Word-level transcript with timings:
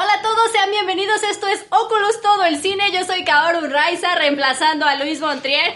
Hola 0.00 0.12
a 0.12 0.22
todos, 0.22 0.52
sean 0.52 0.70
bienvenidos. 0.70 1.24
Esto 1.24 1.48
es 1.48 1.66
Oculus 1.70 2.20
Todo 2.22 2.44
el 2.44 2.62
Cine. 2.62 2.92
Yo 2.92 3.04
soy 3.04 3.24
Kaoru 3.24 3.66
Raiza, 3.66 4.14
reemplazando 4.14 4.86
a 4.86 4.94
Luis 4.94 5.18
Montrier. 5.18 5.74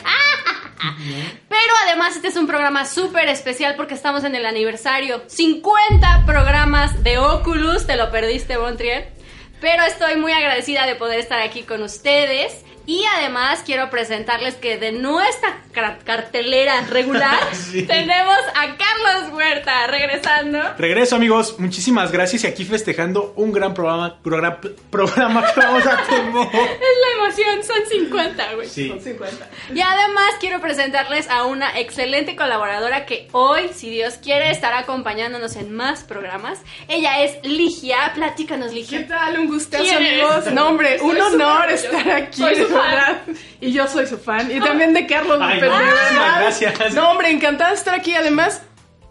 Pero 1.49 1.73
además 1.83 2.15
este 2.15 2.29
es 2.29 2.37
un 2.37 2.47
programa 2.47 2.85
súper 2.85 3.29
especial 3.29 3.75
porque 3.75 3.95
estamos 3.95 4.23
en 4.23 4.37
el 4.37 4.47
aniversario. 4.47 5.25
50 5.27 6.23
programas 6.25 7.03
de 7.03 7.19
Oculus. 7.19 7.85
Te 7.85 7.97
lo 7.97 8.13
perdiste, 8.13 8.59
Montrier. 8.59 9.13
Pero 9.61 9.83
estoy 9.83 10.15
muy 10.15 10.31
agradecida 10.31 10.87
de 10.87 10.95
poder 10.95 11.19
estar 11.19 11.41
aquí 11.41 11.65
con 11.65 11.83
ustedes. 11.83 12.65
Y 12.87 13.05
además 13.17 13.63
quiero 13.65 13.91
presentarles 13.91 14.55
que 14.57 14.77
de 14.77 14.93
nuestra 14.93 15.63
cartelera 16.05 16.83
regular 16.83 17.39
tenemos 17.73 18.39
a 18.55 18.77
Carlos 18.77 19.33
Huerta 19.33 19.87
regresando. 19.87 20.59
Regreso 20.79 21.17
amigos, 21.17 21.59
muchísimas 21.59 22.11
gracias 22.11 22.45
y 22.45 22.47
aquí 22.47 22.65
festejando 22.65 23.33
un 23.37 23.53
gran 23.53 23.73
programa, 23.73 24.19
programa, 24.23 24.59
programa 24.91 25.45
que 25.53 25.61
vamos 25.61 25.87
a 25.87 26.03
tener. 26.05 26.49
es 26.53 26.99
la 27.01 27.25
emoción, 27.25 27.65
son 27.65 27.87
50, 27.89 28.55
güey. 28.55 28.69
Sí. 28.69 28.89
Son 28.89 29.01
50. 29.01 29.49
Y 29.75 29.81
además 29.81 30.33
quiero 30.41 30.61
presentarles 30.61 31.31
a 31.31 31.45
una 31.45 31.79
excelente 31.79 32.35
colaboradora 32.37 33.07
que 33.07 33.29
hoy, 33.33 33.71
si 33.75 33.91
Dios 33.91 34.15
quiere, 34.15 34.51
estará 34.51 34.81
acompañándonos 34.81 35.57
en 35.57 35.73
más 35.73 36.03
programas. 36.03 36.61
Ella 36.89 37.23
es 37.23 37.37
Ligia, 37.45 38.13
platícanos 38.15 38.73
Ligia. 38.73 38.99
¿Qué 38.99 39.05
tal? 39.05 39.39
Un 39.39 39.47
gustazo 39.47 39.97
amigos. 39.97 40.53
No 40.53 40.69
hombre, 40.69 41.01
un 41.01 41.21
honor 41.21 41.71
estar 41.71 42.11
aquí. 42.11 42.41
soy 42.41 42.72
fan. 42.73 43.23
Y 43.61 43.73
yo 43.73 43.87
soy 43.87 44.07
su 44.07 44.19
fan. 44.19 44.51
Y 44.51 44.61
también 44.61 44.93
de 44.93 45.07
Carlos 45.07 45.39
Ay, 45.41 45.61
López, 45.61 45.79
no, 46.13 46.21
gracias. 46.21 46.95
No 46.95 47.11
hombre, 47.11 47.31
encantada 47.31 47.71
de 47.71 47.77
estar 47.77 47.95
aquí. 47.95 48.15
Además, 48.15 48.63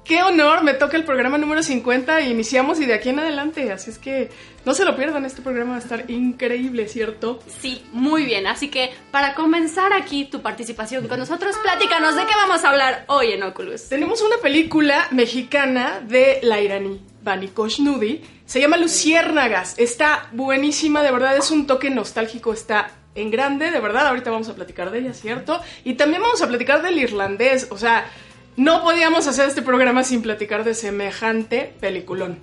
qué 0.04 0.24
honor. 0.24 0.64
Me 0.64 0.74
toca 0.74 0.98
el 0.98 1.04
programa 1.04 1.38
número 1.38 1.64
50 1.64 2.22
y 2.22 2.32
iniciamos 2.32 2.80
y 2.80 2.86
de 2.86 2.94
aquí 2.94 3.10
en 3.10 3.20
adelante. 3.20 3.72
Así 3.72 3.90
es 3.90 3.98
que 3.98 4.30
no 4.66 4.74
se 4.74 4.86
lo 4.86 4.96
pierdan. 4.96 5.26
Este 5.26 5.42
programa 5.42 5.72
va 5.72 5.76
a 5.78 5.80
estar 5.80 6.10
increíble, 6.10 6.88
¿cierto? 6.88 7.40
Sí, 7.62 7.84
muy 7.92 8.26
bien. 8.26 8.48
Así 8.48 8.70
que 8.70 8.92
para 9.12 9.34
comenzar 9.34 9.94
aquí 9.94 10.26
tu 10.26 10.42
participación 10.42 11.08
con 11.08 11.20
nosotros, 11.20 11.56
platícanos 11.64 12.16
de 12.16 12.26
qué 12.26 12.34
vamos 12.36 12.64
a 12.64 12.70
hablar 12.70 13.06
hoy 13.08 13.32
en 13.32 13.44
Oculus. 13.44 13.90
Tenemos 13.90 14.22
una 14.22 14.38
película 14.38 15.08
mexicana 15.12 16.02
de 16.02 16.40
la 16.44 16.60
iraní 16.60 17.02
Bani 17.24 17.48
Koshnudi. 17.50 18.22
Se 18.46 18.60
llama 18.60 18.78
Luciérnagas. 18.78 19.76
Está 19.78 20.28
buenísima, 20.32 21.04
de 21.04 21.12
verdad 21.12 21.38
es 21.38 21.52
un 21.52 21.68
toque 21.68 21.90
nostálgico, 21.90 22.52
está 22.52 22.92
en 23.16 23.32
grande, 23.32 23.72
de 23.72 23.80
verdad. 23.80 24.08
Ahorita 24.08 24.32
vamos 24.32 24.50
a 24.50 24.56
platicar 24.56 24.92
de 24.92 25.00
ella, 25.00 25.14
¿cierto? 25.14 25.62
Y 25.84 25.96
también 25.96 26.22
vamos 26.22 26.42
a 26.42 26.48
platicar 26.48 26.82
del 26.82 26.98
irlandés. 26.98 27.68
O 27.70 27.78
sea, 27.78 28.10
no 28.58 28.84
podíamos 28.84 29.28
hacer 29.28 29.48
este 29.48 29.62
programa 29.62 30.04
sin 30.04 30.22
platicar 30.22 30.64
de 30.64 30.74
semejante 30.74 31.74
peliculón. 31.80 32.40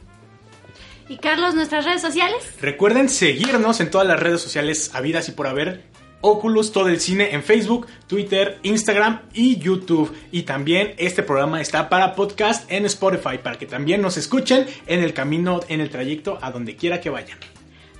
Y 1.08 1.16
Carlos, 1.16 1.54
nuestras 1.54 1.84
redes 1.84 2.02
sociales. 2.02 2.36
Recuerden 2.60 3.08
seguirnos 3.08 3.80
en 3.80 3.90
todas 3.90 4.06
las 4.06 4.20
redes 4.20 4.42
sociales 4.42 4.90
habidas 4.94 5.28
y 5.28 5.32
por 5.32 5.46
haber. 5.46 5.84
Oculus, 6.20 6.72
todo 6.72 6.88
el 6.88 7.00
cine 7.00 7.32
en 7.32 7.42
Facebook, 7.42 7.86
Twitter, 8.06 8.58
Instagram 8.62 9.22
y 9.32 9.56
YouTube. 9.58 10.14
Y 10.32 10.42
también 10.42 10.94
este 10.98 11.22
programa 11.22 11.60
está 11.60 11.88
para 11.88 12.14
podcast 12.14 12.70
en 12.70 12.84
Spotify, 12.86 13.38
para 13.42 13.56
que 13.56 13.66
también 13.66 14.02
nos 14.02 14.16
escuchen 14.16 14.66
en 14.86 15.02
el 15.02 15.14
camino, 15.14 15.60
en 15.68 15.80
el 15.80 15.90
trayecto, 15.90 16.38
a 16.42 16.50
donde 16.50 16.76
quiera 16.76 17.00
que 17.00 17.10
vayan. 17.10 17.38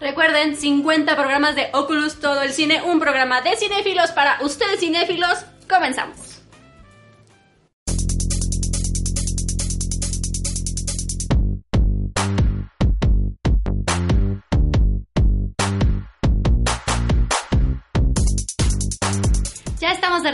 Recuerden, 0.01 0.57
50 0.57 1.17
programas 1.17 1.57
de 1.57 1.69
Oculus 1.73 2.21
Todo 2.21 2.43
el 2.43 2.53
Cine, 2.53 2.83
un 2.83 3.01
programa 3.01 3.41
de 3.43 3.57
cinéfilos 3.57 4.13
para 4.13 4.39
ustedes 4.43 4.81
cinéfilos. 4.81 5.45
Comenzamos. 5.69 6.28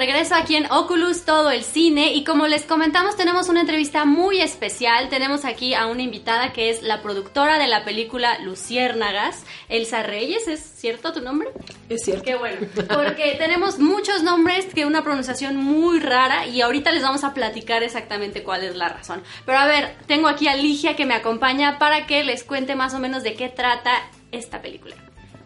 Regreso 0.07 0.35
aquí 0.35 0.55
en 0.57 0.71
Oculus 0.71 1.25
Todo 1.25 1.51
el 1.51 1.65
Cine 1.65 2.13
y 2.13 2.25
como 2.25 2.47
les 2.47 2.65
comentamos 2.65 3.17
tenemos 3.17 3.49
una 3.49 3.63
entrevista 3.63 4.05
muy 4.05 4.43
especial. 4.43 5.09
Tenemos 5.09 5.47
aquí 5.47 5.73
a 5.73 5.87
una 5.87 6.03
invitada 6.03 6.53
que 6.53 6.69
es 6.69 6.83
la 6.83 7.01
productora 7.01 7.59
de 7.59 7.69
la 7.69 7.87
película 7.87 8.39
Luciérnagas, 8.41 9.47
Elsa 9.71 10.03
Reyes, 10.03 10.47
¿es 10.47 10.61
cierto 10.61 11.15
tu 11.15 11.23
nombre? 11.23 11.49
Es 11.89 12.05
cierto. 12.05 12.23
Qué 12.23 12.35
bueno, 12.35 12.67
porque 12.95 13.35
tenemos 13.39 13.79
muchos 13.79 14.23
nombres 14.23 14.67
que 14.75 14.85
una 14.85 15.03
pronunciación 15.03 15.57
muy 15.57 16.01
rara 16.01 16.47
y 16.49 16.61
ahorita 16.61 16.93
les 16.93 17.03
vamos 17.03 17.25
a 17.25 17.33
platicar 17.33 17.83
exactamente 17.83 18.43
cuál 18.43 18.63
es 18.63 18.77
la 18.77 18.91
razón. 18.91 19.23
Pero 19.47 19.57
a 19.57 19.67
ver, 19.67 19.97
tengo 20.07 20.29
aquí 20.29 20.49
a 20.49 20.55
Ligia 20.55 20.97
que 20.97 21.07
me 21.07 21.15
acompaña 21.15 21.79
para 21.79 22.07
que 22.07 22.25
les 22.25 22.45
cuente 22.45 22.75
más 22.75 22.93
o 22.93 22.99
menos 22.99 23.23
de 23.23 23.37
qué 23.37 23.49
trata 23.49 24.03
esta 24.33 24.61
película. 24.61 24.97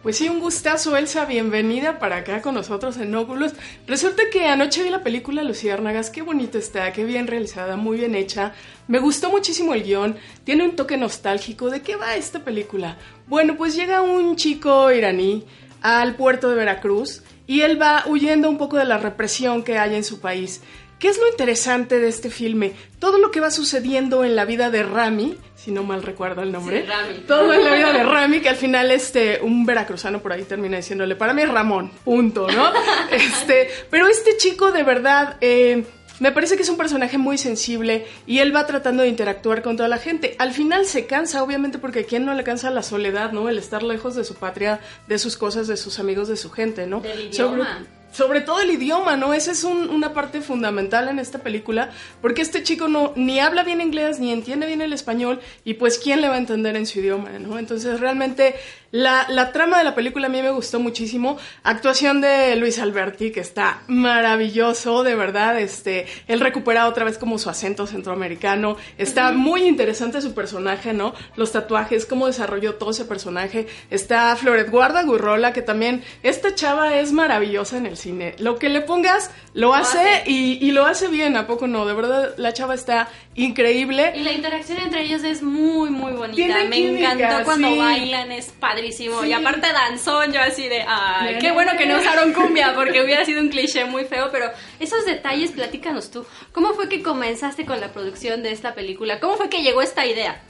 Pues 0.01 0.15
sí, 0.15 0.29
un 0.29 0.39
gustazo, 0.39 0.95
Elsa. 0.95 1.25
Bienvenida 1.25 1.99
para 1.99 2.17
acá 2.17 2.41
con 2.41 2.55
nosotros 2.55 2.95
en 2.95 3.13
Oculus. 3.13 3.51
Resulta 3.85 4.23
que 4.31 4.47
anoche 4.47 4.81
vi 4.81 4.89
la 4.89 5.03
película 5.03 5.43
Luciérnagas. 5.43 6.09
Qué 6.09 6.21
bonita 6.21 6.57
está, 6.57 6.93
qué 6.93 7.03
bien 7.03 7.27
realizada, 7.27 7.75
muy 7.75 7.97
bien 7.97 8.15
hecha. 8.15 8.53
Me 8.87 8.99
gustó 8.99 9.29
muchísimo 9.29 9.73
el 9.73 9.83
guion. 9.83 10.15
Tiene 10.45 10.63
un 10.63 10.77
toque 10.77 10.95
nostálgico. 10.95 11.69
¿De 11.69 11.81
qué 11.81 11.97
va 11.97 12.15
esta 12.15 12.45
película? 12.45 12.97
Bueno, 13.27 13.57
pues 13.57 13.75
llega 13.75 14.01
un 14.01 14.37
chico 14.37 14.89
iraní 14.89 15.43
al 15.81 16.15
puerto 16.15 16.49
de 16.49 16.55
Veracruz 16.55 17.23
y 17.45 17.61
él 17.61 17.81
va 17.81 18.05
huyendo 18.07 18.49
un 18.49 18.57
poco 18.57 18.77
de 18.77 18.85
la 18.85 18.99
represión 18.99 19.63
que 19.63 19.79
hay 19.79 19.95
en 19.95 20.05
su 20.05 20.21
país. 20.21 20.61
¿Qué 20.99 21.07
es 21.07 21.17
lo 21.17 21.27
interesante 21.29 21.97
de 21.97 22.09
este 22.09 22.29
filme? 22.29 22.73
Todo 22.99 23.19
lo 23.19 23.31
que 23.31 23.39
va 23.39 23.51
sucediendo 23.51 24.25
en 24.25 24.35
la 24.35 24.43
vida 24.43 24.69
de 24.69 24.83
Rami, 24.83 25.37
si 25.55 25.71
no 25.71 25.83
mal 25.83 26.03
recuerdo 26.03 26.41
el 26.41 26.51
nombre. 26.51 26.81
Sí, 26.81 26.87
Rami. 26.87 27.19
Todo 27.25 27.53
en 27.53 27.63
la 27.63 27.73
vida 27.73 27.93
de 27.93 28.03
Rami, 28.03 28.41
que 28.41 28.49
al 28.49 28.57
final 28.57 28.91
este, 28.91 29.39
un 29.41 29.65
veracruzano 29.65 30.21
por 30.21 30.33
ahí 30.33 30.43
termina 30.43 30.75
diciéndole, 30.75 31.15
para 31.15 31.33
mí 31.33 31.41
es 31.41 31.49
Ramón, 31.49 31.89
punto, 32.03 32.51
¿no? 32.51 32.71
este, 33.11 33.69
pero 33.89 34.07
este 34.07 34.35
chico 34.35 34.73
de 34.73 34.83
verdad, 34.83 35.37
eh, 35.39 35.85
me 36.19 36.33
parece 36.33 36.57
que 36.57 36.63
es 36.63 36.69
un 36.69 36.75
personaje 36.75 37.17
muy 37.17 37.37
sensible 37.37 38.05
y 38.27 38.39
él 38.39 38.53
va 38.53 38.65
tratando 38.65 39.03
de 39.03 39.09
interactuar 39.09 39.61
con 39.61 39.77
toda 39.77 39.87
la 39.87 39.99
gente. 39.99 40.35
Al 40.37 40.51
final 40.51 40.85
se 40.85 41.05
cansa, 41.05 41.41
obviamente, 41.41 41.77
porque 41.77 41.99
a 41.99 42.03
quién 42.03 42.25
no 42.25 42.33
le 42.33 42.43
cansa 42.43 42.71
la 42.71 42.83
soledad, 42.83 43.31
¿no? 43.31 43.47
El 43.47 43.57
estar 43.57 43.83
lejos 43.83 44.15
de 44.15 44.25
su 44.25 44.35
patria, 44.35 44.81
de 45.07 45.17
sus 45.17 45.37
cosas, 45.37 45.67
de 45.67 45.77
sus 45.77 45.97
amigos, 45.97 46.27
de 46.27 46.35
su 46.35 46.51
gente, 46.51 46.87
¿no? 46.87 46.99
Del 46.99 47.27
idioma. 47.27 47.77
sobre 47.77 47.98
todo 48.45 48.59
el 48.61 48.71
idioma, 48.71 49.15
¿no? 49.15 49.33
Esa 49.33 49.51
es 49.51 49.63
un- 49.63 49.89
una 49.89 50.13
parte 50.13 50.41
fundamental 50.41 51.07
en 51.09 51.19
esta 51.19 51.39
película, 51.39 51.91
porque 52.21 52.41
este 52.41 52.63
chico 52.63 52.87
no 52.87 53.13
ni 53.15 53.39
habla 53.39 53.63
bien 53.63 53.81
inglés, 53.81 54.19
ni 54.19 54.31
entiende 54.31 54.67
bien 54.67 54.81
el 54.81 54.93
español, 54.93 55.39
y 55.63 55.75
pues 55.75 55.97
quién 55.97 56.21
le 56.21 56.27
va 56.29 56.35
a 56.35 56.39
entender 56.39 56.75
en 56.75 56.85
su 56.85 56.99
idioma, 56.99 57.29
¿no? 57.39 57.57
Entonces 57.59 57.99
realmente 57.99 58.55
la, 58.91 59.27
la 59.29 59.51
trama 59.51 59.77
de 59.77 59.83
la 59.83 59.93
película 59.93 60.25
a 60.27 60.29
mí 60.29 60.41
me 60.41 60.49
gustó 60.49 60.79
muchísimo. 60.79 61.37
Actuación 61.63 62.21
de 62.21 62.55
Luis 62.55 62.79
Alberti, 62.79 63.31
que 63.31 63.39
está 63.39 63.81
maravilloso, 63.87 65.03
de 65.03 65.13
verdad, 65.15 65.59
este, 65.59 66.07
él 66.27 66.39
recupera 66.39 66.87
otra 66.87 67.05
vez 67.05 67.17
como 67.19 67.37
su 67.37 67.49
acento 67.49 67.85
centroamericano. 67.85 68.77
Está 68.97 69.31
muy 69.31 69.63
interesante 69.67 70.21
su 70.21 70.33
personaje, 70.33 70.93
¿no? 70.93 71.13
Los 71.35 71.51
tatuajes, 71.51 72.05
cómo 72.07 72.25
desarrolló 72.27 72.75
todo 72.75 72.89
ese 72.91 73.05
personaje. 73.05 73.67
Está 73.91 74.35
Floret 74.35 74.69
Guarda 74.71 75.03
Gurrola, 75.03 75.53
que 75.53 75.61
también, 75.61 76.03
esta 76.23 76.55
chava 76.55 76.95
es 76.95 77.11
maravillosa 77.11 77.77
en 77.77 77.85
el 77.85 77.97
cine. 77.99 78.35
Lo 78.39 78.57
que 78.57 78.69
le 78.69 78.81
pongas, 78.81 79.29
lo, 79.53 79.73
hace, 79.73 79.99
hace. 79.99 80.23
Y, 80.29 80.57
y 80.65 80.71
lo 80.71 80.85
hace 80.85 81.07
bien, 81.07 81.37
¿a 81.37 81.45
poco 81.45 81.67
no? 81.67 81.85
De 81.85 81.93
verdad, 81.93 82.33
la 82.37 82.53
chava 82.53 82.73
está 82.73 83.09
increíble. 83.35 84.13
Y 84.15 84.23
la 84.23 84.31
interacción 84.31 84.79
entre 84.79 85.03
ellos 85.03 85.23
es 85.23 85.41
muy, 85.41 85.89
muy 85.89 86.13
bonita. 86.13 86.63
Me 86.65 86.75
química, 86.75 87.13
encantó 87.13 87.45
cuando 87.45 87.67
sí. 87.67 87.77
bailan, 87.77 88.31
es 88.31 88.47
padrísimo. 88.47 89.21
Sí. 89.21 89.27
Y 89.27 89.33
aparte 89.33 89.67
danzón, 89.71 90.33
yo 90.33 90.41
así 90.41 90.67
de, 90.67 90.83
ay, 90.87 91.37
qué 91.39 91.51
bueno 91.51 91.73
que 91.77 91.85
no 91.85 91.99
usaron 91.99 92.33
cumbia, 92.33 92.73
porque 92.75 93.01
hubiera 93.03 93.25
sido 93.25 93.41
un 93.41 93.49
cliché 93.49 93.85
muy 93.85 94.05
feo, 94.05 94.29
pero 94.31 94.49
esos 94.79 95.05
detalles, 95.05 95.51
platícanos 95.51 96.11
tú. 96.11 96.25
¿Cómo 96.51 96.73
fue 96.73 96.89
que 96.89 97.03
comenzaste 97.03 97.65
con 97.65 97.79
la 97.79 97.91
producción 97.91 98.43
de 98.43 98.51
esta 98.51 98.73
película? 98.73 99.19
¿Cómo 99.19 99.35
fue 99.37 99.49
que 99.49 99.61
llegó 99.61 99.81
esta 99.81 100.05
idea? 100.05 100.41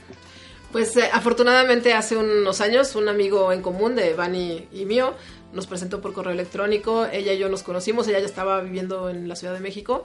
Pues 0.72 0.96
eh, 0.96 1.10
afortunadamente 1.12 1.94
hace 1.94 2.16
unos 2.16 2.60
años 2.60 2.94
un 2.94 3.08
amigo 3.08 3.52
en 3.52 3.60
común 3.60 3.96
de 3.96 4.14
Vani 4.14 4.68
y 4.72 4.84
mío 4.84 5.14
nos 5.52 5.66
presentó 5.66 6.00
por 6.00 6.12
correo 6.12 6.32
electrónico, 6.32 7.06
ella 7.06 7.32
y 7.32 7.38
yo 7.38 7.48
nos 7.48 7.62
conocimos, 7.62 8.06
ella 8.08 8.20
ya 8.20 8.26
estaba 8.26 8.60
viviendo 8.60 9.10
en 9.10 9.28
la 9.28 9.36
Ciudad 9.36 9.54
de 9.54 9.60
México, 9.60 10.04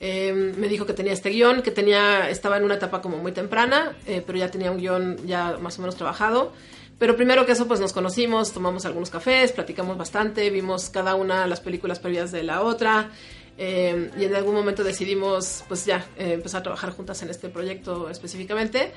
Eh, 0.00 0.32
me 0.58 0.68
dijo 0.68 0.86
que 0.86 0.92
tenía 0.92 1.12
este 1.12 1.30
guion, 1.30 1.62
que 1.62 1.70
tenía, 1.70 2.28
estaba 2.28 2.56
en 2.56 2.64
una 2.64 2.74
etapa 2.74 3.00
como 3.00 3.16
muy 3.18 3.30
temprana, 3.32 3.94
eh, 4.06 4.22
pero 4.26 4.36
ya 4.38 4.50
tenía 4.50 4.70
un 4.72 4.78
guion 4.78 5.24
ya 5.24 5.56
más 5.60 5.78
o 5.78 5.82
menos 5.82 5.94
trabajado. 5.94 6.52
Pero 6.98 7.14
primero 7.14 7.46
que 7.46 7.52
eso, 7.52 7.66
pues 7.66 7.80
nos 7.80 7.92
conocimos, 7.92 8.52
tomamos 8.52 8.84
algunos 8.86 9.08
cafés, 9.08 9.52
platicamos 9.52 9.96
bastante, 9.96 10.50
vimos 10.50 10.90
cada 10.90 11.14
una 11.14 11.46
las 11.46 11.60
películas 11.60 12.00
previas 12.00 12.32
de 12.32 12.42
la 12.42 12.62
otra. 12.62 13.10
eh, 13.56 14.10
y 14.18 14.24
en 14.24 14.34
algún 14.34 14.54
momento 14.54 14.82
decidimos, 14.82 15.62
pues 15.68 15.86
ya, 15.86 16.04
eh, 16.18 16.32
empezar 16.32 16.60
a 16.60 16.62
trabajar 16.64 16.90
juntas 16.90 17.22
en 17.22 17.30
este 17.30 17.48
proyecto 17.48 18.10
específicamente. 18.10 18.92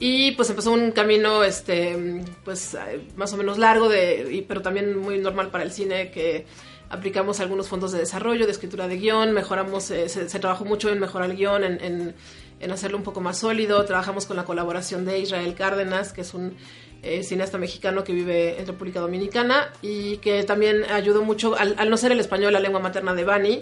Y 0.00 0.32
pues 0.32 0.50
empezó 0.50 0.72
un 0.72 0.90
camino, 0.90 1.44
este, 1.44 2.22
pues 2.44 2.76
más 3.16 3.32
o 3.32 3.36
menos 3.36 3.58
largo, 3.58 3.88
de, 3.88 4.44
pero 4.48 4.60
también 4.60 4.98
muy 4.98 5.18
normal 5.18 5.50
para 5.50 5.64
el 5.64 5.70
cine, 5.70 6.10
que 6.10 6.46
aplicamos 6.90 7.40
algunos 7.40 7.68
fondos 7.68 7.92
de 7.92 7.98
desarrollo, 8.00 8.44
de 8.46 8.52
escritura 8.52 8.88
de 8.88 8.96
guion, 8.96 9.32
mejoramos, 9.32 9.90
eh, 9.90 10.08
se, 10.08 10.24
trabajó 10.38 10.64
mucho 10.64 10.90
en 10.90 10.98
mejorar 11.00 11.30
el 11.30 11.36
guion, 11.36 11.64
en, 11.64 12.14
en- 12.60 12.70
hacerlo 12.70 12.96
un 12.96 13.04
poco 13.04 13.20
más 13.20 13.38
sólido. 13.38 13.84
Trabajamos 13.84 14.24
con 14.26 14.36
la 14.36 14.44
colaboración 14.44 15.04
de 15.04 15.18
Israel 15.18 15.54
Cárdenas, 15.54 16.12
que 16.12 16.22
es 16.22 16.32
un 16.34 16.56
eh, 17.02 17.22
cineasta 17.22 17.58
mexicano 17.58 18.04
que 18.04 18.12
vive 18.14 18.58
en 18.58 18.66
República 18.66 19.00
Dominicana 19.00 19.70
y 19.82 20.16
que 20.18 20.42
también 20.44 20.82
ayudó 20.84 21.22
mucho, 21.22 21.54
al, 21.56 21.76
no 21.90 21.96
ser 21.98 22.12
el 22.12 22.20
español 22.20 22.52
la 22.54 22.60
lengua 22.60 22.80
materna 22.80 23.14
de 23.14 23.24
Bani, 23.24 23.60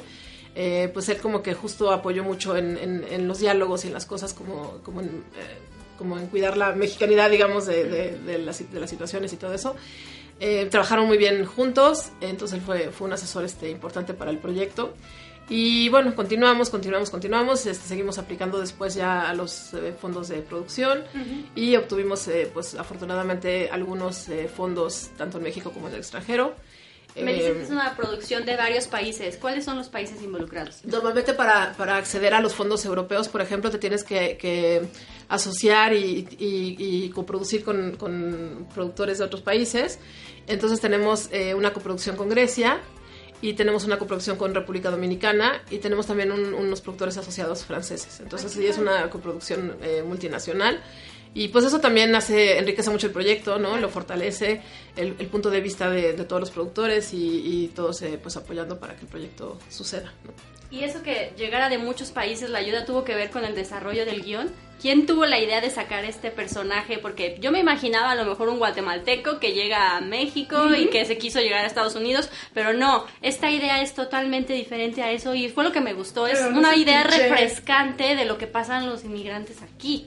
eh, 0.54 0.88
pues 0.94 1.08
él 1.08 1.16
como 1.18 1.42
que 1.42 1.52
justo 1.54 1.90
apoyó 1.90 2.22
mucho 2.22 2.56
en, 2.56 2.78
en- 2.78 3.04
en 3.10 3.26
los 3.28 3.40
diálogos 3.40 3.84
y 3.84 3.88
en 3.88 3.94
las 3.94 4.06
cosas 4.06 4.34
como, 4.34 4.78
como, 4.84 5.00
en, 5.00 5.06
eh, 5.08 5.58
como 6.02 6.18
en 6.18 6.26
cuidar 6.26 6.56
la 6.56 6.72
mexicanidad, 6.72 7.30
digamos, 7.30 7.66
de, 7.66 7.84
de- 7.84 8.18
de 8.18 8.38
las, 8.38 8.58
de 8.72 8.80
las 8.80 8.90
situaciones 8.90 9.32
y 9.32 9.36
todo 9.36 9.54
eso. 9.54 9.76
Eh, 10.40 10.66
trabajaron 10.68 11.06
muy 11.06 11.18
bien 11.18 11.44
juntos, 11.44 12.10
entonces 12.20 12.58
él 12.58 12.64
fue, 12.64 12.90
fue 12.90 13.06
un 13.06 13.12
asesor 13.12 13.44
este, 13.44 13.70
importante 13.70 14.12
para 14.12 14.32
el 14.32 14.38
proyecto. 14.38 14.94
Y 15.48 15.88
bueno, 15.90 16.14
continuamos, 16.14 16.70
continuamos, 16.70 17.10
continuamos. 17.10 17.66
este, 17.66 17.86
seguimos 17.88 18.18
aplicando 18.18 18.58
después 18.58 18.94
ya 18.94 19.28
a 19.28 19.34
los 19.34 19.74
eh, 19.74 19.92
fondos 20.00 20.28
de 20.28 20.38
producción 20.40 21.04
y 21.54 21.76
obtuvimos, 21.76 22.26
eh, 22.28 22.50
pues 22.52 22.74
afortunadamente, 22.74 23.68
algunos 23.70 24.28
eh, 24.28 24.48
fondos 24.48 25.10
tanto 25.16 25.38
en 25.38 25.44
México 25.44 25.70
como 25.70 25.88
en 25.88 25.94
el 25.94 26.00
extranjero. 26.00 26.54
Me 27.16 27.32
dices 27.34 27.50
Eh, 27.50 27.54
que 27.54 27.62
es 27.64 27.70
una 27.70 27.94
producción 27.96 28.44
de 28.46 28.56
varios 28.56 28.86
países. 28.86 29.36
¿Cuáles 29.36 29.64
son 29.64 29.76
los 29.76 29.88
países 29.88 30.22
involucrados? 30.22 30.84
Normalmente 30.84 31.34
para, 31.34 31.74
para 31.76 31.96
acceder 31.96 32.32
a 32.34 32.40
los 32.40 32.54
fondos 32.54 32.84
europeos, 32.84 33.28
por 33.28 33.40
ejemplo, 33.42 33.70
te 33.70 33.78
tienes 33.78 34.02
que, 34.04 34.38
que 34.38 34.82
asociar 35.28 35.92
y, 35.92 36.26
y- 36.38 36.76
y 36.78 37.10
coproducir 37.10 37.64
con, 37.64 37.96
con 37.96 38.66
productores 38.74 39.18
de 39.18 39.24
otros 39.24 39.42
países. 39.42 39.98
Entonces 40.46 40.80
tenemos 40.80 41.28
eh, 41.32 41.54
una 41.54 41.72
coproducción 41.72 42.16
con 42.16 42.28
Grecia 42.28 42.80
y 43.42 43.54
tenemos 43.54 43.84
una 43.84 43.98
coproducción 43.98 44.36
con 44.36 44.54
República 44.54 44.90
Dominicana 44.90 45.62
y 45.70 45.78
tenemos 45.78 46.06
también 46.06 46.32
un- 46.32 46.54
unos 46.54 46.80
productores 46.80 47.16
asociados 47.18 47.64
franceses. 47.64 48.20
Entonces 48.20 48.52
sí 48.52 48.66
es 48.66 48.78
una 48.78 49.10
coproducción 49.10 49.76
eh, 49.82 50.02
multinacional. 50.06 50.80
Y 51.34 51.48
pues 51.48 51.64
eso 51.64 51.80
también 51.80 52.14
hace, 52.14 52.58
enriquece 52.58 52.90
mucho 52.90 53.06
el 53.06 53.12
proyecto, 53.12 53.58
¿no? 53.58 53.78
Lo 53.78 53.88
fortalece 53.88 54.60
el, 54.96 55.14
el 55.18 55.26
punto 55.28 55.48
de 55.50 55.60
vista 55.62 55.88
de, 55.88 56.12
de 56.12 56.24
todos 56.24 56.40
los 56.40 56.50
productores 56.50 57.14
y, 57.14 57.18
y 57.64 57.68
todos 57.68 58.02
eh, 58.02 58.18
pues 58.22 58.36
apoyando 58.36 58.78
para 58.78 58.94
que 58.96 59.02
el 59.02 59.08
proyecto 59.08 59.58
suceda, 59.70 60.12
¿no? 60.24 60.32
Y 60.70 60.84
eso 60.84 61.02
que 61.02 61.32
llegara 61.36 61.68
de 61.68 61.76
muchos 61.78 62.10
países, 62.12 62.48
la 62.48 62.58
ayuda 62.58 62.86
tuvo 62.86 63.04
que 63.04 63.14
ver 63.14 63.30
con 63.30 63.44
el 63.44 63.54
desarrollo 63.54 64.06
del 64.06 64.22
guion. 64.22 64.50
¿Quién 64.80 65.06
tuvo 65.06 65.26
la 65.26 65.38
idea 65.38 65.60
de 65.60 65.68
sacar 65.70 66.04
este 66.06 66.30
personaje? 66.30 66.98
Porque 66.98 67.36
yo 67.40 67.52
me 67.52 67.60
imaginaba 67.60 68.10
a 68.10 68.14
lo 68.14 68.24
mejor 68.24 68.48
un 68.48 68.58
guatemalteco 68.58 69.38
que 69.38 69.52
llega 69.52 69.96
a 69.96 70.00
México 70.00 70.74
y 70.74 70.88
que 70.88 71.04
se 71.04 71.18
quiso 71.18 71.40
llegar 71.40 71.62
a 71.64 71.66
Estados 71.66 71.94
Unidos, 71.94 72.30
pero 72.54 72.72
no, 72.72 73.04
esta 73.20 73.50
idea 73.50 73.80
es 73.82 73.94
totalmente 73.94 74.54
diferente 74.54 75.02
a 75.02 75.12
eso 75.12 75.34
y 75.34 75.50
fue 75.50 75.62
lo 75.64 75.72
que 75.72 75.80
me 75.82 75.92
gustó. 75.92 76.26
Es 76.26 76.38
Pero 76.38 76.50
no 76.52 76.58
una 76.60 76.74
idea 76.74 77.04
cliché. 77.04 77.28
refrescante 77.28 78.16
de 78.16 78.24
lo 78.24 78.38
que 78.38 78.46
pasan 78.46 78.86
los 78.88 79.04
inmigrantes 79.04 79.62
aquí. 79.62 80.06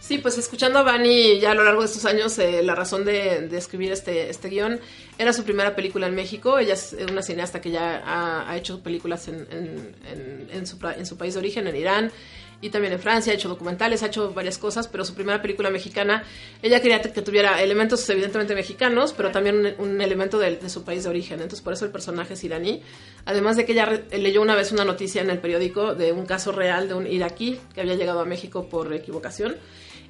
Sí, 0.00 0.18
pues 0.18 0.38
escuchando 0.38 0.78
a 0.78 0.82
Vani 0.82 1.38
ya 1.38 1.50
a 1.50 1.54
lo 1.54 1.64
largo 1.64 1.80
de 1.82 1.86
estos 1.86 2.04
años, 2.06 2.38
eh, 2.38 2.62
la 2.62 2.74
razón 2.74 3.04
de, 3.04 3.46
de 3.48 3.58
escribir 3.58 3.92
este, 3.92 4.30
este 4.30 4.48
guion 4.48 4.80
era 5.18 5.32
su 5.32 5.44
primera 5.44 5.74
película 5.76 6.06
en 6.06 6.14
México. 6.14 6.58
Ella 6.58 6.74
es 6.74 6.96
una 7.10 7.20
cineasta 7.20 7.60
que 7.60 7.70
ya 7.70 8.02
ha, 8.06 8.50
ha 8.50 8.56
hecho 8.56 8.80
películas 8.82 9.28
en, 9.28 9.46
en- 9.50 9.94
en- 10.10 10.48
en 10.50 10.66
su, 10.66 10.78
en 10.96 11.04
su 11.04 11.16
país 11.18 11.34
de 11.34 11.40
origen, 11.40 11.66
en 11.66 11.76
Irán, 11.76 12.12
y 12.60 12.70
también 12.70 12.92
en 12.94 13.00
Francia, 13.00 13.32
ha 13.32 13.36
hecho 13.36 13.48
documentales, 13.48 14.02
ha 14.02 14.06
hecho 14.06 14.32
varias 14.32 14.56
cosas, 14.58 14.88
pero 14.88 15.04
su 15.04 15.14
primera 15.14 15.42
película 15.42 15.68
mexicana, 15.70 16.24
ella 16.62 16.80
quería 16.80 17.00
que 17.02 17.22
tuviera 17.22 17.62
elementos 17.62 18.08
evidentemente 18.08 18.54
mexicanos, 18.54 19.12
pero 19.16 19.30
también 19.30 19.74
un, 19.78 19.90
un 19.90 20.00
elemento 20.00 20.38
de, 20.38 20.56
de 20.56 20.70
su 20.70 20.84
país 20.84 21.04
de 21.04 21.10
origen. 21.10 21.34
Entonces 21.34 21.60
por 21.60 21.72
eso 21.74 21.84
el 21.84 21.90
personaje 21.92 22.34
es 22.34 22.42
iraní. 22.44 22.82
Además 23.26 23.56
de 23.56 23.64
que 23.66 23.72
ella 23.72 23.84
re- 23.84 24.04
leyó 24.18 24.40
una 24.42 24.56
vez 24.56 24.72
una 24.72 24.84
noticia 24.84 25.20
en 25.22 25.30
el 25.30 25.38
periódico 25.38 25.94
de 25.94 26.12
un 26.12 26.24
caso 26.24 26.50
real 26.50 26.88
de 26.88 26.94
un 26.94 27.06
iraquí 27.06 27.60
que 27.74 27.80
había 27.82 27.94
llegado 27.94 28.20
a 28.20 28.24
México 28.24 28.68
por 28.68 28.92
equivocación 28.94 29.56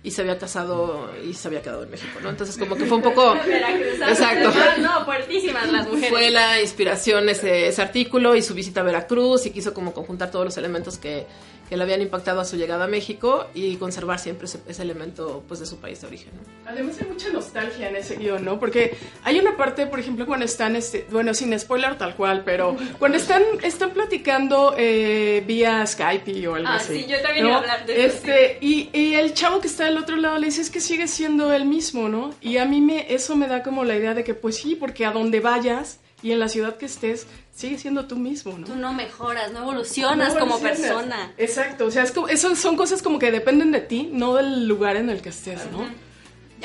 y 0.08 0.10
se 0.10 0.22
había 0.22 0.38
casado 0.38 1.10
y 1.22 1.34
se 1.34 1.48
había 1.48 1.60
quedado 1.60 1.82
en 1.82 1.90
México, 1.90 2.18
¿no? 2.22 2.30
Entonces 2.30 2.56
como 2.56 2.76
que 2.76 2.86
fue 2.86 2.96
un 2.96 3.02
poco... 3.08 3.34
Exacto. 3.34 4.50
No, 4.80 5.04
fuertísimas 5.04 5.70
las 5.70 5.86
mujeres. 5.86 6.08
Fue 6.08 6.30
la 6.30 6.60
inspiración 6.62 7.28
ese, 7.28 7.68
ese 7.68 7.82
artículo 7.82 8.34
y 8.34 8.42
su 8.42 8.54
visita 8.54 8.80
a 8.80 8.84
Veracruz 8.84 9.44
y 9.44 9.50
quiso 9.50 9.74
como 9.74 9.92
conjuntar 9.92 10.30
todos 10.30 10.46
los 10.46 10.56
elementos 10.56 10.96
que, 10.96 11.26
que 11.68 11.76
le 11.76 11.82
habían 11.82 12.00
impactado 12.02 12.40
a 12.40 12.44
su 12.44 12.56
llegada 12.56 12.84
a 12.84 12.88
México 12.88 13.46
y 13.54 13.76
conservar 13.76 14.18
siempre 14.18 14.46
ese, 14.46 14.60
ese 14.66 14.82
elemento 14.82 15.42
pues 15.46 15.60
de 15.60 15.66
su 15.66 15.76
país 15.78 16.00
de 16.00 16.06
origen. 16.06 16.30
¿no? 16.34 16.70
Además 16.70 16.96
hay 17.00 17.08
mucha 17.08 17.28
nostalgia 17.30 17.88
en 17.88 17.96
ese 17.96 18.16
guion, 18.16 18.44
¿no? 18.44 18.58
Porque 18.58 18.96
hay 19.24 19.38
una 19.38 19.56
parte, 19.56 19.86
por 19.86 20.00
ejemplo, 20.00 20.26
cuando 20.26 20.44
están, 20.46 20.76
este, 20.76 21.06
bueno, 21.10 21.34
sin 21.34 21.58
spoiler 21.58 21.96
tal 21.98 22.14
cual, 22.16 22.42
pero 22.44 22.76
cuando 22.98 23.16
están, 23.18 23.42
están 23.62 23.90
platicando 23.90 24.74
eh, 24.78 25.42
vía 25.46 25.86
Skype 25.86 26.48
o 26.48 26.54
algo 26.54 26.68
Ah, 26.68 26.76
así. 26.76 27.00
sí, 27.02 27.06
yo 27.08 27.20
también 27.22 27.46
iba 27.46 27.56
a 27.56 27.58
hablar 27.58 27.86
de 27.86 28.04
eso, 28.06 28.16
Este, 28.16 28.58
y, 28.60 28.90
y 28.92 29.14
el 29.14 29.34
chavo 29.34 29.60
que 29.60 29.66
está 29.68 29.84
del 29.84 29.98
otro 29.98 30.16
lado 30.16 30.38
le 30.38 30.46
dice 30.46 30.60
es 30.62 30.70
que 30.70 30.80
sigue 30.80 31.06
siendo 31.08 31.52
el 31.52 31.64
mismo, 31.64 32.08
¿no? 32.08 32.34
Y 32.40 32.56
a 32.58 32.64
mí 32.64 32.80
me, 32.80 33.12
eso 33.12 33.36
me 33.36 33.46
da 33.46 33.62
como 33.62 33.84
la 33.84 33.96
idea 33.96 34.14
de 34.14 34.24
que 34.24 34.34
pues 34.34 34.56
sí, 34.56 34.74
porque 34.74 35.04
a 35.06 35.12
donde 35.12 35.40
vayas 35.40 36.00
y 36.22 36.32
en 36.32 36.40
la 36.40 36.48
ciudad 36.48 36.76
que 36.76 36.86
estés, 36.86 37.26
sigue 37.54 37.78
siendo 37.78 38.06
tú 38.06 38.16
mismo, 38.16 38.58
¿no? 38.58 38.66
Tú 38.66 38.74
no 38.74 38.92
mejoras, 38.92 39.52
no 39.52 39.60
evolucionas 39.62 40.34
No 40.34 40.40
como 40.40 40.56
evolucionas. 40.58 40.92
persona. 40.96 41.32
Exacto, 41.36 41.86
o 41.86 41.90
sea, 41.90 42.02
es 42.02 42.12
como, 42.12 42.28
eso 42.28 42.54
son 42.56 42.76
cosas 42.76 43.02
como 43.02 43.18
que 43.18 43.30
dependen 43.30 43.70
de 43.72 43.80
ti, 43.80 44.08
no 44.12 44.34
del 44.34 44.66
lugar 44.66 44.96
en 44.96 45.10
el 45.10 45.20
que 45.22 45.28
estés, 45.28 45.60
¿no? 45.70 45.86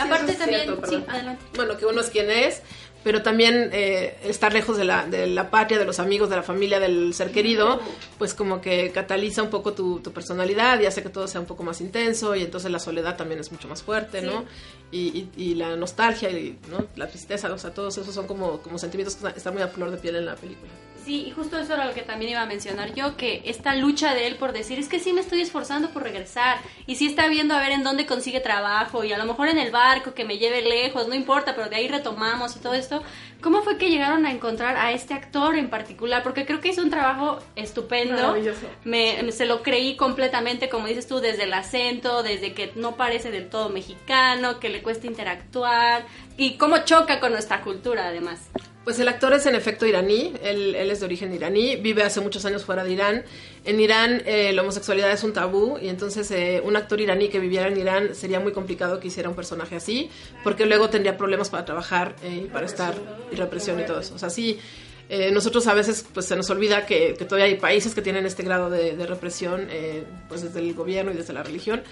Aparte 0.02 0.32
es 0.32 0.40
también, 0.40 0.64
cierto, 0.64 0.88
sí, 0.88 1.04
adelante. 1.08 1.44
Bueno, 1.56 1.78
que 1.78 1.86
uno 1.86 2.02
es 2.02 2.10
quien 2.10 2.32
es, 2.32 2.62
pero 3.04 3.22
también 3.22 3.70
eh, 3.74 4.18
estar 4.24 4.54
lejos 4.54 4.78
de 4.78 4.86
la, 4.86 5.06
de 5.06 5.28
la 5.28 5.50
patria, 5.50 5.78
de 5.78 5.86
los 5.86 6.00
amigos, 6.00 6.30
de 6.30 6.36
la 6.38 6.44
familia, 6.44 6.80
del 6.80 7.14
ser 7.14 7.32
querido, 7.32 7.80
pues 8.18 8.34
como 8.34 8.62
que 8.62 8.92
cataliza 8.92 9.44
un 9.44 9.50
poco 9.50 9.74
tu, 9.74 10.00
tu 10.00 10.12
personalidad 10.12 10.80
y 10.80 10.86
hace 10.86 11.04
que 11.04 11.10
todo 11.10 11.28
sea 11.28 11.42
un 11.42 11.48
poco 11.48 11.64
más 11.64 11.82
intenso 11.82 12.36
y 12.36 12.42
entonces 12.44 12.72
la 12.72 12.80
soledad 12.80 13.16
también 13.18 13.40
es 13.40 13.52
mucho 13.52 13.68
más 13.68 13.84
fuerte, 13.84 14.22
¿no? 14.22 14.46
Y, 14.92 15.08
y- 15.10 15.30
y 15.36 15.56
la 15.56 15.76
nostalgia 15.76 16.30
y 16.30 16.58
¿no? 16.70 16.86
la 16.96 17.08
tristeza, 17.08 17.52
o 17.52 17.58
sea, 17.58 17.74
todos 17.74 17.98
esos 17.98 18.14
son 18.14 18.28
como, 18.28 18.60
como 18.62 18.78
sentimientos 18.78 19.16
que 19.16 19.28
están 19.38 19.54
muy 19.54 19.64
a 19.64 19.68
flor 19.68 19.90
de 19.92 19.98
piel 19.98 20.16
en 20.18 20.26
la 20.26 20.36
película. 20.36 20.72
Sí, 21.04 21.26
y 21.28 21.32
justo 21.32 21.60
eso 21.60 21.74
era 21.74 21.86
lo 21.86 21.94
que 21.94 22.02
también 22.02 22.32
iba 22.32 22.42
a 22.42 22.46
mencionar 22.46 22.94
yo, 22.94 23.18
que 23.18 23.42
esta 23.46 23.76
lucha 23.76 24.14
de 24.14 24.28
él 24.28 24.36
por 24.36 24.54
decir, 24.54 24.80
es 24.80 24.88
que 24.88 25.00
sí 25.00 25.12
me 25.12 25.20
estoy 25.20 25.42
esforzando 25.42 25.90
por 25.90 26.04
regresar, 26.04 26.60
y 26.88 26.96
sí 26.96 27.08
está 27.08 27.28
viendo 27.28 27.56
a 27.56 27.60
ver 27.60 27.72
en 27.72 27.84
dónde 27.84 28.06
consigue 28.06 28.40
trabajo, 28.40 29.04
y 29.04 29.12
a 29.12 29.18
lo 29.18 29.26
mejor 29.26 29.50
en 29.50 29.58
el 29.58 29.72
barco 29.72 30.14
que 30.14 30.24
me 30.24 30.38
lleve 30.38 30.62
lejos, 30.62 31.08
no 31.08 31.16
importa, 31.16 31.56
pero 31.56 31.68
de 31.70 31.76
ahí 31.76 31.88
retomamos 31.90 32.56
y 32.56 32.60
todo 32.60 32.74
esto. 32.74 33.04
¿Cómo 33.42 33.62
fue 33.62 33.78
que 33.78 33.90
llegaron 33.90 34.26
a 34.26 34.32
encontrar 34.32 34.78
a 34.78 34.94
este 34.94 35.14
actor 35.14 35.58
en 35.58 35.70
particular? 35.70 36.24
Porque 36.24 36.46
creo 36.46 36.62
que 36.62 36.70
hizo 36.70 36.82
un 36.82 36.90
trabajo 36.90 37.40
estupendo. 37.58 38.16
Maravilloso. 38.16 38.68
Me, 38.86 39.30
se 39.34 39.46
lo 39.46 39.62
creí 39.62 39.98
completamente, 39.98 40.70
como 40.70 40.88
dices 40.88 41.08
tú, 41.08 41.20
desde 41.20 41.44
el 41.44 41.54
acento, 41.54 42.24
desde 42.24 42.54
que 42.54 42.72
no 42.76 42.96
parece 42.96 43.32
del 43.32 43.50
todo 43.50 43.68
mexicano, 43.68 44.62
que 44.62 44.70
le 44.70 44.82
cuesta 44.82 45.08
interactuar, 45.08 46.06
y 46.38 46.56
cómo 46.56 46.78
choca 46.86 47.20
con 47.20 47.34
nuestra 47.34 47.62
cultura 47.62 48.08
además. 48.08 48.50
Pues 48.84 49.00
el 49.00 49.08
actor 49.08 49.32
es 49.32 49.46
en 49.46 49.56
efecto 49.56 49.86
iraní, 49.86 50.34
él, 50.44 50.76
es 50.76 51.00
de 51.00 51.06
origen 51.06 51.34
iraní, 51.34 51.78
vive 51.78 52.04
hace 52.04 52.20
muchos 52.20 52.44
años 52.44 52.66
fuera 52.66 52.84
de 52.84 52.92
Irán. 52.92 53.24
En 53.64 53.80
Irán 53.80 54.22
eh, 54.26 54.52
la 54.52 54.62
homosexualidad 54.62 55.10
es 55.12 55.24
un 55.24 55.32
tabú 55.32 55.78
y 55.82 55.88
entonces 55.88 56.30
eh, 56.32 56.62
un 56.66 56.76
actor 56.76 57.00
iraní 57.00 57.30
que 57.30 57.40
viviera 57.40 57.70
en 57.70 57.78
Irán 57.78 58.14
sería 58.14 58.42
muy 58.42 58.52
complicado 58.52 59.00
que 59.00 59.08
hiciera 59.08 59.30
un 59.30 59.36
personaje 59.36 59.78
así, 59.78 60.10
porque 60.44 60.66
luego 60.66 60.90
tendría 60.90 61.16
problemas 61.16 61.50
para 61.50 61.64
trabajar 61.64 62.16
eh, 62.24 62.42
y 62.44 62.48
para 62.50 62.66
estar 62.66 62.94
y 63.32 63.36
represión 63.36 63.80
y 63.80 63.86
todo 63.86 64.02
eso. 64.02 64.16
O 64.16 64.20
sea, 64.20 64.30
sí, 64.30 64.60
eh, 65.08 65.32
nosotros 65.32 65.66
a 65.68 65.74
veces 65.74 66.06
pues 66.14 66.26
se 66.26 66.36
nos 66.36 66.50
olvida 66.50 66.86
que, 66.86 67.14
todavía 67.14 67.46
hay 67.46 67.56
países 67.56 67.96
que 67.96 68.02
tienen 68.02 68.26
este 68.26 68.44
grado 68.44 68.70
de, 68.70 69.06
represión, 69.06 69.68
eh, 69.70 70.04
pues 70.28 70.42
desde 70.42 70.60
el 70.60 70.74
gobierno 70.74 71.14
y 71.14 71.16
desde 71.16 71.32
la 71.32 71.44
religión. 71.44 71.84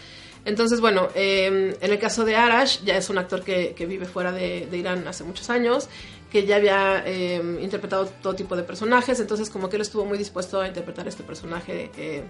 Entonces, 0.43 0.81
bueno, 0.81 1.07
en 1.13 1.75
el 1.79 2.00
caso 2.00 2.25
de 2.25 2.36
Arash, 2.36 2.83
ya 2.83 2.98
es 2.98 3.12
un 3.12 3.19
actor 3.19 3.43
que, 3.43 3.75
que 3.75 3.86
vive 3.86 4.07
fuera 4.07 4.31
de, 4.31 4.65
de 4.65 4.77
Irán 4.77 5.07
hace 5.07 5.24
muchos 5.24 5.51
años, 5.51 5.88
que 6.32 6.46
ya 6.46 6.56
había 6.56 7.04
eh, 7.06 7.42
interpretado 7.62 8.06
todo 8.22 8.34
tipo 8.36 8.56
de 8.56 8.64
personajes, 8.64 9.20
entonces 9.20 9.50
como 9.50 9.70
que 9.70 9.76
él 9.76 9.82
estuvo 9.82 10.06
muy 10.06 10.18
dispuesto 10.18 10.62
a 10.62 10.68
interpretar 10.68 11.08
este 11.08 11.24
personaje 11.24 11.92
eh, 11.98 12.24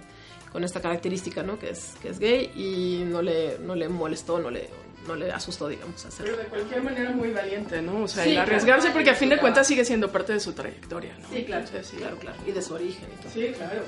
con 0.51 0.63
esta 0.63 0.81
característica, 0.81 1.43
¿no? 1.43 1.59
Que 1.59 1.69
es, 1.69 1.93
que 2.01 2.09
es 2.09 2.19
gay 2.19 2.51
y 2.55 3.03
no 3.05 3.21
le, 3.21 3.57
no 3.59 3.75
le 3.75 3.87
molestó, 3.89 4.39
no 4.39 4.49
le, 4.49 4.69
no 5.07 5.15
le 5.15 5.31
asustó, 5.31 5.67
digamos, 5.67 6.03
hacerlo. 6.03 6.31
Pero 6.33 6.43
de 6.43 6.49
cualquier 6.49 6.83
manera 6.83 7.11
muy 7.11 7.31
valiente, 7.31 7.81
¿no? 7.81 8.03
O 8.03 8.07
sea, 8.07 8.23
Sí, 8.23 8.31
el 8.31 8.39
arriesgarse 8.39 8.87
claro. 8.87 8.93
porque 8.95 9.09
a 9.11 9.15
fin 9.15 9.29
de 9.29 9.37
cuentas 9.37 9.67
sigue 9.67 9.85
siendo 9.85 10.11
parte 10.11 10.33
de 10.33 10.39
su 10.39 10.53
trayectoria, 10.53 11.15
¿no? 11.19 11.27
Sí, 11.31 11.43
claro, 11.45 11.63
Entonces, 11.63 11.87
sí. 11.91 11.97
claro, 11.97 12.17
claro. 12.17 12.37
Y 12.47 12.51
de 12.51 12.61
su 12.61 12.73
origen 12.73 13.07
y 13.17 13.21
todo. 13.21 13.31
Sí, 13.31 13.53
claro. 13.55 13.83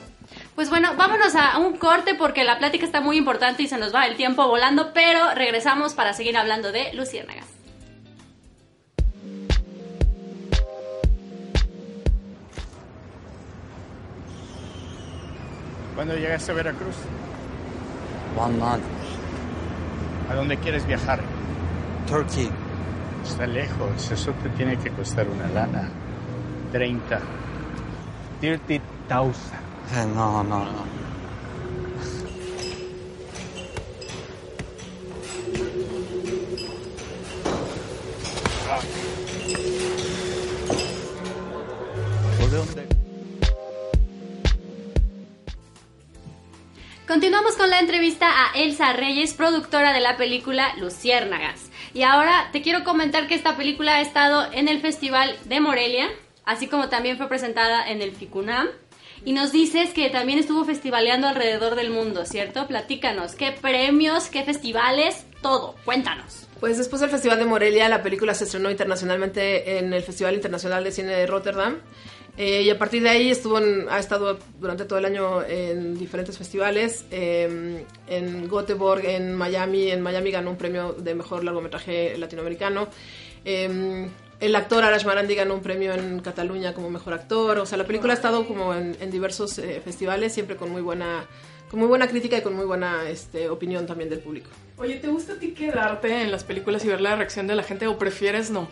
Pues 0.55 0.69
bueno, 0.69 0.93
vámonos 0.95 1.33
a 1.35 1.57
un 1.57 1.75
corte 1.77 2.13
porque 2.15 2.43
la 2.43 2.59
plática 2.59 2.85
está 2.85 3.01
muy 3.01 3.17
importante 3.17 3.63
y 3.63 3.67
se 3.67 3.77
nos 3.77 3.93
va 3.93 4.05
el 4.05 4.15
tiempo 4.15 4.47
volando, 4.47 4.93
pero 4.93 5.33
regresamos 5.35 5.93
para 5.95 6.13
seguir 6.13 6.37
hablando 6.37 6.71
de 6.71 6.93
Luciérnagas. 6.93 7.47
¿Cuándo 16.03 16.19
llegaste 16.19 16.51
a 16.51 16.55
Veracruz? 16.55 16.95
One 18.37 18.57
month. 18.57 18.83
¿A 20.29 20.35
dónde 20.35 20.57
quieres 20.57 20.85
viajar? 20.85 21.21
Turkey. 22.09 22.49
Está 23.25 23.47
lejos, 23.47 24.11
eso 24.11 24.33
te 24.43 24.49
tiene 24.49 24.75
que 24.75 24.89
costar 24.89 25.25
una 25.29 25.47
lana. 25.47 25.87
30. 26.73 27.19
30,000. 28.41 29.31
Eh, 29.93 30.05
no, 30.13 30.43
no, 30.43 30.65
no. 30.65 31.02
Entrevista 48.03 48.27
a 48.27 48.59
Elsa 48.59 48.91
Reyes, 48.91 49.33
productora 49.33 49.93
de 49.93 50.01
la 50.01 50.17
película 50.17 50.75
Luciérnagas. 50.75 51.71
Y 51.93 52.01
ahora 52.01 52.49
te 52.51 52.61
quiero 52.61 52.83
comentar 52.83 53.27
que 53.27 53.35
esta 53.35 53.55
película 53.55 53.95
ha 53.95 54.01
estado 54.01 54.45
en 54.51 54.67
el 54.67 54.81
Festival 54.81 55.37
de 55.45 55.61
Morelia, 55.61 56.09
así 56.43 56.67
como 56.67 56.89
también 56.89 57.15
fue 57.15 57.29
presentada 57.29 57.89
en 57.89 58.01
el 58.01 58.11
FICUNAM. 58.11 58.67
Y 59.23 59.31
nos 59.31 59.53
dices 59.53 59.91
que 59.91 60.09
también 60.09 60.37
estuvo 60.37 60.65
festivaleando 60.65 61.29
alrededor 61.29 61.75
del 61.75 61.91
mundo, 61.91 62.25
¿cierto? 62.25 62.67
Platícanos, 62.67 63.35
¿qué 63.35 63.53
premios, 63.53 64.27
qué 64.27 64.43
festivales? 64.43 65.25
Todo, 65.41 65.75
cuéntanos. 65.85 66.49
Pues 66.59 66.77
después 66.77 66.99
del 66.99 67.09
Festival 67.09 67.39
de 67.39 67.45
Morelia, 67.45 67.87
la 67.87 68.03
película 68.03 68.33
se 68.33 68.43
estrenó 68.43 68.69
internacionalmente 68.69 69.77
en 69.77 69.93
el 69.93 70.03
Festival 70.03 70.33
Internacional 70.33 70.83
de 70.83 70.91
Cine 70.91 71.13
de 71.13 71.25
Rotterdam. 71.25 71.77
Eh, 72.35 72.63
y 72.63 72.69
a 72.71 72.79
partir 72.79 73.03
de 73.03 73.09
ahí 73.09 73.29
estuvo 73.29 73.59
en- 73.59 73.87
ha 73.89 73.99
estado 73.99 74.39
durante 74.59 74.85
todo 74.85 74.97
el 74.97 75.05
año 75.05 75.43
en 75.43 75.97
diferentes 75.97 76.37
festivales. 76.37 77.05
eh, 77.11 77.85
en 78.07 78.49
Göteborg, 78.49 79.05
en 79.05 79.35
Miami. 79.35 79.91
En 79.91 80.01
Miami 80.01 80.31
ganó 80.31 80.49
un 80.49 80.57
premio 80.57 80.93
de 80.93 81.13
mejor 81.13 81.43
largometraje 81.43 82.17
latinoamericano. 82.17 82.87
Eh, 83.45 84.07
el 84.39 84.55
actor 84.55 84.83
Arash 84.83 85.05
Marandi 85.05 85.35
ganó 85.35 85.53
un 85.53 85.61
premio 85.61 85.93
en 85.93 86.19
Cataluña 86.21 86.73
como 86.73 86.89
mejor 86.89 87.13
actor. 87.13 87.59
O 87.59 87.65
sea, 87.65 87.77
la 87.77 87.85
película 87.85 88.13
ha 88.13 88.15
estado 88.15 88.47
como 88.47 88.73
en, 88.73 88.97
en 88.99 89.11
diversos 89.11 89.57
eh, 89.59 89.79
festivales, 89.85 90.33
siempre 90.33 90.55
con 90.55 90.69
muy 90.71 90.81
buena, 90.81 91.25
con 91.69 91.79
muy 91.79 91.87
buena 91.87 92.07
crítica 92.07 92.37
y 92.37 92.41
con 92.41 92.55
muy 92.55 92.65
buena 92.65 93.07
este, 93.09 93.47
opinión 93.49 93.85
también 93.85 94.09
del 94.09 94.19
público. 94.19 94.49
Oye, 94.77 94.95
¿te 94.95 95.07
gusta 95.07 95.33
a 95.33 95.35
ti 95.39 95.51
quedarte 95.51 96.23
en 96.23 96.31
las 96.31 96.43
películas 96.43 96.83
y 96.83 96.87
ver 96.87 96.99
la 96.99 97.15
reacción 97.15 97.45
de 97.47 97.55
la 97.55 97.63
gente 97.63 97.85
o 97.87 97.97
prefieres 97.99 98.49
no? 98.49 98.67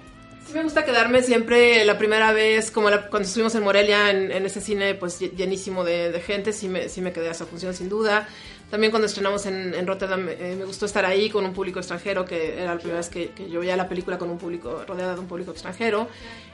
Sí 0.47 0.53
me 0.57 0.63
gusta 0.63 0.83
quedarme 0.83 1.21
siempre 1.23 1.85
la 1.85 1.97
primera 1.97 2.33
vez, 2.33 2.71
como 2.71 2.89
la- 2.89 3.07
cuando 3.07 3.25
estuvimos 3.27 3.55
en 3.55 3.63
Morelia, 3.63 4.09
en, 4.09 4.31
en 4.31 4.45
ese 4.45 4.59
cine 4.59 4.95
pues 4.95 5.21
lle- 5.21 5.31
llenísimo 5.35 5.83
de, 5.85 6.11
de 6.11 6.19
gente, 6.19 6.51
sí 6.51 6.67
me, 6.67 6.89
sí 6.89 6.99
me 6.99 7.13
quedé 7.13 7.29
a 7.29 7.31
esa 7.31 7.45
función 7.45 7.73
sin 7.73 7.87
duda. 7.87 8.27
También 8.69 8.91
cuando 8.91 9.05
estrenamos 9.05 9.45
en, 9.45 9.73
en 9.73 9.85
Rotterdam 9.87 10.27
eh, 10.29 10.55
me 10.57 10.65
gustó 10.65 10.85
estar 10.85 11.05
ahí 11.05 11.29
con 11.29 11.45
un 11.45 11.53
público 11.53 11.79
extranjero, 11.79 12.25
que 12.25 12.53
era 12.57 12.73
la 12.73 12.77
primera 12.77 12.97
vez 12.97 13.09
que, 13.09 13.29
que 13.29 13.49
yo 13.49 13.59
veía 13.61 13.77
la 13.77 13.87
película 13.87 14.17
con 14.17 14.29
un 14.29 14.37
público, 14.37 14.83
rodeada 14.87 15.13
de 15.13 15.19
un 15.21 15.27
público 15.27 15.51
extranjero. 15.51 16.07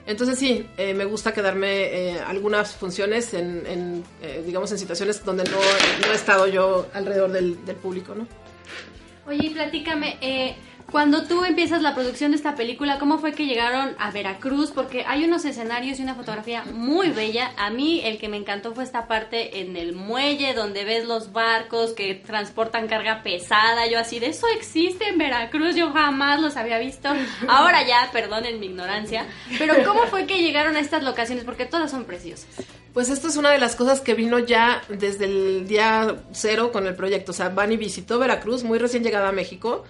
Entonces 0.05 0.37
sí, 0.37 0.67
eh, 0.77 0.93
me 0.93 1.05
gusta 1.05 1.31
quedarme 1.33 1.83
eh, 1.85 2.19
algunas 2.19 2.75
funciones 2.75 3.33
en, 3.33 3.63
en, 3.67 4.03
eh, 4.21 4.43
digamos, 4.45 4.71
en 4.71 4.77
situaciones 4.79 5.23
donde 5.25 5.43
no, 5.45 5.57
no 6.05 6.11
he 6.11 6.15
estado 6.15 6.45
yo 6.47 6.87
alrededor 6.93 7.31
del, 7.31 7.65
del 7.65 7.75
público, 7.75 8.13
¿no? 8.15 8.27
Oye, 9.27 9.49
platícame, 9.51 10.17
eh, 10.21 10.55
cuando 10.91 11.23
tú 11.23 11.43
empiezas 11.43 11.81
la 11.81 11.93
producción 11.93 12.31
de 12.31 12.37
esta 12.37 12.55
película, 12.55 12.97
¿cómo 12.97 13.17
fue 13.17 13.33
que 13.33 13.45
llegaron 13.45 13.95
a 13.99 14.09
Veracruz? 14.11 14.71
Porque 14.71 15.03
hay 15.05 15.25
unos 15.25 15.43
escenarios 15.43 15.99
y 15.99 16.03
una 16.03 16.15
fotografía 16.15 16.63
muy 16.63 17.09
bella. 17.09 17.51
A 17.57 17.69
mí 17.69 18.01
el 18.05 18.17
que 18.17 18.29
me 18.29 18.37
encantó 18.37 18.73
fue 18.73 18.85
esta 18.85 19.05
parte 19.05 19.59
en 19.59 19.75
el 19.75 19.93
muelle 19.93 20.53
donde 20.53 20.85
ves 20.85 21.05
los 21.05 21.33
barcos 21.33 21.91
que 21.91 22.15
transportan 22.15 22.87
carga 22.87 23.21
pesada. 23.21 23.87
Yo 23.87 23.99
así, 23.99 24.19
de 24.19 24.27
eso 24.27 24.47
existe 24.55 25.09
en 25.09 25.17
Veracruz, 25.17 25.75
yo 25.75 25.91
jamás 25.91 26.39
los 26.39 26.55
había 26.55 26.79
visto. 26.79 27.09
Ahora 27.49 27.85
ya, 27.85 28.09
perdonen 28.13 28.59
mi 28.61 28.67
ignorancia. 28.67 29.25
Pero 29.57 29.75
¿cómo 29.85 30.03
fue 30.03 30.25
que 30.25 30.41
llegaron 30.41 30.77
a 30.77 30.79
estas 30.79 31.03
locaciones? 31.03 31.43
Porque 31.43 31.65
todas 31.65 31.91
son 31.91 32.05
preciosas. 32.05 32.47
Pues 32.93 33.09
esto 33.09 33.27
es 33.27 33.35
una 33.35 33.51
de 33.51 33.59
las 33.59 33.75
cosas 33.75 34.01
que 34.01 34.13
vino 34.13 34.39
ya 34.39 34.81
desde 34.87 35.25
el 35.25 35.67
día 35.67 36.15
cero 36.31 36.71
con 36.71 36.87
el 36.87 36.95
proyecto. 36.95 37.31
O 37.31 37.35
sea, 37.35 37.49
Bunny 37.49 37.75
visitó 37.75 38.17
Veracruz 38.19 38.63
muy 38.63 38.79
recién 38.79 39.03
llegada 39.03 39.29
a 39.29 39.33
México. 39.33 39.83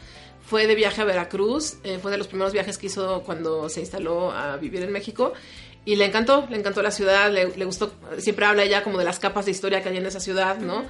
Fue 0.48 0.66
de 0.66 0.75
viaje 0.75 1.01
a 1.01 1.06
Veracruz. 1.06 1.75
eh, 1.84 2.00
fue 2.01 2.10
de 2.10 2.18
los 2.18 2.27
primeros 2.27 2.54
viajes 2.54 2.77
que 2.77 2.88
hizo 2.88 3.22
cuando 3.24 3.68
se 3.70 3.82
instaló 3.82 4.32
a 4.32 4.56
vivir 4.58 4.82
en 4.82 4.92
México. 4.92 5.34
Y 5.84 5.96
le 5.96 6.06
encantó, 6.06 6.46
le 6.50 6.58
encantó 6.58 6.82
la 6.82 6.92
ciudad, 6.92 7.32
le, 7.32 7.56
le 7.56 7.63
gustó, 7.63 7.94
siempre 8.18 8.46
habla 8.46 8.63
ella 8.63 8.84
como 8.84 8.98
de 8.98 9.06
las 9.06 9.20
capas 9.20 9.46
de 9.46 9.51
historia 9.51 9.82
que 9.82 9.88
hay 9.88 9.96
en 9.96 10.06
esa 10.06 10.20
ciudad, 10.20 10.58
¿no? 10.60 10.84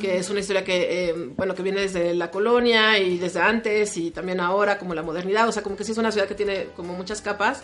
Que 0.00 0.16
es 0.18 0.28
una 0.28 0.40
historia 0.40 0.64
que, 0.64 1.10
eh, 1.10 1.14
bueno, 1.36 1.54
que 1.54 1.62
viene 1.62 1.82
desde 1.82 2.14
la 2.14 2.32
colonia 2.32 2.98
y 2.98 3.18
desde 3.18 3.40
antes 3.40 3.96
y 3.96 4.10
también 4.10 4.40
ahora, 4.40 4.76
como 4.76 4.92
la 4.92 5.02
modernidad, 5.02 5.48
o 5.48 5.52
sea, 5.52 5.62
como 5.62 5.76
que 5.76 5.84
sí 5.84 5.92
es 5.92 5.98
una 5.98 6.10
ciudad 6.10 6.26
que 6.26 6.34
tiene 6.34 6.66
como 6.74 6.94
muchas 6.94 7.20
capas 7.20 7.62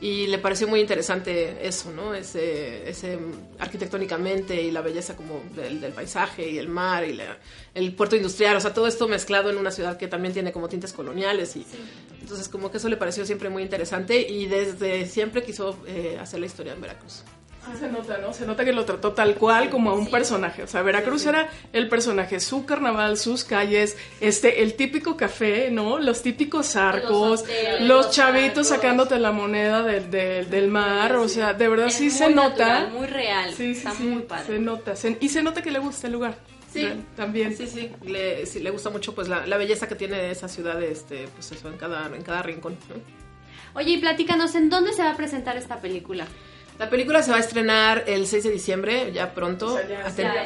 y 0.00 0.26
le 0.26 0.38
pareció 0.38 0.68
muy 0.68 0.80
interesante 0.80 1.66
eso, 1.66 1.90
¿no? 1.92 2.14
Ese, 2.14 2.88
ese 2.88 3.18
arquitectónicamente 3.58 4.60
y 4.60 4.70
la 4.70 4.80
belleza 4.82 5.16
como 5.16 5.42
del, 5.56 5.80
del 5.80 5.92
paisaje 5.92 6.48
y 6.50 6.58
el 6.58 6.68
mar 6.68 7.04
y 7.08 7.14
la- 7.14 7.38
el 7.74 7.94
puerto 7.94 8.14
industrial, 8.16 8.56
o 8.56 8.60
sea, 8.60 8.74
todo 8.74 8.86
esto 8.86 9.08
mezclado 9.08 9.50
en 9.50 9.56
una 9.56 9.70
ciudad 9.70 9.96
que 9.96 10.06
también 10.08 10.32
tiene 10.34 10.52
como 10.52 10.68
tintes 10.68 10.92
coloniales 10.92 11.56
y 11.56 11.66
entonces 12.20 12.48
como 12.48 12.70
que 12.70 12.76
eso 12.78 12.88
le 12.88 12.96
pareció 12.96 13.24
siempre 13.24 13.48
muy 13.48 13.62
interesante 13.62 14.20
y 14.20 14.46
desde 14.46 15.06
siempre 15.06 15.42
quiso 15.42 15.78
eh, 15.86 16.18
hacer 16.20 16.40
la 16.40 16.46
historia 16.46 16.72
en 16.74 16.80
Veracruz. 16.80 17.22
Sí 17.72 17.78
se 17.78 17.88
nota, 17.88 18.18
¿no? 18.18 18.32
Se 18.32 18.46
nota 18.46 18.64
que 18.64 18.72
lo 18.72 18.84
trató 18.84 19.12
tal 19.12 19.34
cual 19.36 19.70
como 19.70 19.90
a 19.90 19.94
un 19.94 20.10
personaje. 20.10 20.62
O 20.62 20.66
sea, 20.66 20.82
Veracruz 20.82 21.24
era 21.26 21.48
el 21.72 21.88
personaje, 21.88 22.38
su 22.40 22.66
carnaval, 22.66 23.16
sus 23.16 23.44
calles, 23.44 23.96
este, 24.20 24.62
el 24.62 24.74
típico 24.74 25.16
café, 25.16 25.70
¿no? 25.70 25.98
Los 25.98 26.22
típicos 26.22 26.76
arcos, 26.76 27.42
hoteles, 27.42 27.80
los, 27.82 28.06
los 28.06 28.10
chavitos 28.14 28.66
arcos. 28.66 28.68
sacándote 28.68 29.18
la 29.18 29.32
moneda 29.32 29.82
del, 29.82 30.10
del, 30.10 30.50
del 30.50 30.68
mar. 30.68 31.16
O 31.16 31.28
sea, 31.28 31.54
de 31.54 31.68
verdad 31.68 31.86
Es 31.86 31.94
sí 31.94 32.10
se 32.10 32.30
nota. 32.30 32.48
natural, 32.80 32.90
muy 32.92 33.06
real. 33.06 33.50
Sí, 33.54 33.74
sí, 33.74 33.78
Está 33.78 33.92
sí, 33.92 34.02
muy 34.04 34.22
padre. 34.22 34.46
Se 34.46 34.58
nota. 34.58 34.96
se- 34.96 35.16
y 35.20 35.28
se 35.28 35.42
nota 35.42 35.62
que 35.62 35.70
le 35.70 35.78
gusta 35.78 36.06
el 36.06 36.12
lugar. 36.12 36.36
Sí. 36.72 36.82
Real, 36.82 37.04
También. 37.16 37.56
Sí, 37.56 37.66
sí, 37.66 37.90
le, 38.04 38.44
sí, 38.46 38.58
le 38.60 38.70
gusta 38.70 38.90
mucho 38.90 39.14
pues 39.14 39.28
la, 39.28 39.46
la 39.46 39.56
belleza 39.56 39.86
que 39.88 39.94
tiene 39.94 40.30
esa 40.30 40.48
ciudad, 40.48 40.82
este, 40.82 41.28
pues 41.28 41.52
eso, 41.52 41.68
en 41.68 41.76
cada, 41.78 42.06
en 42.14 42.22
cada 42.22 42.42
rincón. 42.42 42.76
¿no? 42.88 42.96
Oye, 43.80 43.92
y 43.92 43.98
platícanos, 43.98 44.54
¿en 44.54 44.70
dónde 44.70 44.92
se 44.92 45.02
va 45.02 45.10
a 45.12 45.16
presentar 45.16 45.56
esta 45.56 45.80
película? 45.80 46.26
La 46.78 46.90
película 46.90 47.22
se 47.22 47.30
va 47.30 47.36
a 47.36 47.40
estrenar 47.40 48.04
el 48.06 48.26
6 48.26 48.44
de 48.44 48.50
diciembre, 48.50 49.12
ya 49.12 49.32
pronto. 49.32 49.78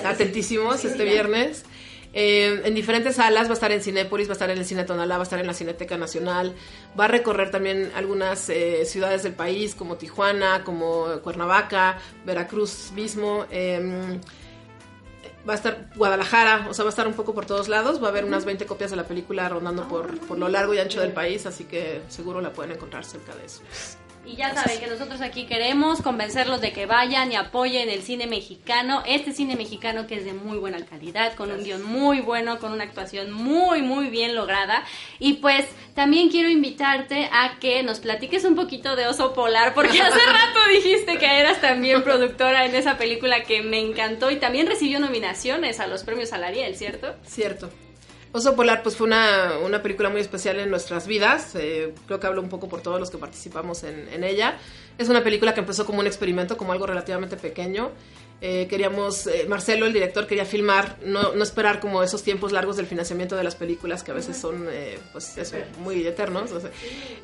Atentísimos 0.05 0.85
este 0.85 1.05
viernes. 1.05 1.65
Eh, 2.13 2.63
en 2.65 2.75
diferentes 2.75 3.17
salas, 3.17 3.47
va 3.47 3.51
a 3.51 3.55
estar 3.55 3.71
en 3.71 3.83
Cinépolis, 3.83 4.29
va 4.29 4.33
a 4.33 4.35
estar 4.35 4.51
en 4.51 4.59
el 4.59 4.65
Cine 4.65 4.85
Tonalá, 4.85 5.17
va 5.17 5.23
a 5.23 5.25
estar 5.25 5.39
en 5.39 5.47
la 5.47 5.55
Cineteca 5.55 5.97
Nacional, 5.99 6.55
va 6.99 7.05
a 7.05 7.09
recorrer 7.09 7.51
también 7.51 7.93
algunas 7.95 8.49
eh, 8.49 8.85
ciudades 8.87 9.23
del 9.23 9.35
país 9.35 9.75
como 9.75 9.97
Tijuana, 9.97 10.65
como 10.65 11.21
Cuernavaca, 11.23 11.99
Veracruz 12.25 12.93
mismo, 12.93 13.45
eh, 13.51 14.19
va 15.49 15.53
a 15.53 15.57
estar 15.57 15.91
Guadalajara, 15.97 16.67
o 16.71 16.75
sea, 16.75 16.85
va 16.85 16.89
a 16.89 16.93
estar 16.93 17.07
un 17.07 17.15
poco 17.15 17.35
por 17.35 17.45
todos 17.45 17.69
lados, 17.69 18.03
va 18.03 18.07
a 18.07 18.11
haber 18.11 18.25
unas 18.25 18.45
20 18.45 18.65
copias 18.67 18.91
de 18.91 18.97
la 18.97 19.05
película 19.05 19.49
rondando 19.49 19.87
por, 19.87 20.19
por 20.21 20.39
lo 20.39 20.49
largo 20.49 20.73
y 20.73 20.79
ancho 20.79 21.01
del 21.01 21.13
país, 21.13 21.45
así 21.45 21.65
que 21.65 22.01
seguro 22.09 22.41
la 22.41 22.53
pueden 22.53 22.73
encontrar 22.73 23.05
cerca 23.05 23.35
de 23.35 23.45
eso. 23.45 23.63
Y 24.29 24.37
ya 24.37 24.55
saben 24.55 24.79
que 24.79 24.87
nosotros 24.89 25.23
aquí 25.23 25.47
queremos 25.47 26.03
convencerlos 26.03 26.61
de 26.61 26.73
que 26.73 26.85
vayan 26.85 27.33
y 27.33 27.37
apoyen 27.37 27.89
el 27.89 28.03
cine 28.03 28.27
mexicano, 28.27 29.03
este 29.07 29.33
cine 29.33 29.57
mexicano 29.57 30.07
que 30.07 30.17
es 30.17 30.27
de 30.27 30.35
muy 30.35 30.59
buena 30.59 30.85
calidad, 30.85 31.33
con 31.33 31.51
un 31.51 31.65
guion 31.65 31.83
muy 31.83 32.21
bueno, 32.21 32.59
con 32.59 32.73
una 32.73 32.85
actuación 32.85 33.33
muy, 33.33 33.81
muy 33.81 34.09
bien 34.09 34.35
lograda. 34.35 34.85
Y 35.19 35.35
pues 35.35 35.65
también 35.95 36.29
quiero 36.29 36.51
invitarte 36.51 37.31
a 37.33 37.59
que 37.59 37.83
nos 37.83 38.01
platiques 38.01 38.45
un 38.45 38.55
poquito 38.55 38.97
de 38.97 39.07
Oso 39.07 39.33
Polar, 39.33 39.73
porque 39.73 39.99
hace 39.99 40.21
rato 40.27 40.59
dijiste 40.75 41.17
que 41.17 41.41
eras 41.41 41.63
también 41.63 42.05
productora 42.05 42.67
en 42.67 42.75
esa 42.75 42.99
película 42.99 43.45
que 43.45 43.63
me 43.63 43.81
encantó 43.81 44.31
y 44.31 44.37
también 44.37 44.67
recibió 44.67 45.01
nominaciones 45.01 45.81
a 45.81 45.87
los 45.87 46.05
premios 46.05 46.29
Salariel, 46.29 46.77
¿cierto? 46.77 47.17
Cierto. 47.25 47.71
Oso 48.33 48.55
Polar 48.55 48.83
pues 48.83 48.97
fue 48.97 49.07
una, 49.07 49.53
una 49.65 49.83
película 49.83 50.11
muy 50.11 50.21
especial 50.21 50.59
en 50.59 50.71
nuestras 50.71 51.07
vidas, 51.07 51.55
eh, 51.55 51.95
creo 52.07 52.21
que 52.21 52.27
hablo 52.27 52.43
un 52.43 52.51
poco 52.51 52.69
por 52.69 52.83
todos 52.83 53.01
los 53.01 53.11
que 53.11 53.17
participamos 53.17 53.85
en, 53.85 54.09
en 54.13 54.23
ella. 54.23 54.59
Es 54.99 55.09
una 55.09 55.25
película 55.25 55.55
que 55.55 55.61
empezó 55.61 55.87
como 55.87 56.01
un 56.01 56.07
experimento, 56.07 56.57
como 56.57 56.73
algo 56.73 56.87
relativamente 56.87 57.37
pequeño. 57.37 57.91
Eh, 58.41 58.69
queríamos, 58.71 59.27
eh, 59.27 59.47
Marcelo, 59.49 59.85
el 59.87 59.93
director, 59.93 60.25
quería 60.29 60.45
filmar, 60.45 60.97
no, 61.05 61.33
no 61.35 61.43
esperar 61.43 61.81
como 61.81 62.05
esos 62.05 62.23
tiempos 62.23 62.53
largos 62.53 62.77
del 62.77 62.87
financiamiento 62.87 63.35
de 63.35 63.43
las 63.43 63.57
películas 63.57 64.05
que 64.05 64.13
a 64.13 64.15
veces 64.15 64.37
son 64.37 64.69
eh, 64.71 64.97
pues 65.13 65.37
eso, 65.37 65.57
muy 65.81 66.07
eternos. 66.07 66.51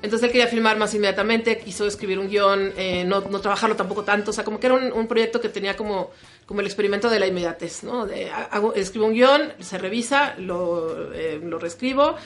Entonces 0.02 0.22
él 0.24 0.32
quería 0.32 0.48
filmar 0.48 0.76
más 0.76 0.92
inmediatamente, 0.92 1.58
quiso 1.58 1.86
escribir 1.86 2.18
un 2.18 2.28
guion, 2.28 2.72
no, 3.06 3.20
no 3.20 3.40
trabajarlo 3.40 3.76
tampoco 3.76 4.02
tanto, 4.02 4.32
o 4.32 4.34
sea, 4.34 4.42
como 4.42 4.58
que 4.58 4.66
era 4.66 4.74
un, 4.74 4.92
un 4.92 5.06
proyecto 5.06 5.40
que 5.40 5.48
tenía 5.48 5.76
como, 5.76 6.10
como 6.46 6.60
el 6.60 6.66
experimento 6.66 7.08
de 7.08 7.20
la 7.20 7.28
inmediatez, 7.28 7.84
¿no? 7.84 8.06
De, 8.06 8.30
hago, 8.30 8.74
escribo 8.74 9.06
un 9.06 9.14
guion, 9.14 9.52
se 9.60 9.78
revisa, 9.78 10.34
lo, 10.38 11.10
lo 11.42 11.58
reescribo 11.60 12.16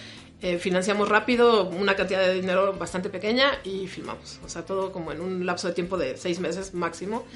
eh, 0.40 0.58
financiamos 0.58 1.08
rápido 1.08 1.64
una 1.64 1.96
cantidad 1.96 2.20
de 2.20 2.34
dinero 2.34 2.72
bastante 2.72 3.08
pequeña 3.08 3.58
y 3.64 3.88
filmamos. 3.88 4.38
O 4.44 4.48
sea, 4.48 4.64
todo 4.64 4.92
como 4.92 5.10
en 5.10 5.20
un 5.20 5.44
lapso 5.44 5.66
de 5.66 5.74
tiempo 5.74 5.98
de 5.98 6.16
seis 6.16 6.38
meses 6.38 6.74
máximo. 6.74 7.26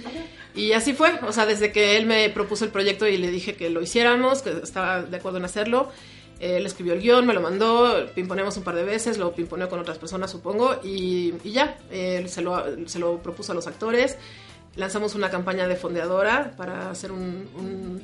Y 0.55 0.73
así 0.73 0.93
fue. 0.93 1.19
O 1.27 1.33
sea, 1.33 1.45
desde 1.45 1.73
que 1.73 1.97
él 1.97 2.07
me 2.07 2.31
propuso 2.31 2.65
el 2.65 2.71
proyecto 2.71 3.09
y 3.09 3.17
le 3.17 3.29
dije 3.29 3.55
que 3.57 3.71
lo 3.71 3.83
hiciéramos, 3.83 4.43
que 4.43 4.51
estaba 4.51 5.03
de 5.03 5.17
acuerdo 5.17 5.39
en 5.39 5.45
hacerlo, 5.45 5.91
eh, 6.39 6.59
él 6.59 6.67
escribió 6.67 6.93
el 6.93 7.01
guion, 7.01 7.27
me 7.27 7.35
lo 7.35 7.41
mandó, 7.41 8.07
pimponeamos 8.15 8.57
un 8.57 8.63
par 8.63 8.77
de 8.77 8.85
veces, 8.85 9.19
lo 9.19 9.33
pimponeó 9.35 9.69
con 9.69 9.81
otras 9.81 9.99
personas, 9.99 10.31
supongo, 10.31 10.79
y, 10.85 11.35
y 11.43 11.51
ya, 11.51 11.79
él 11.91 12.29
se 12.29 12.41
lo, 12.41 12.89
se 12.89 13.01
lo 13.01 13.19
propuso 13.19 13.51
a 13.51 13.55
los 13.57 13.67
actores. 13.67 14.17
Lanzamos 14.77 15.17
una 15.17 15.29
campaña 15.29 15.67
de 15.67 15.75
fondeadora 15.75 16.55
para 16.57 16.91
hacer 16.91 17.11
un, 17.11 17.49
un, 17.57 18.03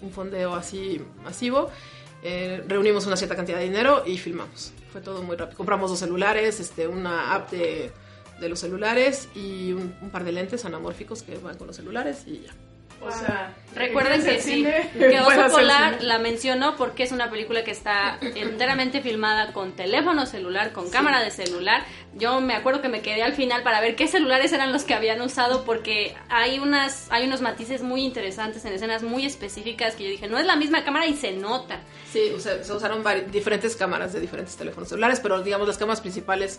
un 0.00 0.10
fondeo 0.10 0.54
así 0.54 1.00
masivo. 1.22 1.70
Eh, 2.22 2.62
reunimos 2.66 3.06
una 3.06 3.16
cierta 3.16 3.36
cantidad 3.36 3.58
de 3.58 3.64
dinero 3.64 4.02
y 4.06 4.18
filmamos. 4.18 4.72
Fue 4.92 5.00
todo 5.00 5.22
muy 5.22 5.36
rápido. 5.36 5.56
Compramos 5.56 5.90
dos 5.90 5.98
celulares, 5.98 6.60
este, 6.60 6.86
una 6.86 7.34
app 7.34 7.50
de, 7.50 7.92
de 8.40 8.48
los 8.48 8.58
celulares 8.58 9.28
y 9.34 9.72
un, 9.72 9.94
un 10.02 10.10
par 10.10 10.24
de 10.24 10.32
lentes 10.32 10.64
anamórficos 10.64 11.22
que 11.22 11.38
van 11.38 11.56
con 11.56 11.66
los 11.66 11.76
celulares 11.76 12.24
y 12.26 12.40
ya. 12.40 12.54
O 13.00 13.10
sea, 13.10 13.54
Recuerden 13.74 14.24
que 14.24 14.40
sí, 14.40 14.64
que 14.98 15.20
Oso 15.20 15.48
Polar 15.52 16.02
la 16.02 16.18
mencionó 16.18 16.76
porque 16.76 17.04
es 17.04 17.12
una 17.12 17.30
película 17.30 17.62
que 17.62 17.70
está 17.70 18.18
enteramente 18.20 19.00
filmada 19.00 19.52
con 19.52 19.72
teléfono 19.72 20.26
celular, 20.26 20.72
con 20.72 20.90
cámara 20.90 21.22
de 21.22 21.30
celular. 21.30 21.84
Yo 22.14 22.40
me 22.40 22.54
acuerdo 22.54 22.82
que 22.82 22.88
me 22.88 23.00
quedé 23.00 23.22
al 23.22 23.34
final 23.34 23.62
para 23.62 23.80
ver 23.80 23.94
qué 23.94 24.08
celulares 24.08 24.52
eran 24.52 24.72
los 24.72 24.82
que 24.82 24.94
habían 24.94 25.20
usado 25.20 25.64
porque 25.64 26.16
hay 26.28 26.58
unas 26.58 27.06
hay 27.10 27.26
unos 27.26 27.40
matices 27.40 27.82
muy 27.82 28.02
interesantes 28.04 28.64
en 28.64 28.72
escenas 28.72 29.04
muy 29.04 29.24
específicas 29.24 29.94
que 29.94 30.04
yo 30.04 30.10
dije, 30.10 30.26
no 30.26 30.38
es 30.38 30.46
la 30.46 30.56
misma 30.56 30.84
cámara 30.84 31.06
y 31.06 31.14
se 31.14 31.32
nota. 31.32 31.80
Sí, 32.12 32.32
o 32.34 32.40
sea, 32.40 32.62
se 32.64 32.72
usaron 32.72 33.04
diferentes 33.30 33.76
cámaras 33.76 34.12
de 34.12 34.20
diferentes 34.20 34.56
teléfonos 34.56 34.88
celulares, 34.88 35.20
pero 35.20 35.40
digamos 35.42 35.68
las 35.68 35.78
cámaras 35.78 36.00
principales 36.00 36.58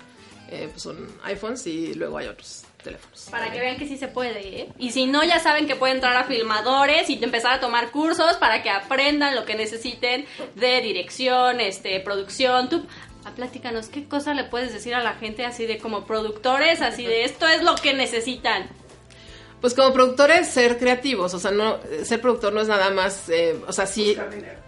eh, 0.49 0.69
pues 0.71 0.81
son 0.81 1.07
iPhones 1.23 1.67
y 1.67 1.93
luego 1.93 2.17
hay 2.17 2.27
otros 2.27 2.63
teléfonos. 2.81 3.27
Para 3.29 3.51
que 3.51 3.59
vean 3.59 3.77
que 3.77 3.87
sí 3.87 3.97
se 3.97 4.07
puede, 4.07 4.61
¿eh? 4.61 4.69
Y 4.77 4.91
si 4.91 5.05
no, 5.05 5.23
ya 5.23 5.39
saben 5.39 5.67
que 5.67 5.75
pueden 5.75 5.97
entrar 5.97 6.15
a 6.15 6.23
filmadores 6.23 7.09
y 7.09 7.23
empezar 7.23 7.53
a 7.53 7.59
tomar 7.59 7.91
cursos 7.91 8.37
para 8.37 8.63
que 8.63 8.69
aprendan 8.69 9.35
lo 9.35 9.45
que 9.45 9.55
necesiten 9.55 10.25
de 10.55 10.81
dirección, 10.81 11.59
este, 11.59 11.99
producción. 11.99 12.69
Tú, 12.69 12.85
a 13.25 13.31
platícanos, 13.31 13.87
¿qué 13.87 14.05
cosa 14.05 14.33
le 14.33 14.45
puedes 14.45 14.73
decir 14.73 14.95
a 14.95 15.03
la 15.03 15.13
gente 15.13 15.45
así 15.45 15.65
de 15.65 15.77
como 15.77 16.05
productores, 16.05 16.81
así 16.81 17.05
de 17.05 17.23
esto 17.23 17.47
es 17.47 17.63
lo 17.63 17.75
que 17.75 17.93
necesitan? 17.93 18.67
Pues 19.61 19.75
como 19.75 19.93
productores, 19.93 20.47
ser 20.47 20.79
creativos, 20.79 21.35
o 21.35 21.39
sea, 21.39 21.51
no 21.51 21.77
ser 22.03 22.19
productor 22.19 22.51
no 22.51 22.61
es 22.61 22.67
nada 22.67 22.89
más, 22.89 23.29
eh, 23.29 23.55
o 23.67 23.71
sea, 23.71 23.85
sí, 23.85 24.17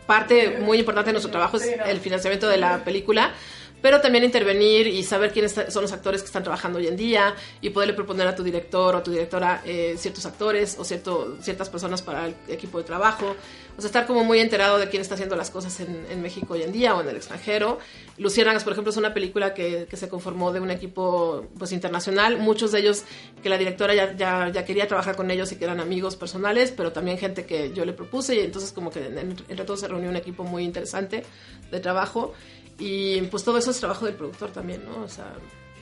parte 0.05 0.60
muy 0.60 0.77
importante 0.77 1.08
de 1.08 1.13
nuestro 1.13 1.32
trabajo 1.32 1.58
es 1.58 1.67
el 1.88 2.00
financiamiento 2.00 2.48
de 2.48 2.58
la 2.58 2.84
película, 2.84 3.34
pero 3.83 4.01
también 4.01 4.23
intervenir 4.23 4.87
y 4.87 5.03
saber 5.03 5.31
quiénes 5.33 5.53
son 5.67 5.81
los 5.83 5.91
actores 5.91 6.21
que 6.21 6.27
están 6.27 6.41
trabajando 6.41 6.79
hoy 6.79 6.87
en 6.87 6.95
día 6.95 7.35
y 7.61 7.69
poderle 7.69 7.93
proponer 7.93 8.27
a 8.27 8.33
tu 8.33 8.41
director 8.41 8.95
o 8.95 8.97
a 8.99 9.03
tu 9.03 9.11
directora 9.11 9.61
eh, 9.65 9.95
ciertos 9.97 10.25
actores 10.25 10.77
o 10.79 10.83
cierto, 10.85 11.37
ciertas 11.41 11.69
personas 11.69 12.01
para 12.01 12.27
el 12.27 12.35
equipo 12.47 12.79
de 12.79 12.85
trabajo. 12.85 13.35
O 13.77 13.81
sea, 13.81 13.87
estar 13.87 14.05
como 14.07 14.23
muy 14.23 14.39
enterado 14.39 14.77
de 14.77 14.87
quién 14.87 15.01
está 15.01 15.15
haciendo 15.15 15.35
las 15.35 15.49
cosas 15.49 15.79
en, 15.81 16.05
en 16.09 16.21
México 16.21 16.53
hoy 16.53 16.61
en 16.63 16.71
día 16.71 16.95
o 16.95 17.01
en 17.01 17.09
el 17.09 17.15
extranjero. 17.17 17.79
Luciérnagas, 18.17 18.63
por 18.63 18.71
ejemplo, 18.73 18.91
es 18.91 18.97
una 18.97 19.13
película 19.13 19.53
que, 19.53 19.87
que 19.89 19.97
se 19.97 20.07
conformó 20.07 20.53
de 20.53 20.59
un 20.61 20.71
equipo 20.71 21.47
pues 21.57 21.71
internacional. 21.73 22.37
Muchos 22.37 22.71
de 22.71 22.79
ellos 22.79 23.03
que 23.41 23.49
la 23.49 23.57
directora 23.57 23.93
ya, 23.95 24.15
ya, 24.15 24.49
ya 24.49 24.63
quería 24.63 24.87
trabajar 24.87 25.15
con 25.17 25.29
ellos 25.29 25.51
y 25.51 25.57
que 25.57 25.65
eran 25.65 25.79
amigos 25.81 26.15
personales, 26.15 26.71
pero 26.71 26.93
también 26.93 27.17
gente 27.17 27.45
que 27.45 27.73
yo 27.73 27.83
le 27.83 27.93
propuse 27.93 28.35
y 28.35 28.39
entonces 28.39 28.71
como 28.71 28.91
que 28.91 29.07
en- 29.07 29.17
entre 29.49 29.65
todos 29.65 29.81
se 29.81 29.87
reunió 29.89 30.09
un 30.09 30.15
equipo 30.15 30.43
muy 30.43 30.63
interesante 30.63 31.23
de 31.71 31.79
trabajo. 31.79 32.33
Y 32.80 33.22
pues 33.24 33.44
todo 33.44 33.58
eso 33.58 33.72
es 33.72 33.80
trabajo 33.80 34.06
del 34.06 34.15
productor 34.15 34.51
también, 34.51 34.84
¿no? 34.86 35.03
O 35.03 35.08
sea, 35.10 35.34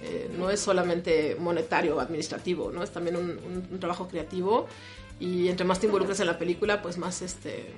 eh, 0.04 0.30
no 0.38 0.50
es 0.50 0.60
solamente 0.60 1.36
monetario 1.40 1.96
o 1.98 2.00
administrativo, 2.00 2.72
¿no? 2.72 2.84
Es 2.84 2.92
también 2.92 3.16
un, 3.16 3.30
un- 3.32 3.68
un 3.72 3.80
trabajo 3.80 4.08
creativo 4.08 4.68
y 5.20 5.48
entre 5.48 5.66
más 5.66 5.80
te 5.80 5.86
involucres 5.86 6.20
en 6.20 6.28
la 6.28 6.38
película, 6.38 6.82
pues 6.82 6.98
más 6.98 7.22
este 7.22 7.74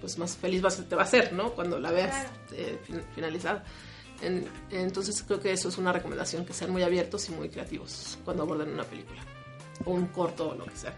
pues 0.00 0.18
más 0.18 0.36
feliz 0.36 0.60
vas, 0.60 0.76
te 0.88 0.94
va 0.94 1.02
a 1.02 1.04
hacer, 1.06 1.32
¿no? 1.32 1.52
Cuando 1.52 1.78
la 1.80 1.90
veas 1.90 2.26
eh, 2.52 2.78
fin- 2.84 3.02
finalizada. 3.14 3.64
En- 4.22 4.46
entonces 4.70 5.22
creo 5.26 5.40
que 5.40 5.50
eso 5.52 5.68
es 5.68 5.78
una 5.78 5.92
recomendación, 5.92 6.44
que 6.44 6.52
sean 6.52 6.70
muy 6.70 6.82
abiertos 6.82 7.28
y 7.28 7.32
muy 7.32 7.48
creativos 7.48 8.18
cuando 8.24 8.42
aborden 8.44 8.68
una 8.72 8.84
película. 8.84 9.22
O 9.84 9.90
un 9.92 10.06
corto 10.08 10.50
o 10.50 10.54
lo 10.54 10.66
que 10.66 10.76
sea. 10.76 10.94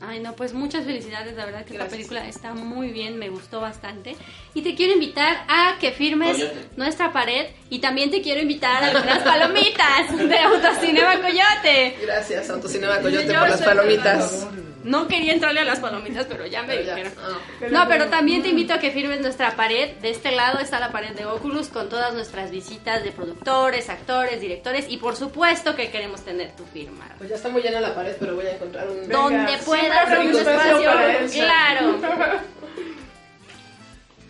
Ay, 0.00 0.20
no, 0.20 0.34
pues 0.36 0.54
muchas 0.54 0.84
felicidades, 0.84 1.34
la 1.34 1.44
verdad 1.44 1.64
que 1.64 1.76
la 1.76 1.88
película 1.88 2.26
está 2.28 2.54
muy 2.54 2.90
bien, 2.92 3.18
me 3.18 3.30
gustó 3.30 3.60
bastante. 3.60 4.14
Y 4.54 4.62
te 4.62 4.76
quiero 4.76 4.92
invitar 4.92 5.44
a 5.48 5.76
que 5.80 5.90
firmes 5.90 6.36
Coyote. 6.36 6.68
nuestra 6.76 7.12
pared 7.12 7.46
y 7.68 7.80
también 7.80 8.10
te 8.10 8.22
quiero 8.22 8.40
invitar 8.40 8.84
a 8.84 8.90
unas 8.90 9.22
palomitas 9.24 10.16
de 10.16 10.38
Autocinema 10.38 11.20
Coyote. 11.20 11.96
Gracias, 12.00 12.48
Autocinema 12.48 13.00
Coyote, 13.00 13.26
Yo 13.26 13.40
por 13.40 13.48
las 13.50 13.62
palomitas. 13.62 14.46
No 14.84 15.08
quería 15.08 15.32
entrarle 15.32 15.60
a 15.60 15.64
las 15.64 15.80
palomitas, 15.80 16.26
pero 16.26 16.46
ya 16.46 16.62
me 16.62 16.68
Pero 16.68 16.82
ya, 16.82 16.94
dijeron. 16.94 17.12
ah. 17.20 17.38
No, 17.70 17.88
pero 17.88 18.06
también 18.08 18.42
te 18.42 18.48
invito 18.48 18.74
a 18.74 18.78
que 18.78 18.90
firmes 18.92 19.20
nuestra 19.20 19.56
pared. 19.56 19.96
De 19.96 20.10
este 20.10 20.30
lado 20.32 20.60
está 20.60 20.78
la 20.78 20.92
pared 20.92 21.10
de 21.16 21.26
Oculus 21.26 21.68
con 21.68 21.88
todas 21.88 22.14
nuestras 22.14 22.50
visitas 22.50 23.02
de 23.02 23.10
productores, 23.10 23.88
actores, 23.88 24.40
directores 24.40 24.86
y 24.88 24.98
por 24.98 25.16
supuesto 25.16 25.74
que 25.74 25.90
queremos 25.90 26.24
tener 26.24 26.52
tu 26.54 26.64
firma. 26.64 27.08
Pues 27.18 27.30
ya 27.30 27.36
está 27.36 27.48
muy 27.48 27.60
llena 27.62 27.80
la 27.80 27.94
pared, 27.94 28.14
pero 28.20 28.36
voy 28.36 28.46
a 28.46 28.52
encontrar 28.54 28.88
un... 28.88 29.08
Donde 29.08 29.58
puedas, 29.64 30.18
un 30.18 30.36
espacio. 30.36 30.90
Claro. 31.32 31.98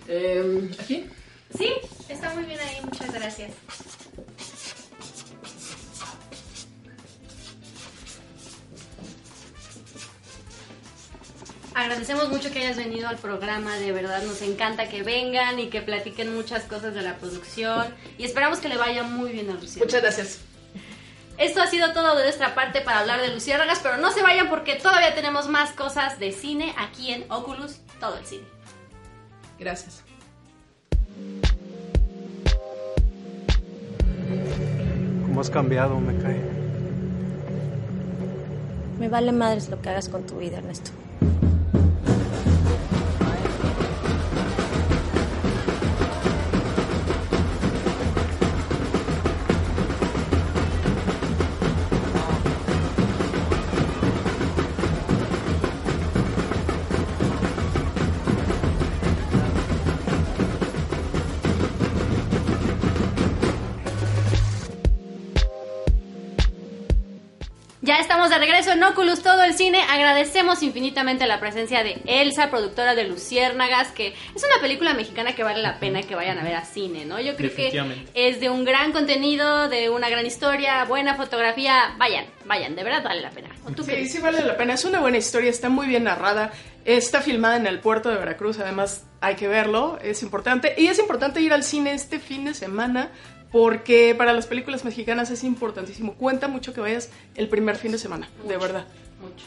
Eh, 0.08 0.70
¿Aquí? 0.80 1.06
Sí, 1.56 1.72
está 2.08 2.32
muy 2.34 2.44
bien 2.44 2.58
ahí, 2.60 2.78
muchas 2.84 3.12
gracias. 3.12 3.50
Agradecemos 11.74 12.28
mucho 12.28 12.50
que 12.50 12.60
hayas 12.60 12.76
venido 12.76 13.08
al 13.08 13.16
programa, 13.18 13.76
de 13.76 13.92
verdad 13.92 14.22
nos 14.22 14.42
encanta 14.42 14.88
que 14.88 15.02
vengan 15.02 15.58
y 15.58 15.68
que 15.68 15.80
platiquen 15.80 16.34
muchas 16.34 16.64
cosas 16.64 16.94
de 16.94 17.02
la 17.02 17.16
producción 17.16 17.94
y 18.16 18.24
esperamos 18.24 18.58
que 18.58 18.68
le 18.68 18.76
vaya 18.76 19.02
muy 19.02 19.32
bien 19.32 19.50
a 19.50 19.54
Lucía. 19.54 19.82
Muchas 19.82 20.02
gracias. 20.02 20.40
Esto 21.38 21.62
ha 21.62 21.68
sido 21.68 21.92
todo 21.92 22.16
de 22.16 22.24
nuestra 22.24 22.56
parte 22.56 22.80
para 22.80 22.98
hablar 22.98 23.20
de 23.20 23.32
Luciérnagas, 23.32 23.78
pero 23.80 23.96
no 23.96 24.10
se 24.10 24.22
vayan 24.22 24.48
porque 24.48 24.74
todavía 24.74 25.14
tenemos 25.14 25.48
más 25.48 25.70
cosas 25.70 26.18
de 26.18 26.32
cine 26.32 26.74
aquí 26.76 27.12
en 27.12 27.30
Oculus, 27.30 27.76
todo 28.00 28.18
el 28.18 28.26
cine. 28.26 28.44
Gracias. 29.58 30.02
¿Cómo 35.22 35.40
has 35.40 35.50
cambiado, 35.50 36.00
me 36.00 36.20
cae? 36.20 36.40
Me 38.98 39.08
vale 39.08 39.30
madres 39.30 39.68
lo 39.68 39.80
que 39.80 39.90
hagas 39.90 40.08
con 40.08 40.26
tu 40.26 40.38
vida, 40.38 40.58
Ernesto. 40.58 40.90
Estamos 68.28 68.40
de 68.40 68.46
regreso 68.46 68.72
en 68.72 68.82
Oculus 68.82 69.22
Todo 69.22 69.42
el 69.42 69.54
Cine. 69.54 69.80
Agradecemos 69.88 70.62
infinitamente 70.62 71.26
la 71.26 71.40
presencia 71.40 71.82
de 71.82 72.02
Elsa, 72.04 72.50
productora 72.50 72.94
de 72.94 73.04
Luciérnagas, 73.04 73.88
que 73.92 74.08
es 74.08 74.44
una 74.44 74.60
película 74.60 74.92
mexicana 74.92 75.34
que 75.34 75.42
vale 75.42 75.62
la 75.62 75.80
pena 75.80 76.02
que 76.02 76.14
vayan 76.14 76.38
a 76.38 76.42
ver 76.42 76.56
a 76.56 76.64
cine, 76.64 77.06
¿no? 77.06 77.20
Yo 77.20 77.36
creo 77.36 77.54
que 77.54 77.72
es 78.12 78.40
de 78.40 78.50
un 78.50 78.66
gran 78.66 78.92
contenido, 78.92 79.68
de 79.68 79.88
una 79.88 80.10
gran 80.10 80.26
historia, 80.26 80.84
buena 80.84 81.14
fotografía. 81.14 81.94
Vayan, 81.96 82.26
vayan, 82.44 82.76
de 82.76 82.84
verdad 82.84 83.02
vale 83.02 83.22
la 83.22 83.30
pena. 83.30 83.48
¿O 83.64 83.70
tú 83.70 83.86
qué 83.86 84.02
Sí, 84.02 84.08
sí 84.08 84.18
vale 84.18 84.44
la 84.44 84.58
pena. 84.58 84.74
Es 84.74 84.84
una 84.84 85.00
buena 85.00 85.16
historia, 85.16 85.48
está 85.48 85.70
muy 85.70 85.86
bien 85.86 86.04
narrada. 86.04 86.52
Está 86.84 87.22
filmada 87.22 87.56
en 87.56 87.66
el 87.66 87.80
puerto 87.80 88.10
de 88.10 88.16
Veracruz, 88.16 88.58
además 88.58 89.06
hay 89.20 89.36
que 89.36 89.48
verlo, 89.48 89.98
es 90.02 90.22
importante. 90.22 90.74
Y 90.76 90.88
es 90.88 90.98
importante 90.98 91.40
ir 91.40 91.52
al 91.52 91.62
cine 91.62 91.92
este 91.92 92.18
fin 92.18 92.44
de 92.44 92.54
semana 92.54 93.10
porque 93.50 94.14
para 94.16 94.32
las 94.32 94.46
películas 94.46 94.84
mexicanas 94.84 95.30
es 95.30 95.44
importantísimo. 95.44 96.14
Cuenta 96.14 96.48
mucho 96.48 96.74
que 96.74 96.80
vayas 96.80 97.10
el 97.34 97.48
primer 97.48 97.76
fin 97.76 97.92
de 97.92 97.98
semana, 97.98 98.28
de 98.46 98.56
verdad. 98.56 98.86
mucho. 99.20 99.44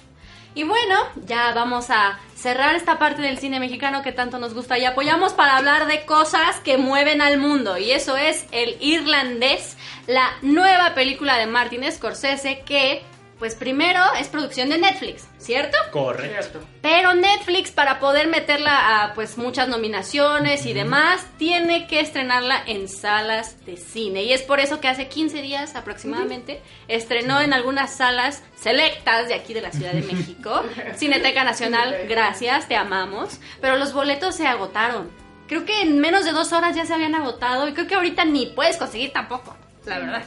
Y 0.53 0.63
bueno, 0.63 0.95
ya 1.27 1.53
vamos 1.53 1.89
a 1.89 2.19
cerrar 2.35 2.75
esta 2.75 2.99
parte 2.99 3.21
del 3.21 3.37
cine 3.37 3.61
mexicano 3.61 4.01
que 4.01 4.11
tanto 4.11 4.37
nos 4.37 4.53
gusta 4.53 4.77
y 4.77 4.83
apoyamos 4.83 5.31
para 5.31 5.55
hablar 5.55 5.87
de 5.87 6.05
cosas 6.05 6.59
que 6.59 6.77
mueven 6.77 7.21
al 7.21 7.37
mundo. 7.37 7.77
Y 7.77 7.91
eso 7.91 8.17
es 8.17 8.45
El 8.51 8.75
Irlandés, 8.81 9.77
la 10.07 10.29
nueva 10.41 10.93
película 10.93 11.37
de 11.37 11.45
Martin 11.45 11.89
Scorsese 11.89 12.63
que 12.65 13.01
pues 13.41 13.55
primero 13.55 13.99
es 14.19 14.27
producción 14.27 14.69
de 14.69 14.77
Netflix, 14.77 15.27
¿cierto? 15.39 15.75
Correcto. 15.91 16.59
Pero 16.83 17.15
Netflix, 17.15 17.71
para 17.71 17.99
poder 17.99 18.27
meterla 18.27 19.01
a 19.01 19.15
pues 19.15 19.35
muchas 19.39 19.67
nominaciones 19.67 20.67
y 20.67 20.73
demás, 20.73 21.25
tiene 21.39 21.87
que 21.87 22.01
estrenarla 22.01 22.61
en 22.67 22.87
salas 22.87 23.65
de 23.65 23.77
cine. 23.77 24.21
Y 24.21 24.33
es 24.33 24.43
por 24.43 24.59
eso 24.59 24.79
que 24.79 24.87
hace 24.87 25.07
15 25.07 25.41
días 25.41 25.75
aproximadamente 25.75 26.61
estrenó 26.87 27.41
en 27.41 27.51
algunas 27.51 27.95
salas 27.95 28.43
selectas 28.55 29.27
de 29.27 29.33
aquí 29.33 29.55
de 29.55 29.61
la 29.61 29.71
Ciudad 29.71 29.93
de 29.93 30.03
México. 30.13 30.61
Cineteca 30.95 31.43
Nacional, 31.43 32.05
gracias, 32.07 32.67
te 32.67 32.75
amamos. 32.75 33.39
Pero 33.59 33.75
los 33.75 33.91
boletos 33.91 34.35
se 34.35 34.45
agotaron. 34.45 35.09
Creo 35.47 35.65
que 35.65 35.81
en 35.81 35.99
menos 35.99 36.25
de 36.25 36.31
dos 36.31 36.53
horas 36.53 36.75
ya 36.75 36.85
se 36.85 36.93
habían 36.93 37.15
agotado 37.15 37.67
y 37.67 37.73
creo 37.73 37.87
que 37.87 37.95
ahorita 37.95 38.23
ni 38.23 38.45
puedes 38.45 38.77
conseguir 38.77 39.11
tampoco, 39.11 39.57
la 39.85 39.99
verdad. 39.99 40.23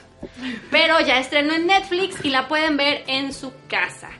Pero 0.70 1.00
ya 1.00 1.18
estrenó 1.18 1.54
en 1.54 1.66
Netflix 1.66 2.24
y 2.24 2.30
la 2.30 2.48
pueden 2.48 2.76
ver 2.76 3.04
en 3.06 3.32
su 3.32 3.52
casa. 3.68 4.10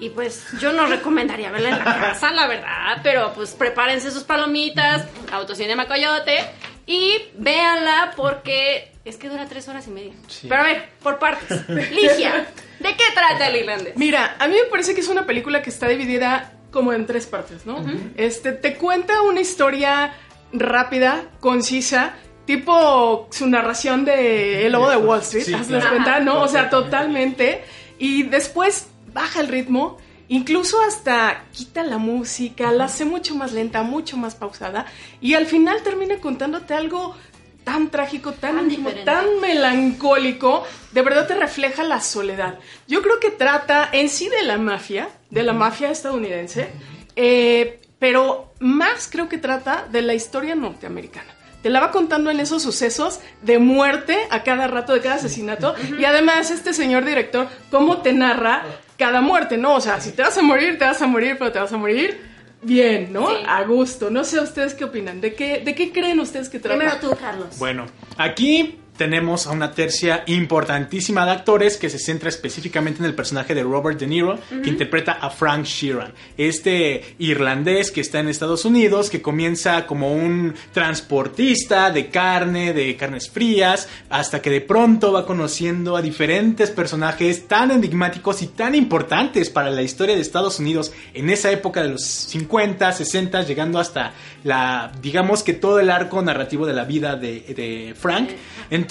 Y 0.00 0.10
pues 0.10 0.46
yo 0.60 0.72
no 0.72 0.86
recomendaría 0.86 1.50
verla 1.50 1.68
en 1.70 1.78
la 1.78 1.84
casa, 1.84 2.32
la 2.32 2.46
verdad, 2.46 2.98
pero 3.02 3.32
pues 3.32 3.52
prepárense 3.52 4.10
sus 4.10 4.24
palomitas, 4.24 5.06
Autocinema 5.32 5.86
Coyote 5.86 6.44
y 6.86 7.16
véanla 7.36 8.12
porque 8.16 8.92
es 9.04 9.16
que 9.16 9.28
dura 9.28 9.46
tres 9.46 9.68
horas 9.68 9.86
y 9.86 9.90
media. 9.90 10.12
Pero 10.42 10.56
a 10.56 10.64
ver, 10.64 10.88
por 11.02 11.18
partes. 11.18 11.68
Ligia, 11.68 12.46
¿de 12.80 12.96
qué 12.96 13.04
trata 13.14 13.48
el 13.48 13.56
irlandés? 13.56 13.96
Mira, 13.96 14.36
a 14.38 14.48
mí 14.48 14.54
me 14.54 14.68
parece 14.68 14.94
que 14.94 15.00
es 15.00 15.08
una 15.08 15.26
película 15.26 15.62
que 15.62 15.70
está 15.70 15.88
dividida 15.88 16.52
como 16.70 16.92
en 16.92 17.06
tres 17.06 17.26
partes, 17.26 17.64
¿no? 17.64 17.84
Este 18.16 18.52
te 18.52 18.74
cuenta 18.74 19.22
una 19.22 19.40
historia 19.40 20.12
rápida, 20.52 21.24
concisa, 21.38 22.14
tipo 22.46 23.28
su 23.30 23.46
narración 23.46 24.04
de 24.04 24.66
El 24.66 24.72
Lobo 24.72 24.90
de 24.90 24.96
Wall 24.96 25.20
Street, 25.20 25.44
Sí, 25.44 25.54
¿hazles 25.54 25.82
claro. 25.82 25.90
cuenta? 25.96 26.20
¿no? 26.20 26.42
O 26.42 26.48
sea, 26.48 26.70
totalmente. 26.70 27.64
Y 27.98 28.24
después 28.24 28.86
baja 29.12 29.40
el 29.40 29.48
ritmo, 29.48 29.98
incluso 30.28 30.80
hasta 30.82 31.44
quita 31.52 31.82
la 31.84 31.98
música, 31.98 32.70
la 32.72 32.84
hace 32.84 33.04
mucho 33.04 33.34
más 33.34 33.52
lenta, 33.52 33.82
mucho 33.82 34.16
más 34.16 34.34
pausada, 34.34 34.86
y 35.20 35.34
al 35.34 35.46
final 35.46 35.82
termina 35.82 36.18
contándote 36.18 36.74
algo 36.74 37.14
tan 37.62 37.88
trágico, 37.88 38.32
tan, 38.32 38.56
Tan 38.56 38.64
íntimo, 38.70 38.90
tan 39.06 39.40
melancólico, 39.40 40.64
de 40.92 41.00
verdad 41.02 41.26
te 41.26 41.34
refleja 41.34 41.82
la 41.82 42.00
soledad. 42.00 42.58
Yo 42.86 43.00
creo 43.00 43.20
que 43.20 43.30
trata 43.30 43.88
en 43.92 44.08
sí 44.10 44.28
de 44.28 44.42
la 44.42 44.58
mafia, 44.58 45.08
de 45.30 45.42
la 45.42 45.52
mafia 45.54 45.90
estadounidense, 45.90 46.68
eh, 47.16 47.80
pero 47.98 48.52
más 48.60 49.08
creo 49.10 49.28
que 49.30 49.38
trata 49.38 49.86
de 49.90 50.02
la 50.02 50.12
historia 50.14 50.54
norteamericana. 50.54 51.32
Te 51.64 51.70
la 51.70 51.80
va 51.80 51.90
contando 51.90 52.30
en 52.30 52.40
esos 52.40 52.62
sucesos 52.62 53.20
de 53.40 53.58
muerte 53.58 54.18
a 54.28 54.42
cada 54.42 54.66
rato 54.66 54.92
de 54.92 55.00
cada 55.00 55.14
asesinato. 55.14 55.74
Y 55.98 56.04
además, 56.04 56.50
este 56.50 56.74
señor 56.74 57.06
director, 57.06 57.48
cómo 57.70 58.02
te 58.02 58.12
narra 58.12 58.64
cada 58.98 59.22
muerte, 59.22 59.56
¿no? 59.56 59.76
O 59.76 59.80
sea, 59.80 59.98
si 59.98 60.12
te 60.12 60.20
vas 60.20 60.36
a 60.36 60.42
morir, 60.42 60.78
te 60.78 60.84
vas 60.84 61.00
a 61.00 61.06
morir, 61.06 61.36
pero 61.38 61.52
te 61.52 61.58
vas 61.58 61.72
a 61.72 61.78
morir 61.78 62.20
bien, 62.60 63.14
¿no? 63.14 63.30
Sí. 63.30 63.36
A 63.48 63.62
gusto. 63.62 64.10
No 64.10 64.24
sé 64.24 64.40
ustedes 64.40 64.74
qué 64.74 64.84
opinan. 64.84 65.22
¿De 65.22 65.32
qué, 65.32 65.60
de 65.60 65.74
qué 65.74 65.90
creen 65.90 66.20
ustedes 66.20 66.50
que 66.50 66.58
trata? 66.58 66.76
Primero 66.76 66.98
tú, 67.00 67.16
Carlos. 67.18 67.58
Bueno, 67.58 67.86
aquí 68.18 68.78
tenemos 68.96 69.46
a 69.46 69.50
una 69.50 69.72
tercia 69.72 70.22
importantísima 70.26 71.24
de 71.26 71.32
actores 71.32 71.76
que 71.76 71.90
se 71.90 71.98
centra 71.98 72.28
específicamente 72.28 73.00
en 73.00 73.06
el 73.06 73.14
personaje 73.14 73.54
de 73.54 73.62
Robert 73.62 73.98
De 73.98 74.06
Niro, 74.06 74.38
que 74.62 74.70
interpreta 74.70 75.12
a 75.12 75.30
Frank 75.30 75.64
Sheeran, 75.64 76.12
este 76.36 77.16
irlandés 77.18 77.90
que 77.90 78.00
está 78.00 78.20
en 78.20 78.28
Estados 78.28 78.64
Unidos, 78.64 79.10
que 79.10 79.20
comienza 79.20 79.86
como 79.86 80.14
un 80.14 80.54
transportista 80.72 81.90
de 81.90 82.08
carne, 82.08 82.72
de 82.72 82.96
carnes 82.96 83.28
frías, 83.28 83.88
hasta 84.10 84.40
que 84.40 84.50
de 84.50 84.60
pronto 84.60 85.12
va 85.12 85.26
conociendo 85.26 85.96
a 85.96 86.02
diferentes 86.02 86.70
personajes 86.70 87.48
tan 87.48 87.72
enigmáticos 87.72 88.42
y 88.42 88.46
tan 88.48 88.74
importantes 88.74 89.50
para 89.50 89.70
la 89.70 89.82
historia 89.82 90.14
de 90.14 90.20
Estados 90.20 90.60
Unidos 90.60 90.92
en 91.14 91.30
esa 91.30 91.50
época 91.50 91.82
de 91.82 91.90
los 91.90 92.04
50, 92.04 92.92
60, 92.92 93.42
llegando 93.42 93.80
hasta 93.80 94.12
la, 94.44 94.92
digamos 95.02 95.42
que 95.42 95.52
todo 95.52 95.80
el 95.80 95.90
arco 95.90 96.22
narrativo 96.22 96.66
de 96.66 96.74
la 96.74 96.84
vida 96.84 97.16
de, 97.16 97.40
de 97.40 97.94
Frank. 97.98 98.30
Entonces 98.70 98.83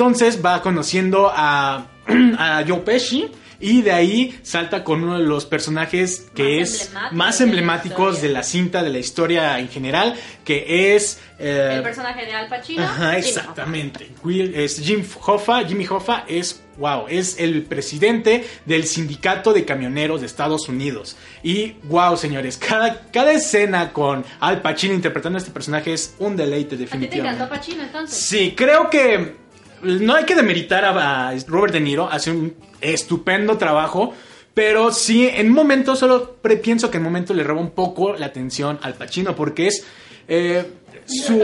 va 0.44 0.62
conociendo 0.62 1.32
a, 1.34 1.88
a 2.38 2.64
Joe 2.68 2.80
Pesci. 2.80 3.28
Y 3.60 3.82
de 3.82 3.94
ahí 3.94 4.38
salta 4.44 4.84
con 4.84 5.02
uno 5.06 5.18
de 5.18 5.24
los 5.24 5.46
personajes 5.46 6.26
que 6.36 6.60
Más 6.60 6.70
es 6.76 6.90
emblemáticos 6.92 7.14
más 7.14 7.38
de 7.40 7.46
la 7.46 7.50
emblemáticos 7.50 8.22
de 8.22 8.30
la 8.30 8.44
cinta, 8.44 8.84
de 8.84 8.90
la 8.90 9.00
historia 9.00 9.58
en 9.58 9.70
general, 9.70 10.16
que 10.44 10.96
es... 10.98 11.22
eh, 11.40 11.76
El 11.76 11.82
personaje 11.84 12.26
de 12.26 12.34
Al 12.34 12.50
Pacino. 12.50 12.84
Ajá, 12.84 13.18
exactamente. 13.18 14.10
Will- 14.22 14.54
Es 14.54 14.82
Jim 14.82 15.02
Hoffa, 15.26 15.64
Jimmy 15.64 15.88
Hoffa 15.88 16.26
es, 16.28 16.62
wow, 16.78 17.06
es 17.08 17.40
el 17.40 17.62
presidente 17.64 18.46
del 18.66 18.84
sindicato 18.84 19.54
de 19.54 19.64
camioneros 19.64 20.20
de 20.20 20.28
Estados 20.28 20.68
Unidos. 20.68 21.16
Y, 21.42 21.76
wow, 21.84 22.18
señores, 22.18 22.58
cada, 22.58 23.04
cada 23.14 23.32
escena 23.32 23.94
con 23.94 24.26
Al 24.42 24.62
Pacino 24.62 24.94
interpretando 24.94 25.38
a 25.38 25.40
este 25.40 25.52
personaje 25.52 25.94
es 25.94 26.16
un 26.20 26.36
deleite 26.36 26.76
¿A 26.76 26.78
ti 26.80 27.08
te 27.08 27.18
encantó 27.20 27.48
Pacino 27.48 27.84
entonces? 27.84 28.18
Sí, 28.18 28.54
creo 28.58 28.90
que 28.90 29.42
no 29.84 30.16
hay 30.16 30.26
que 30.26 30.36
demeritar 30.36 30.86
a, 30.86 31.30
a 31.30 31.36
Robert 31.48 31.74
De 31.74 31.80
Niro, 31.80 32.10
hace 32.10 32.32
un 32.32 32.54
estupendo 32.82 33.58
trabajo, 33.58 34.14
pero 34.54 34.92
sí, 34.92 35.28
en 35.28 35.48
un 35.48 35.54
momento 35.54 35.96
solo 35.96 36.36
pienso 36.62 36.92
que 36.92 36.98
en 36.98 37.04
un 37.04 37.12
momento 37.12 37.34
le 37.34 37.44
roba 37.44 37.62
un 37.62 37.72
poco 37.72 38.14
la 38.14 38.28
atención 38.28 38.80
al 38.82 38.94
Pacino, 38.94 39.36
porque 39.36 39.68
es 39.68 39.86
eh, 40.28 40.66
su... 41.06 41.42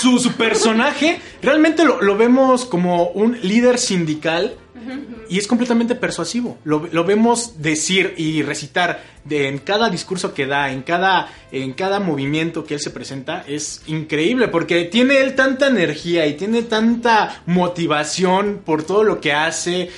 Su, 0.00 0.18
su 0.18 0.32
personaje 0.32 1.20
realmente 1.40 1.84
lo, 1.84 2.02
lo 2.02 2.16
vemos 2.16 2.64
como 2.64 3.10
un 3.10 3.38
líder 3.42 3.78
sindical 3.78 4.56
y 5.28 5.38
es 5.38 5.46
completamente 5.46 5.94
persuasivo. 5.94 6.58
Lo, 6.64 6.88
lo 6.90 7.04
vemos 7.04 7.60
decir 7.62 8.14
y 8.16 8.42
recitar 8.42 9.02
de, 9.24 9.48
en 9.48 9.58
cada 9.58 9.90
discurso 9.90 10.32
que 10.34 10.46
da, 10.46 10.72
en 10.72 10.82
cada, 10.82 11.28
en 11.52 11.72
cada 11.74 12.00
movimiento 12.00 12.64
que 12.64 12.74
él 12.74 12.80
se 12.80 12.90
presenta. 12.90 13.44
Es 13.46 13.82
increíble 13.86 14.48
porque 14.48 14.84
tiene 14.84 15.18
él 15.20 15.34
tanta 15.34 15.66
energía 15.68 16.26
y 16.26 16.34
tiene 16.34 16.62
tanta 16.62 17.42
motivación 17.46 18.62
por 18.64 18.82
todo 18.84 19.04
lo 19.04 19.20
que 19.20 19.32
hace. 19.32 19.90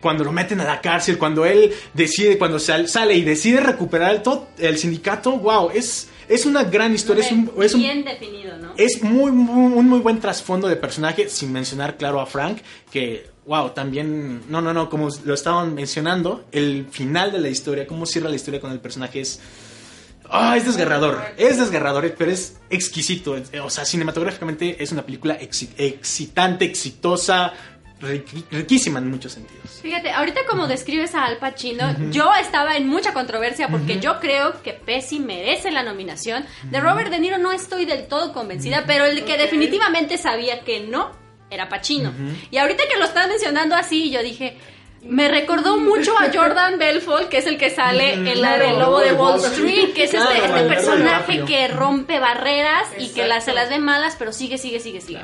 Cuando 0.00 0.22
lo 0.24 0.30
meten 0.30 0.60
a 0.60 0.64
la 0.64 0.80
cárcel, 0.80 1.18
cuando 1.18 1.46
él 1.46 1.72
decide, 1.94 2.38
cuando 2.38 2.58
sal- 2.58 2.86
sale 2.88 3.14
y 3.14 3.22
decide 3.22 3.60
recuperar 3.60 4.14
el, 4.14 4.22
to- 4.22 4.48
el 4.58 4.76
sindicato, 4.78 5.32
wow, 5.38 5.70
es, 5.74 6.08
es 6.28 6.46
una 6.46 6.62
gran 6.64 6.94
historia. 6.94 7.24
Es 7.24 7.32
un, 7.32 7.50
es 7.60 7.74
un- 7.74 7.80
Bien 7.80 8.04
definido, 8.04 8.56
¿no? 8.58 8.72
es 8.76 9.02
muy, 9.02 9.32
muy, 9.32 9.72
un 9.72 9.88
muy 9.88 9.98
buen 10.00 10.20
trasfondo 10.20 10.68
de 10.68 10.76
personaje, 10.76 11.28
sin 11.28 11.50
mencionar, 11.50 11.96
claro, 11.96 12.20
a 12.20 12.26
Frank, 12.26 12.58
que, 12.90 13.26
wow, 13.46 13.70
también, 13.70 14.42
no, 14.48 14.60
no, 14.60 14.72
no, 14.72 14.90
como 14.90 15.08
lo 15.24 15.34
estaban 15.34 15.74
mencionando, 15.74 16.44
el 16.52 16.86
final 16.90 17.32
de 17.32 17.38
la 17.38 17.48
historia, 17.48 17.86
cómo 17.86 18.04
cierra 18.04 18.28
la 18.28 18.36
historia 18.36 18.60
con 18.60 18.72
el 18.72 18.80
personaje 18.80 19.20
es... 19.20 19.40
Ah, 20.28 20.56
es 20.56 20.66
desgarrador, 20.66 21.22
es 21.36 21.56
desgarrador, 21.56 22.12
pero 22.18 22.32
es 22.32 22.56
exquisito. 22.68 23.36
O 23.62 23.70
sea, 23.70 23.84
cinematográficamente 23.84 24.82
es 24.82 24.90
una 24.90 25.06
película 25.06 25.38
excitante, 25.40 26.64
exitosa, 26.64 27.52
riquísima 28.00 28.98
en 28.98 29.08
muchos 29.08 29.32
sentidos. 29.32 29.78
Fíjate, 29.82 30.10
ahorita 30.10 30.40
como 30.48 30.66
describes 30.66 31.14
a 31.14 31.26
Al 31.26 31.38
Pacino, 31.38 31.94
yo 32.10 32.34
estaba 32.34 32.76
en 32.76 32.88
mucha 32.88 33.14
controversia 33.14 33.68
porque 33.68 34.00
yo 34.00 34.18
creo 34.18 34.60
que 34.62 34.72
Pesci 34.72 35.20
merece 35.20 35.70
la 35.70 35.84
nominación. 35.84 36.44
De 36.64 36.80
Robert 36.80 37.10
De 37.10 37.20
Niro 37.20 37.38
no 37.38 37.52
estoy 37.52 37.84
del 37.84 38.08
todo 38.08 38.32
convencida, 38.32 38.82
pero 38.84 39.04
el 39.04 39.24
que 39.24 39.38
definitivamente 39.38 40.18
sabía 40.18 40.64
que 40.64 40.80
no 40.80 41.12
era 41.50 41.68
Pacino. 41.68 42.12
Y 42.50 42.58
ahorita 42.58 42.84
que 42.88 42.98
lo 42.98 43.04
están 43.04 43.28
mencionando 43.28 43.74
así, 43.74 44.10
yo 44.10 44.22
dije, 44.22 44.56
me 45.02 45.28
recordó 45.28 45.78
mucho 45.78 46.18
a 46.18 46.30
Jordan 46.32 46.78
Belfort, 46.78 47.28
que 47.28 47.38
es 47.38 47.46
el 47.46 47.58
que 47.58 47.70
sale 47.70 48.14
en 48.14 48.40
la 48.40 48.58
del 48.58 48.78
Lobo 48.78 49.00
de 49.00 49.12
Wall 49.12 49.38
Street, 49.44 49.92
que 49.94 50.04
es 50.04 50.14
este, 50.14 50.26
Claro, 50.26 50.56
este 50.56 50.68
personaje 50.68 51.44
que 51.44 51.68
rompe 51.68 52.18
barreras 52.18 52.88
y 52.98 53.12
que 53.12 53.26
las, 53.26 53.44
se 53.44 53.52
las 53.52 53.68
ve 53.68 53.78
malas, 53.78 54.16
pero 54.18 54.32
sigue, 54.32 54.58
sigue, 54.58 54.80
sigue, 54.80 55.00
sigue. 55.00 55.20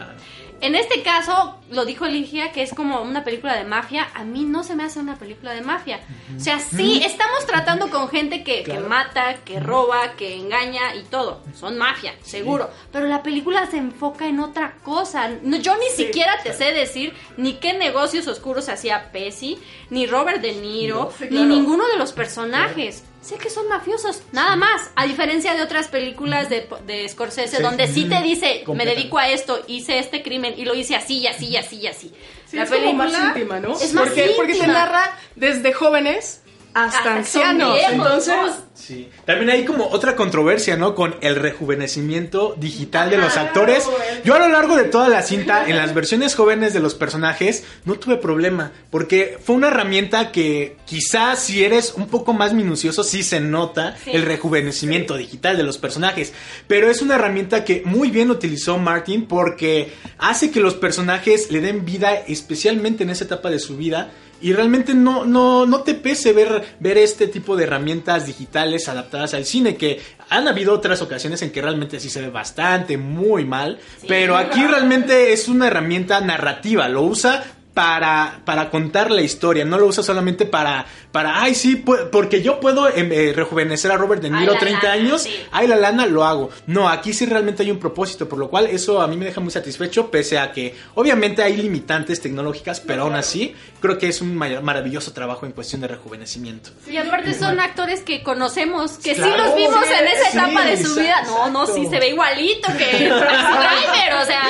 En 0.62 0.76
este 0.76 1.02
caso, 1.02 1.56
lo 1.70 1.84
dijo 1.84 2.06
Ligia, 2.06 2.52
que 2.52 2.62
es 2.62 2.72
como 2.72 3.02
una 3.02 3.24
película 3.24 3.56
de 3.56 3.64
mafia. 3.64 4.08
A 4.14 4.22
mí 4.22 4.44
no 4.44 4.62
se 4.62 4.76
me 4.76 4.84
hace 4.84 5.00
una 5.00 5.16
película 5.16 5.50
de 5.52 5.60
mafia. 5.60 5.98
O 6.36 6.38
sea, 6.38 6.60
sí, 6.60 7.02
estamos 7.04 7.44
tratando 7.46 7.90
con 7.90 8.08
gente 8.08 8.44
que, 8.44 8.62
que 8.62 8.78
mata, 8.78 9.38
que 9.44 9.58
roba, 9.58 10.12
que 10.16 10.36
engaña 10.36 10.94
y 10.94 11.02
todo. 11.02 11.42
Son 11.58 11.76
mafia, 11.76 12.14
seguro. 12.22 12.70
Pero 12.92 13.08
la 13.08 13.24
película 13.24 13.66
se 13.66 13.78
enfoca 13.78 14.28
en 14.28 14.38
otra 14.38 14.76
cosa. 14.84 15.30
No, 15.42 15.56
yo 15.56 15.76
ni 15.78 15.88
siquiera 15.88 16.40
te 16.44 16.52
sé 16.52 16.66
decir 16.72 17.12
ni 17.36 17.54
qué 17.54 17.72
negocios 17.72 18.28
oscuros 18.28 18.68
hacía 18.68 19.10
Pesci, 19.10 19.58
ni 19.90 20.06
Robert 20.06 20.40
De 20.40 20.52
Niro, 20.52 21.12
Sí, 21.18 21.26
ni 21.28 21.44
ninguno 21.44 21.88
de 21.88 21.98
los 21.98 22.12
personajes. 22.12 23.02
Sé 23.22 23.36
que 23.38 23.48
son 23.50 23.68
mafiosos, 23.68 24.20
nada 24.32 24.56
más. 24.56 24.90
A 24.96 25.06
diferencia 25.06 25.54
de 25.54 25.62
otras 25.62 25.86
películas 25.88 26.48
de, 26.50 26.68
de 26.86 27.08
Scorsese, 27.08 27.56
Sí. 27.58 27.62
donde 27.62 27.86
sí 27.86 28.04
te 28.08 28.20
dice, 28.20 28.64
me 28.74 28.84
dedico 28.84 29.16
a 29.16 29.28
esto, 29.28 29.62
hice 29.68 29.98
este 30.00 30.22
crimen 30.22 30.54
y 30.56 30.64
lo 30.64 30.74
hice 30.74 30.96
así 30.96 31.18
y 31.18 31.26
así 31.28 31.46
y 31.46 31.56
así 31.56 31.76
y 31.76 31.86
así. 31.86 32.12
Sí, 32.50 32.58
es 32.58 32.68
como 32.68 32.92
más 32.94 33.14
íntima, 33.16 33.60
¿no? 33.60 33.72
Es 33.80 33.94
más 33.94 34.06
porque, 34.08 34.32
porque 34.36 34.52
te 34.52 34.58
íntima. 34.58 34.72
narra 34.74 35.16
desde 35.36 35.72
jóvenes 35.72 36.41
hasta, 36.74 36.98
Hasta 36.98 37.14
ancianos. 37.16 37.74
viejos, 37.74 37.92
Entonces, 37.92 38.34
¿no? 38.36 38.72
Sí. 38.74 39.08
También 39.26 39.50
hay 39.50 39.64
como 39.64 39.86
otra 39.88 40.16
controversia, 40.16 40.76
¿no? 40.76 40.94
Con 40.94 41.14
el 41.20 41.36
rejuvenecimiento 41.36 42.54
digital 42.56 43.10
de 43.10 43.18
los 43.18 43.36
actores. 43.36 43.84
Yo 44.24 44.34
a 44.34 44.38
lo 44.38 44.48
largo 44.48 44.76
de 44.76 44.84
toda 44.84 45.08
la 45.08 45.22
cinta, 45.22 45.68
en 45.68 45.76
las 45.76 45.94
versiones 45.94 46.34
jóvenes 46.34 46.72
de 46.72 46.80
los 46.80 46.94
personajes, 46.94 47.64
no 47.84 47.94
tuve 47.96 48.16
problema. 48.16 48.72
Porque 48.90 49.38
fue 49.44 49.56
una 49.56 49.68
herramienta 49.68 50.32
que 50.32 50.76
quizás 50.86 51.40
si 51.40 51.64
eres 51.64 51.94
un 51.96 52.08
poco 52.08 52.32
más 52.32 52.54
minucioso, 52.54 53.04
sí 53.04 53.22
se 53.22 53.40
nota 53.40 53.96
Sí. 54.02 54.10
el 54.12 54.22
rejuvenecimiento 54.22 55.16
digital 55.16 55.56
de 55.56 55.62
los 55.62 55.78
personajes. 55.78 56.32
Pero 56.66 56.90
es 56.90 57.02
una 57.02 57.16
herramienta 57.16 57.64
que 57.64 57.82
muy 57.84 58.10
bien 58.10 58.30
utilizó 58.30 58.78
Martin 58.78 59.26
porque 59.26 59.92
hace 60.18 60.50
que 60.50 60.60
los 60.60 60.74
personajes 60.74 61.50
le 61.50 61.60
den 61.60 61.84
vida, 61.84 62.14
especialmente 62.14 63.02
en 63.04 63.10
esa 63.10 63.24
etapa 63.24 63.50
de 63.50 63.58
su 63.58 63.76
vida. 63.76 64.10
Y 64.42 64.52
realmente 64.52 64.92
no, 64.94 65.24
no, 65.24 65.64
no 65.66 65.82
te 65.82 65.94
pese 65.94 66.32
ver, 66.32 66.76
ver 66.80 66.98
este 66.98 67.28
tipo 67.28 67.56
de 67.56 67.64
herramientas 67.64 68.26
digitales 68.26 68.88
adaptadas 68.88 69.34
al 69.34 69.44
cine, 69.44 69.76
que 69.76 70.00
han 70.28 70.48
habido 70.48 70.74
otras 70.74 71.00
ocasiones 71.00 71.42
en 71.42 71.52
que 71.52 71.62
realmente 71.62 72.00
sí 72.00 72.10
se 72.10 72.20
ve 72.20 72.30
bastante, 72.30 72.96
muy 72.96 73.44
mal, 73.44 73.78
pero 74.08 74.36
aquí 74.36 74.64
realmente 74.66 75.32
es 75.32 75.48
una 75.48 75.68
herramienta 75.68 76.20
narrativa, 76.20 76.88
lo 76.88 77.02
usa 77.02 77.44
para, 77.74 78.40
para 78.44 78.68
contar 78.70 79.10
la 79.10 79.22
historia, 79.22 79.64
no 79.64 79.78
lo 79.78 79.86
usa 79.86 80.02
solamente 80.02 80.44
para, 80.44 80.84
para 81.10 81.42
ay 81.42 81.54
sí, 81.54 81.76
porque 81.76 82.42
yo 82.42 82.60
puedo 82.60 82.88
em, 82.88 83.10
eh, 83.12 83.32
rejuvenecer 83.34 83.90
a 83.90 83.96
Robert 83.96 84.20
De 84.20 84.28
Ay, 84.28 84.34
Niro 84.40 84.52
la 84.52 84.58
30 84.58 84.82
lana, 84.82 84.92
años, 84.92 85.22
sí. 85.22 85.34
ay 85.52 85.66
la 85.66 85.76
lana, 85.76 86.04
lo 86.06 86.24
hago. 86.24 86.50
No, 86.66 86.88
aquí 86.88 87.12
sí 87.14 87.24
realmente 87.24 87.62
hay 87.62 87.70
un 87.70 87.78
propósito, 87.78 88.28
por 88.28 88.38
lo 88.38 88.50
cual 88.50 88.66
eso 88.66 89.00
a 89.00 89.06
mí 89.06 89.16
me 89.16 89.24
deja 89.24 89.40
muy 89.40 89.50
satisfecho, 89.50 90.10
pese 90.10 90.38
a 90.38 90.52
que 90.52 90.74
obviamente 90.96 91.42
hay 91.42 91.56
limitantes 91.56 92.20
tecnológicas, 92.20 92.80
pero 92.80 93.04
aún 93.04 93.14
así 93.14 93.54
creo 93.80 93.96
que 93.98 94.08
es 94.08 94.20
un 94.20 94.34
ma- 94.36 94.60
maravilloso 94.60 95.12
trabajo 95.12 95.46
en 95.46 95.52
cuestión 95.52 95.80
de 95.80 95.88
rejuvenecimiento. 95.88 96.70
Y 96.90 96.98
aparte 96.98 97.32
son 97.32 97.58
actores 97.58 98.00
que 98.02 98.22
conocemos, 98.22 98.92
que 98.98 99.14
sí 99.14 99.20
los 99.20 99.54
vimos 99.56 99.84
sí, 99.86 99.92
en 99.98 100.06
esa 100.08 100.30
sí, 100.30 100.38
etapa 100.38 100.64
de 100.66 100.76
su 100.76 100.82
exacto. 100.98 101.00
vida. 101.00 101.22
No, 101.26 101.50
no, 101.50 101.66
sí 101.66 101.86
se 101.88 101.98
ve 101.98 102.08
igualito 102.10 102.68
que 102.76 103.08
Driver, 103.08 104.14
o 104.20 104.26
sea, 104.26 104.42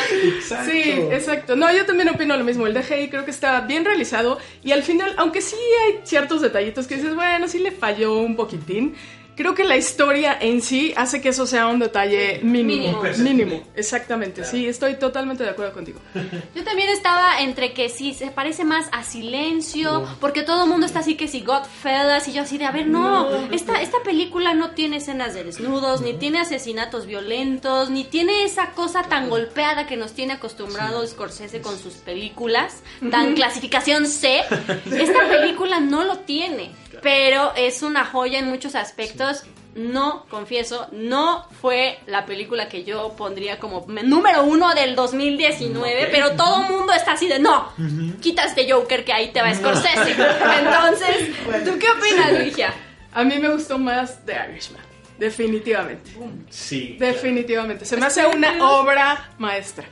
Sí, 0.68 0.82
exacto. 1.12 1.54
No, 1.56 1.72
yo 1.72 1.86
también 1.86 2.08
opino 2.08 2.36
lo 2.36 2.44
mismo. 2.44 2.66
El 2.66 2.74
DGI 2.74 3.11
creo 3.12 3.26
que 3.26 3.30
está 3.30 3.60
bien 3.60 3.84
realizado 3.84 4.38
y 4.64 4.72
al 4.72 4.82
final, 4.82 5.14
aunque 5.18 5.42
sí 5.42 5.54
hay 5.84 6.00
ciertos 6.02 6.40
detallitos 6.40 6.86
que 6.86 6.96
dices, 6.96 7.14
bueno, 7.14 7.46
sí 7.46 7.58
le 7.58 7.70
falló 7.70 8.16
un 8.16 8.36
poquitín, 8.36 8.94
creo 9.36 9.54
que 9.54 9.64
la 9.64 9.76
historia 9.76 10.36
en 10.40 10.62
sí 10.62 10.92
hace 10.96 11.20
que 11.20 11.30
eso 11.30 11.46
sea 11.46 11.66
un 11.66 11.78
detalle 11.78 12.40
mínimo. 12.42 13.02
Mínimo. 13.02 13.22
Mínimo, 13.22 13.62
exactamente. 13.74 14.44
Sí, 14.44 14.66
estoy 14.66 14.96
totalmente 14.96 15.44
de 15.44 15.50
acuerdo 15.50 15.72
contigo. 15.72 16.00
yo 16.54 16.64
también 16.64 16.88
estaba 16.88 17.40
entre 17.40 17.72
que 17.72 17.88
sí 17.88 18.14
se 18.14 18.30
parece 18.30 18.64
más 18.64 18.88
a 18.92 19.04
Silencio, 19.04 20.06
porque 20.20 20.42
todo 20.42 20.64
el 20.64 20.70
mundo 20.70 20.86
está 20.86 21.00
así 21.00 21.16
que 21.16 21.28
si 21.28 21.40
Godfellas 21.40 22.28
y 22.28 22.32
yo 22.32 22.42
así 22.42 22.58
de, 22.58 22.64
a 22.64 22.70
ver, 22.70 22.86
no, 22.86 23.28
esta, 23.52 23.80
esta 23.80 23.98
película 24.04 24.54
no 24.54 24.70
tiene 24.70 24.96
escenas 24.96 25.34
de 25.34 25.44
desnudos, 25.44 26.02
ni 26.02 26.14
tiene 26.14 26.40
asesinatos 26.40 27.06
violentos, 27.06 27.90
ni 27.90 28.04
tiene 28.04 28.44
esa 28.44 28.70
cosa 28.70 29.02
tan 29.04 29.28
golpeada 29.28 29.86
que 29.86 29.96
nos 29.96 30.12
tiene 30.12 30.34
acostumbrado 30.34 31.06
Scorsese 31.06 31.60
con 31.60 31.78
sus 31.78 31.94
películas, 31.94 32.82
tan 33.10 33.34
clasificación 33.34 34.06
C. 34.06 34.40
Esta 34.92 35.28
película 35.28 35.80
no 35.80 36.04
lo 36.04 36.18
tiene, 36.20 36.70
pero 37.02 37.52
es 37.56 37.82
una 37.82 38.04
joya 38.04 38.38
en 38.38 38.48
muchos 38.48 38.74
aspectos. 38.74 39.44
No, 39.74 40.26
confieso, 40.28 40.86
no 40.92 41.46
fue 41.62 41.98
la 42.06 42.26
película 42.26 42.68
que 42.68 42.84
yo 42.84 43.14
pondría 43.16 43.58
como 43.58 43.86
me- 43.86 44.02
número 44.02 44.44
uno 44.44 44.74
del 44.74 44.94
2019, 44.94 46.08
pero 46.12 46.32
todo 46.32 46.62
el 46.62 46.70
mundo 46.70 46.92
está 46.92 47.12
así 47.12 47.26
de 47.26 47.38
no, 47.38 47.72
quita 48.20 48.44
este 48.44 48.70
Joker 48.70 49.02
que 49.02 49.14
ahí 49.14 49.32
te 49.32 49.40
va 49.40 49.54
Scorsese. 49.54 50.10
Entonces, 50.58 51.34
¿tú 51.64 51.78
qué 51.78 51.86
opinas, 51.88 52.32
Ligia? 52.44 52.74
A 53.14 53.24
mí 53.24 53.38
me 53.38 53.48
gustó 53.48 53.78
más 53.78 54.24
The 54.26 54.34
Irishman. 54.50 54.82
Definitivamente. 55.18 56.10
Sí. 56.50 56.96
Definitivamente. 56.98 57.84
Se 57.86 57.96
me 57.96 58.04
hace 58.06 58.26
una 58.26 58.52
obra 58.78 59.30
maestra. 59.38 59.86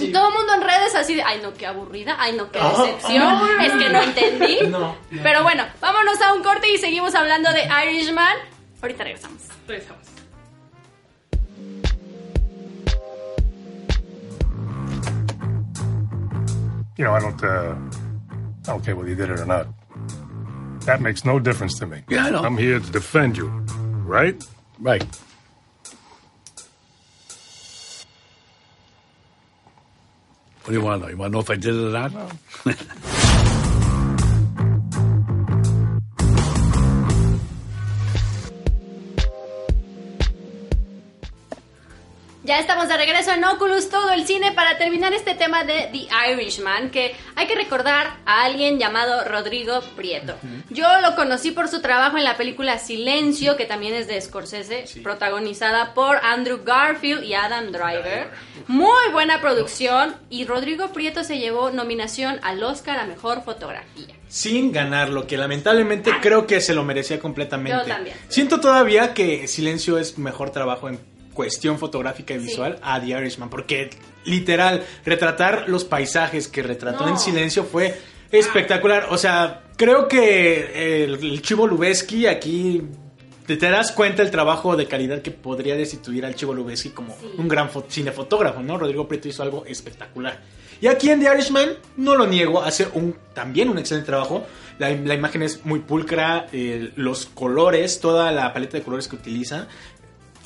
Y 0.00 0.12
todo 0.12 0.28
el 0.28 0.34
mundo 0.34 0.54
en 0.54 0.62
redes 0.62 0.94
así 0.94 1.14
de, 1.14 1.22
ay 1.22 1.40
no, 1.42 1.54
qué 1.54 1.66
aburrida, 1.66 2.16
ay 2.18 2.34
no, 2.36 2.50
qué 2.50 2.58
Ah, 2.60 2.72
decepción, 2.82 3.22
ah. 3.22 3.64
es 3.64 3.72
que 3.72 3.88
no 3.88 4.02
entendí. 4.02 4.58
No, 4.68 4.78
no. 4.78 4.96
Pero 5.22 5.42
bueno, 5.42 5.64
vámonos 5.80 6.20
a 6.20 6.34
un 6.34 6.42
corte 6.42 6.68
y 6.70 6.78
seguimos 6.78 7.14
hablando 7.14 7.50
de 7.52 7.62
Irishman. 7.86 8.36
Ahorita 8.82 9.02
regresamos. 9.04 9.42
Regresamos. 9.66 10.02
You 16.96 17.04
know, 17.04 17.12
I 17.12 17.20
don't, 17.20 17.42
uh, 17.44 17.74
I 18.66 18.66
don't 18.66 18.84
care 18.84 18.96
whether 18.96 19.08
you 19.08 19.14
did 19.16 19.30
it 19.30 19.38
or 19.38 19.46
not. 19.46 19.68
That 20.86 21.00
makes 21.00 21.24
no 21.24 21.38
difference 21.38 21.78
to 21.78 21.86
me. 21.86 22.02
Yeah, 22.08 22.26
I 22.26 22.30
know. 22.30 22.42
I'm 22.42 22.56
here 22.56 22.80
to 22.80 22.90
defend 22.90 23.36
you, 23.36 23.48
right? 24.04 24.42
Right. 24.80 25.04
What 30.68 30.72
do 30.74 30.80
you 30.80 30.84
want 30.84 31.00
to 31.00 31.06
know? 31.06 31.10
You 31.12 31.16
want 33.16 33.27
Ya 42.48 42.60
estamos 42.60 42.88
de 42.88 42.96
regreso 42.96 43.30
en 43.32 43.44
Oculus, 43.44 43.90
todo 43.90 44.10
el 44.10 44.26
cine, 44.26 44.52
para 44.52 44.78
terminar 44.78 45.12
este 45.12 45.34
tema 45.34 45.64
de 45.64 45.90
The 45.92 46.32
Irishman, 46.32 46.88
que 46.88 47.14
hay 47.36 47.46
que 47.46 47.54
recordar 47.54 48.16
a 48.24 48.44
alguien 48.44 48.78
llamado 48.78 49.22
Rodrigo 49.24 49.82
Prieto. 49.96 50.34
Yo 50.70 50.86
lo 51.02 51.14
conocí 51.14 51.50
por 51.50 51.68
su 51.68 51.82
trabajo 51.82 52.16
en 52.16 52.24
la 52.24 52.38
película 52.38 52.78
Silencio, 52.78 53.58
que 53.58 53.66
también 53.66 53.92
es 53.92 54.08
de 54.08 54.18
Scorsese, 54.18 54.86
protagonizada 55.02 55.92
por 55.92 56.16
Andrew 56.24 56.60
Garfield 56.64 57.22
y 57.22 57.34
Adam 57.34 57.70
Driver. 57.70 58.30
Muy 58.66 59.12
buena 59.12 59.42
producción, 59.42 60.16
y 60.30 60.46
Rodrigo 60.46 60.88
Prieto 60.94 61.24
se 61.24 61.38
llevó 61.38 61.70
nominación 61.70 62.40
al 62.40 62.62
Oscar 62.62 62.98
a 62.98 63.04
Mejor 63.04 63.44
Fotografía. 63.44 64.14
Sin 64.26 64.72
ganarlo, 64.72 65.26
que 65.26 65.36
lamentablemente 65.36 66.12
creo 66.22 66.46
que 66.46 66.62
se 66.62 66.72
lo 66.72 66.82
merecía 66.82 67.20
completamente. 67.20 67.78
Yo 67.78 67.84
también. 67.84 68.16
Siento 68.28 68.58
todavía 68.58 69.12
que 69.12 69.46
Silencio 69.48 69.98
es 69.98 70.16
mejor 70.16 70.48
trabajo 70.48 70.88
en 70.88 71.17
cuestión 71.38 71.78
fotográfica 71.78 72.34
y 72.34 72.38
visual 72.38 72.80
a 72.82 73.00
The 73.00 73.10
Irishman, 73.10 73.48
porque 73.48 73.90
literal, 74.24 74.82
retratar 75.04 75.68
los 75.68 75.84
paisajes 75.84 76.48
que 76.48 76.64
retrató 76.64 77.04
No. 77.06 77.12
en 77.12 77.18
Silencio 77.18 77.62
fue 77.62 77.96
espectacular. 78.32 79.06
O 79.10 79.16
sea, 79.18 79.62
creo 79.76 80.08
que 80.08 81.04
el, 81.04 81.14
el 81.14 81.40
Chivo 81.42 81.68
Lubeski 81.68 82.26
aquí 82.26 82.82
te, 83.46 83.56
te 83.56 83.70
das 83.70 83.92
cuenta 83.92 84.22
el 84.22 84.32
trabajo 84.32 84.74
de 84.76 84.86
calidad 84.86 85.22
que 85.22 85.30
podría 85.30 85.76
destituir 85.76 86.26
al 86.26 86.34
Chivo 86.34 86.54
Lubeski 86.54 86.88
como 86.90 87.14
Sí. 87.20 87.26
un 87.38 87.46
gran 87.46 87.70
fo- 87.70 87.84
cinefotógrafo, 87.88 88.60
¿no? 88.60 88.76
Rodrigo 88.76 89.06
Prieto 89.06 89.28
hizo 89.28 89.44
algo 89.44 89.64
espectacular. 89.64 90.40
Y 90.80 90.88
aquí 90.88 91.08
en 91.10 91.20
The 91.20 91.32
Irishman, 91.32 91.68
no 91.96 92.16
lo 92.16 92.26
niego, 92.26 92.62
hace 92.62 92.88
un, 92.94 93.14
también 93.32 93.68
un 93.68 93.78
excelente 93.78 94.06
trabajo. 94.06 94.44
La, 94.80 94.90
la 94.90 95.14
imagen 95.14 95.42
es 95.42 95.64
muy 95.64 95.78
pulcra, 95.78 96.46
eh, 96.52 96.90
los 96.96 97.26
colores, 97.26 98.00
toda 98.00 98.30
la 98.32 98.52
paleta 98.52 98.76
de 98.78 98.82
colores 98.84 99.06
que 99.08 99.14
utiliza. 99.16 99.66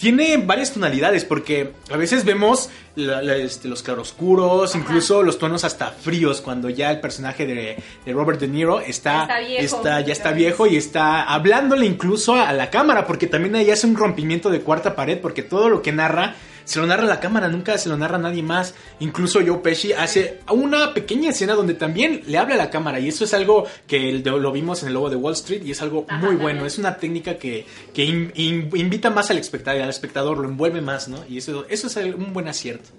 Tiene 0.03 0.37
varias 0.37 0.73
tonalidades 0.73 1.25
porque 1.25 1.75
a 1.89 1.97
veces 1.97 2.25
vemos 2.25 2.71
la- 2.97 3.23
la- 3.23 3.37
este, 3.37 3.69
los 3.69 3.85
claroscuros, 3.85 4.75
incluso 4.75 5.23
los 5.23 5.39
tonos 5.39 5.63
hasta 5.63 5.93
fríos 5.93 6.41
cuando 6.41 6.69
ya 6.69 6.91
el 6.91 6.99
personaje 6.99 7.47
de, 7.47 7.77
de 8.05 8.13
Robert 8.13 8.41
De 8.41 8.49
Niro 8.49 8.81
está, 8.81 9.29
Ya 9.29 9.39
está 9.39 9.39
viejo. 9.39 9.77
está- 9.77 10.01
ya 10.01 10.13
está 10.13 10.33
viejo 10.33 10.67
y 10.67 10.77
está 10.77 11.23
hablándole 11.23 11.87
incluso 11.87 12.35
a 12.35 12.53
la 12.53 12.69
cámara 12.69 13.07
porque 13.07 13.29
también 13.29 13.55
ahí 13.55 13.71
hace 13.71 13.87
un 13.87 13.95
rompimiento 13.95 14.51
de 14.51 14.61
cuarta 14.63 14.97
pared 14.97 15.19
porque 15.21 15.45
todo 15.45 15.69
lo 15.69 15.83
que 15.83 15.93
narra 15.93 16.35
se 16.65 16.79
lo 16.81 16.87
narra 16.87 17.05
la 17.05 17.21
cámara, 17.21 17.49
nunca 17.49 17.77
se 17.79 17.89
lo 17.89 17.97
narra 17.97 18.19
nadie 18.19 18.43
más. 18.43 18.75
Incluso 19.01 19.41
Joe 19.47 19.59
Pesci 19.59 19.93
hace 19.93 20.41
una 20.51 20.95
pequeña 20.95 21.31
escena 21.31 21.55
donde 21.55 21.75
también 21.75 22.23
le 22.27 22.39
habla 22.39 22.55
a 22.55 22.59
la 22.59 22.71
cámara 22.71 23.01
y 23.01 23.09
eso 23.09 23.25
es 23.25 23.35
algo 23.35 23.67
que 23.87 24.13
lo 24.25 24.53
vimos 24.53 24.83
en 24.83 24.89
el 24.89 24.95
Lobo 24.95 25.11
de 25.11 25.17
Wall 25.17 25.35
Street 25.35 25.63
y 25.65 25.71
es 25.73 25.83
algo 25.83 26.05
Ajá, 26.09 26.19
muy 26.19 26.29
también. 26.31 26.43
bueno. 26.43 26.67
Es 26.67 26.79
una 26.79 26.97
técnica 26.97 27.37
que, 27.37 27.67
que 27.95 28.05
in- 28.05 28.33
in- 28.35 28.71
invita 28.75 29.11
más 29.11 29.31
al 29.31 29.39
espectador, 29.39 29.83
al 29.83 29.91
espectador, 29.91 30.39
lo 30.39 30.49
envuelve 30.49 30.81
más, 30.81 31.09
¿no? 31.09 31.25
Y 31.29 31.39
eso, 31.39 31.65
eso 31.69 31.87
es 31.89 31.97
un 32.15 32.33
buen 32.33 32.49
acierto. 32.49 32.91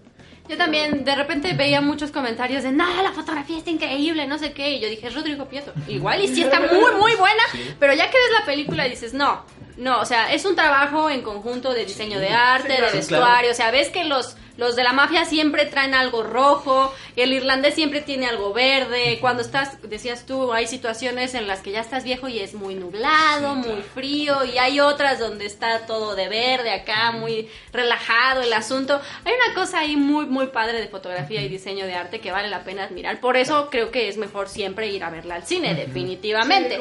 Yo 0.49 0.57
también 0.57 1.05
de 1.05 1.15
repente 1.15 1.53
veía 1.53 1.79
muchos 1.79 2.11
comentarios 2.11 2.63
de, 2.63 2.71
no, 2.73 3.01
la 3.01 3.13
fotografía 3.13 3.57
está 3.57 3.69
increíble, 3.69 4.27
no 4.27 4.37
sé 4.37 4.51
qué. 4.51 4.71
Y 4.75 4.81
yo 4.81 4.89
dije, 4.89 5.09
Rodrigo 5.09 5.45
Prieto. 5.45 5.71
Igual 5.87 6.21
y 6.21 6.27
sí 6.27 6.41
está 6.43 6.59
muy, 6.59 6.99
muy 6.99 7.15
buena. 7.15 7.43
Pero 7.79 7.93
ya 7.93 8.07
que 8.11 8.17
ves 8.17 8.39
la 8.39 8.45
película 8.45 8.83
dices, 8.83 9.13
no, 9.13 9.45
no, 9.77 10.01
o 10.01 10.05
sea, 10.05 10.33
es 10.33 10.45
un 10.45 10.55
trabajo 10.55 11.09
en 11.09 11.21
conjunto 11.21 11.73
de 11.73 11.85
diseño 11.85 12.19
de 12.19 12.29
arte, 12.29 12.69
de 12.69 12.77
claro. 12.77 12.93
vestuario. 12.93 13.51
O 13.51 13.53
sea, 13.55 13.71
ves 13.71 13.89
que 13.89 14.03
los, 14.03 14.35
los 14.55 14.75
de 14.75 14.83
la 14.83 14.93
mafia 14.93 15.25
siempre 15.25 15.65
traen 15.65 15.95
algo 15.95 16.21
rojo, 16.21 16.93
el 17.15 17.33
irlandés 17.33 17.73
siempre 17.73 18.01
tiene 18.01 18.27
algo 18.27 18.53
verde. 18.53 19.17
Cuando 19.19 19.41
estás, 19.41 19.81
decías 19.81 20.25
tú, 20.27 20.53
hay 20.53 20.67
situaciones 20.67 21.33
en 21.33 21.47
las 21.47 21.61
que 21.61 21.71
ya 21.71 21.81
estás 21.81 22.03
viejo 22.03 22.27
y 22.27 22.39
es 22.39 22.53
muy 22.53 22.75
nublado, 22.75 23.55
muy 23.55 23.81
frío. 23.81 24.43
Y 24.43 24.59
hay 24.59 24.79
otras 24.79 25.17
donde 25.17 25.47
está 25.47 25.87
todo 25.87 26.15
de 26.15 26.29
verde 26.29 26.71
acá, 26.71 27.11
muy 27.11 27.49
relajado 27.71 28.41
el 28.41 28.53
asunto. 28.53 29.01
Hay 29.25 29.33
una 29.45 29.55
cosa 29.55 29.79
ahí 29.79 29.95
muy, 29.95 30.27
muy 30.27 30.47
padre 30.47 30.79
de 30.79 30.87
fotografía 30.87 31.41
y 31.41 31.49
diseño 31.49 31.87
de 31.87 31.95
arte 31.95 32.19
que 32.19 32.31
vale 32.31 32.47
la 32.47 32.63
pena 32.63 32.83
admirar. 32.83 33.19
Por 33.19 33.37
eso 33.37 33.69
creo 33.71 33.89
que 33.89 34.07
es 34.07 34.17
mejor 34.17 34.49
siempre 34.49 34.87
ir 34.87 35.03
a 35.03 35.09
verla 35.09 35.35
al 35.35 35.47
cine, 35.47 35.73
definitivamente. 35.73 36.79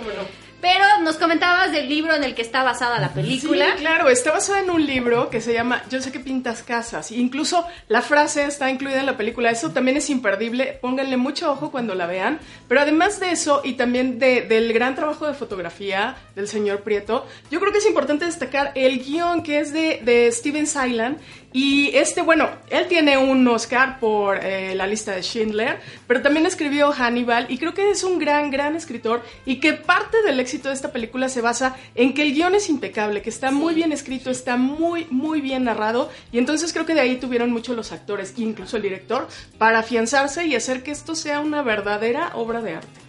Pero 0.62 0.84
nos 1.02 1.16
comentabas 1.16 1.72
del 1.72 1.88
libro 1.88 2.14
en 2.14 2.22
el 2.24 2.34
que 2.34 2.40
está 2.40 2.62
basada 2.62 2.98
la 3.00 3.12
película. 3.12 3.66
Sí, 3.72 3.80
claro, 3.80 4.08
está 4.08 4.30
basada 4.30 4.60
en 4.60 4.70
un 4.70 4.86
libro 4.86 5.28
que 5.28 5.40
se 5.40 5.52
llama 5.52 5.82
Yo 5.90 6.00
sé 6.00 6.12
que 6.12 6.20
pintas 6.20 6.62
casas. 6.62 7.10
Incluso 7.10 7.66
la 7.88 8.00
frase 8.00 8.44
está 8.44 8.70
incluida 8.70 9.00
en 9.00 9.06
la 9.06 9.16
película. 9.16 9.50
Eso 9.50 9.72
también 9.72 9.96
es 9.96 10.08
imperdible. 10.08 10.78
Pónganle 10.80 11.16
mucho 11.16 11.50
ojo 11.50 11.72
cuando 11.72 11.94
la 11.96 12.06
vean. 12.06 12.38
Pero 12.68 12.80
además 12.80 13.18
de 13.18 13.32
eso, 13.32 13.60
y 13.64 13.72
también 13.72 14.20
de- 14.20 14.42
del 14.42 14.72
gran 14.72 14.94
trabajo 14.94 15.26
de 15.26 15.34
fotografía 15.34 16.14
del 16.36 16.46
señor 16.46 16.82
Prieto, 16.82 17.26
yo 17.50 17.58
creo 17.58 17.72
que 17.72 17.78
es 17.78 17.86
importante 17.86 18.24
destacar 18.24 18.70
el 18.76 19.00
guion 19.04 19.42
que 19.42 19.58
es 19.58 19.72
de, 19.72 20.00
de 20.04 20.30
Steven 20.30 20.68
Seilan. 20.68 21.18
Y 21.54 21.94
este, 21.96 22.22
bueno, 22.22 22.48
él 22.70 22.86
tiene 22.88 23.18
un 23.18 23.46
Oscar 23.46 23.98
por 24.00 24.38
eh, 24.42 24.74
la 24.74 24.86
lista 24.86 25.12
de 25.12 25.20
Schindler, 25.22 25.80
pero 26.06 26.22
también 26.22 26.46
escribió 26.46 26.92
Hannibal 26.92 27.44
y 27.50 27.58
creo 27.58 27.74
que 27.74 27.90
es 27.90 28.04
un 28.04 28.18
gran, 28.18 28.50
gran 28.50 28.74
escritor 28.74 29.22
y 29.44 29.56
que 29.60 29.74
parte 29.74 30.22
del 30.22 30.40
éxito 30.40 30.51
de 30.58 30.74
esta 30.74 30.92
película 30.92 31.28
se 31.28 31.40
basa 31.40 31.76
en 31.94 32.14
que 32.14 32.22
el 32.22 32.34
guion 32.34 32.54
es 32.54 32.68
impecable, 32.68 33.22
que 33.22 33.30
está 33.30 33.50
muy 33.50 33.74
bien 33.74 33.92
escrito, 33.92 34.30
está 34.30 34.56
muy, 34.56 35.06
muy 35.10 35.40
bien 35.40 35.64
narrado 35.64 36.10
y 36.30 36.38
entonces 36.38 36.72
creo 36.72 36.86
que 36.86 36.94
de 36.94 37.00
ahí 37.00 37.16
tuvieron 37.16 37.50
mucho 37.50 37.74
los 37.74 37.92
actores, 37.92 38.34
incluso 38.36 38.76
el 38.76 38.82
director, 38.82 39.28
para 39.58 39.80
afianzarse 39.80 40.46
y 40.46 40.54
hacer 40.54 40.82
que 40.82 40.90
esto 40.90 41.14
sea 41.14 41.40
una 41.40 41.62
verdadera 41.62 42.32
obra 42.34 42.60
de 42.60 42.74
arte. 42.74 43.00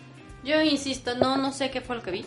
Yo 0.44 0.62
insisto, 0.62 1.16
no, 1.16 1.38
no 1.38 1.52
sé 1.54 1.72
qué 1.72 1.82
fue 1.82 1.96
lo 1.96 2.04
que 2.04 2.12
vi. 2.12 2.26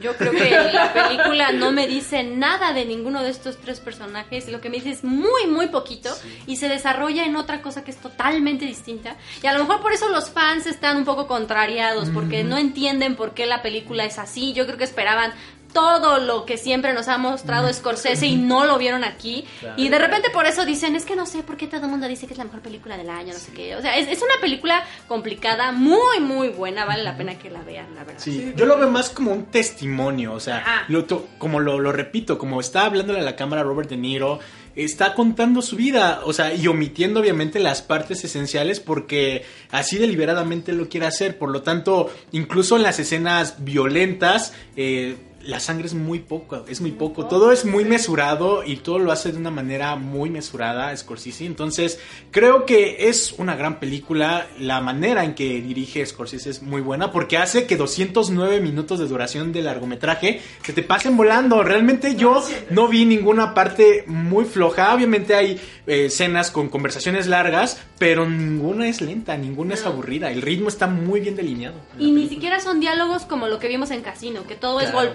Yo 0.00 0.16
creo 0.16 0.32
que 0.32 0.50
la 0.50 0.92
película 0.92 1.52
no 1.52 1.70
me 1.70 1.86
dice 1.86 2.24
nada 2.24 2.72
de 2.72 2.84
ninguno 2.84 3.22
de 3.22 3.30
estos 3.30 3.58
tres 3.58 3.80
personajes. 3.80 4.48
Lo 4.48 4.60
que 4.60 4.68
me 4.68 4.76
dice 4.76 4.90
es 4.90 5.04
muy, 5.04 5.46
muy 5.46 5.68
poquito 5.68 6.10
y 6.46 6.56
se 6.56 6.68
desarrolla 6.68 7.24
en 7.24 7.36
otra 7.36 7.62
cosa 7.62 7.84
que 7.84 7.90
es 7.90 7.98
totalmente 7.98 8.64
distinta. 8.64 9.16
Y 9.42 9.46
a 9.46 9.52
lo 9.52 9.60
mejor 9.60 9.80
por 9.80 9.92
eso 9.92 10.08
los 10.08 10.30
fans 10.30 10.66
están 10.66 10.96
un 10.96 11.04
poco 11.04 11.26
contrariados, 11.26 12.10
porque 12.10 12.42
no 12.44 12.58
entienden 12.58 13.14
por 13.14 13.34
qué 13.34 13.46
la 13.46 13.62
película 13.62 14.04
es 14.04 14.18
así. 14.18 14.52
Yo 14.52 14.66
creo 14.66 14.78
que 14.78 14.84
esperaban 14.84 15.32
todo 15.74 16.18
lo 16.20 16.46
que 16.46 16.56
siempre 16.56 16.94
nos 16.94 17.08
ha 17.08 17.18
mostrado 17.18 17.70
Scorsese 17.70 18.26
y 18.26 18.36
no 18.36 18.64
lo 18.64 18.78
vieron 18.78 19.04
aquí. 19.04 19.44
Y 19.76 19.90
de 19.90 19.98
repente 19.98 20.30
por 20.30 20.46
eso 20.46 20.64
dicen, 20.64 20.96
es 20.96 21.04
que 21.04 21.16
no 21.16 21.26
sé 21.26 21.42
por 21.42 21.58
qué 21.58 21.66
todo 21.66 21.82
el 21.84 21.88
mundo 21.90 22.08
dice 22.08 22.26
que 22.26 22.32
es 22.32 22.38
la 22.38 22.44
mejor 22.44 22.60
película 22.60 22.96
del 22.96 23.10
año, 23.10 23.34
no 23.34 23.38
sé 23.38 23.52
qué. 23.52 23.76
O 23.76 23.82
sea, 23.82 23.98
es, 23.98 24.08
es 24.08 24.22
una 24.22 24.40
película 24.40 24.82
complicada, 25.08 25.72
muy, 25.72 26.20
muy 26.20 26.48
buena, 26.48 26.86
vale 26.86 27.02
la 27.02 27.16
pena 27.18 27.38
que 27.38 27.50
la 27.50 27.60
vean, 27.62 27.94
la 27.94 28.04
verdad. 28.04 28.22
Sí, 28.22 28.52
yo 28.56 28.64
lo 28.64 28.78
veo 28.78 28.88
más 28.90 29.10
como 29.10 29.32
un 29.32 29.46
testimonio, 29.46 30.32
o 30.32 30.40
sea, 30.40 30.58
Ajá. 30.58 30.84
lo 30.88 31.04
to- 31.04 31.26
como 31.38 31.60
lo, 31.60 31.78
lo 31.78 31.92
repito, 31.92 32.38
como 32.38 32.60
está 32.60 32.86
hablándole 32.86 33.18
a 33.18 33.22
la 33.22 33.36
cámara 33.36 33.62
Robert 33.62 33.90
De 33.90 33.96
Niro, 33.96 34.38
está 34.76 35.14
contando 35.14 35.60
su 35.62 35.76
vida, 35.76 36.20
o 36.24 36.32
sea, 36.32 36.54
y 36.54 36.66
omitiendo 36.66 37.20
obviamente 37.20 37.60
las 37.60 37.82
partes 37.82 38.24
esenciales 38.24 38.80
porque 38.80 39.44
así 39.70 39.98
deliberadamente 39.98 40.72
lo 40.72 40.88
quiere 40.88 41.06
hacer, 41.06 41.38
por 41.38 41.50
lo 41.50 41.62
tanto, 41.62 42.10
incluso 42.32 42.76
en 42.76 42.82
las 42.82 42.98
escenas 42.98 43.56
violentas, 43.64 44.52
eh, 44.76 45.16
la 45.44 45.60
sangre 45.60 45.86
es 45.86 45.94
muy 45.94 46.20
poco, 46.20 46.64
es 46.68 46.80
muy 46.80 46.92
poco, 46.92 47.26
todo 47.26 47.52
es 47.52 47.64
muy 47.64 47.84
mesurado 47.84 48.64
y 48.64 48.76
todo 48.76 48.98
lo 48.98 49.12
hace 49.12 49.32
de 49.32 49.38
una 49.38 49.50
manera 49.50 49.96
muy 49.96 50.30
mesurada 50.30 50.96
Scorsese, 50.96 51.44
entonces 51.44 51.98
creo 52.30 52.64
que 52.64 53.08
es 53.08 53.34
una 53.38 53.54
gran 53.54 53.78
película, 53.78 54.46
la 54.58 54.80
manera 54.80 55.24
en 55.24 55.34
que 55.34 55.60
dirige 55.60 56.04
Scorsese 56.04 56.50
es 56.50 56.62
muy 56.62 56.80
buena 56.80 57.12
porque 57.12 57.36
hace 57.36 57.66
que 57.66 57.76
209 57.76 58.60
minutos 58.60 58.98
de 58.98 59.06
duración 59.06 59.52
de 59.52 59.62
largometraje 59.62 60.40
se 60.62 60.72
te 60.72 60.82
pasen 60.82 61.16
volando, 61.16 61.62
realmente 61.62 62.16
yo 62.16 62.42
no 62.70 62.88
vi 62.88 63.04
ninguna 63.04 63.54
parte 63.54 64.04
muy 64.06 64.44
floja, 64.44 64.94
obviamente 64.94 65.34
hay 65.34 65.60
eh, 65.86 66.06
escenas 66.06 66.50
con 66.50 66.68
conversaciones 66.70 67.26
largas, 67.26 67.82
pero 67.98 68.28
ninguna 68.28 68.88
es 68.88 69.02
lenta, 69.02 69.36
ninguna 69.36 69.74
es 69.74 69.84
aburrida, 69.84 70.30
el 70.30 70.40
ritmo 70.40 70.68
está 70.68 70.86
muy 70.86 71.20
bien 71.20 71.36
delineado. 71.36 71.76
Y 71.98 72.12
ni 72.12 72.28
siquiera 72.28 72.60
son 72.60 72.80
diálogos 72.80 73.24
como 73.24 73.48
lo 73.48 73.58
que 73.58 73.68
vimos 73.68 73.90
en 73.90 74.00
Casino, 74.00 74.46
que 74.46 74.54
todo 74.54 74.80
es 74.80 74.94
Claro. 74.94 75.08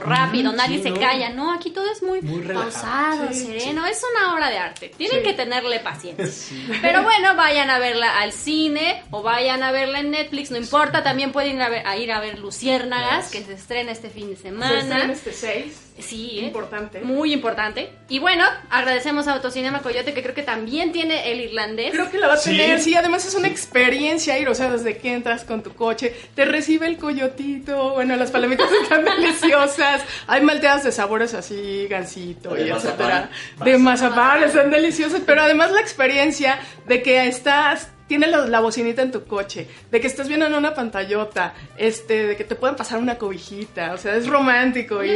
Rápido, 0.00 0.52
nadie 0.52 0.78
sí, 0.78 0.84
se 0.84 0.90
¿no? 0.90 1.00
calla. 1.00 1.30
No, 1.30 1.52
aquí 1.52 1.70
todo 1.70 1.90
es 1.90 2.02
muy, 2.02 2.20
pausado, 2.20 3.28
Sí, 3.32 3.46
sereno. 3.46 3.86
Es 3.86 4.02
una 4.14 4.34
obra 4.34 4.50
de 4.50 4.58
arte. 4.58 4.92
Tienen 4.96 5.22
que 5.22 5.32
tenerle 5.32 5.80
paciencia. 5.80 6.56
Pero 6.82 7.02
bueno, 7.02 7.34
vayan 7.36 7.70
a 7.70 7.78
verla 7.78 8.20
al 8.20 8.32
cine 8.32 9.02
o 9.10 9.22
vayan 9.22 9.62
a 9.62 9.72
verla 9.72 10.00
en 10.00 10.10
Netflix, 10.10 10.50
no 10.50 10.56
importa. 10.56 11.02
También 11.02 11.32
pueden 11.32 11.56
ir 11.56 11.62
a 11.62 11.68
ver, 11.68 11.86
a, 11.86 11.96
ir 11.96 12.10
a 12.12 12.20
ver 12.20 12.38
Luciérnagas, 12.38 13.30
que 13.30 13.42
se 13.44 13.54
estrena 13.54 13.92
este 13.92 14.10
fin 14.10 14.30
de 14.30 14.36
Se 14.36 14.42
semana. 14.42 14.78
estrena 14.80 15.12
este 15.12 15.32
6. 15.32 15.89
Sí, 16.02 16.38
¿eh? 16.40 16.44
Importante. 16.46 17.00
Muy 17.00 17.32
importante. 17.32 17.90
Y 18.08 18.18
bueno, 18.18 18.44
agradecemos 18.70 19.28
a 19.28 19.34
Autocinema 19.34 19.80
Coyote, 19.80 20.12
que 20.14 20.22
creo 20.22 20.34
que 20.34 20.42
también 20.42 20.92
tiene 20.92 21.30
el 21.32 21.40
irlandés. 21.40 21.92
Creo 21.92 22.10
que 22.10 22.18
la 22.18 22.28
va 22.28 22.34
a 22.34 22.36
Sí. 22.36 22.50
tener, 22.56 22.80
sí, 22.80 22.94
además 22.94 23.24
es 23.26 23.34
una 23.34 23.48
experiencia 23.48 24.38
ir, 24.38 24.48
o 24.48 24.54
sea, 24.54 24.70
desde 24.70 24.96
que 24.98 25.12
entras 25.12 25.44
con 25.44 25.62
tu 25.62 25.74
coche, 25.74 26.14
te 26.34 26.44
recibe 26.44 26.86
el 26.86 26.96
coyotito, 26.96 27.90
bueno, 27.94 28.16
las 28.16 28.30
palomitas 28.30 28.68
están 28.82 29.04
deliciosas, 29.16 30.02
hay 30.26 30.40
malteadas 30.42 30.84
de 30.84 30.92
sabores 30.92 31.34
así, 31.34 31.86
gansito 31.88 32.56
y 32.58 32.68
etcétera, 32.70 33.30
de 33.64 33.78
mazapán, 33.78 34.42
están 34.44 34.70
deliciosas, 34.70 35.20
pero 35.24 35.42
además 35.42 35.70
la 35.72 35.80
experiencia 35.80 36.58
de 36.86 37.02
que 37.02 37.26
estás 37.26 37.88
tiene 38.10 38.26
la, 38.26 38.38
la 38.46 38.58
bocinita 38.58 39.02
en 39.02 39.12
tu 39.12 39.24
coche, 39.24 39.68
de 39.88 40.00
que 40.00 40.08
estás 40.08 40.26
viendo 40.26 40.44
en 40.46 40.54
una 40.54 40.74
pantallota, 40.74 41.54
este, 41.78 42.26
de 42.26 42.36
que 42.36 42.42
te 42.42 42.56
pueden 42.56 42.74
pasar 42.74 42.98
una 42.98 43.16
cobijita, 43.16 43.92
o 43.92 43.98
sea, 43.98 44.16
es 44.16 44.26
romántico 44.26 45.04
y 45.04 45.10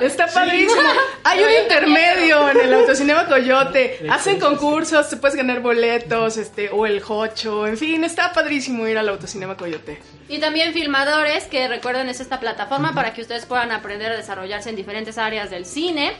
está 0.00 0.26
Sí. 0.28 0.34
padrísimo. 0.34 0.80
Hay 1.24 1.44
un 1.44 1.50
intermedio 1.62 2.48
en 2.48 2.60
el 2.60 2.72
Autocinema 2.72 3.26
Coyote, 3.26 4.00
hacen 4.10 4.40
concursos, 4.40 5.10
te 5.10 5.18
puedes 5.18 5.36
ganar 5.36 5.60
boletos, 5.60 6.38
este, 6.38 6.70
o 6.70 6.86
el 6.86 7.02
jocho, 7.02 7.66
en 7.66 7.76
fin, 7.76 8.02
está 8.02 8.32
padrísimo 8.32 8.86
ir 8.88 8.96
al 8.96 9.10
Autocinema 9.10 9.54
Coyote. 9.54 10.00
Y 10.30 10.38
también 10.38 10.72
filmadores, 10.72 11.44
que 11.44 11.68
recuerden 11.68 12.08
es 12.08 12.20
esta 12.20 12.40
plataforma 12.40 12.94
para 12.94 13.12
que 13.12 13.20
ustedes 13.20 13.44
puedan 13.44 13.72
aprender 13.72 14.10
a 14.12 14.16
desarrollarse 14.16 14.70
en 14.70 14.76
diferentes 14.76 15.18
áreas 15.18 15.50
del 15.50 15.66
cine. 15.66 16.12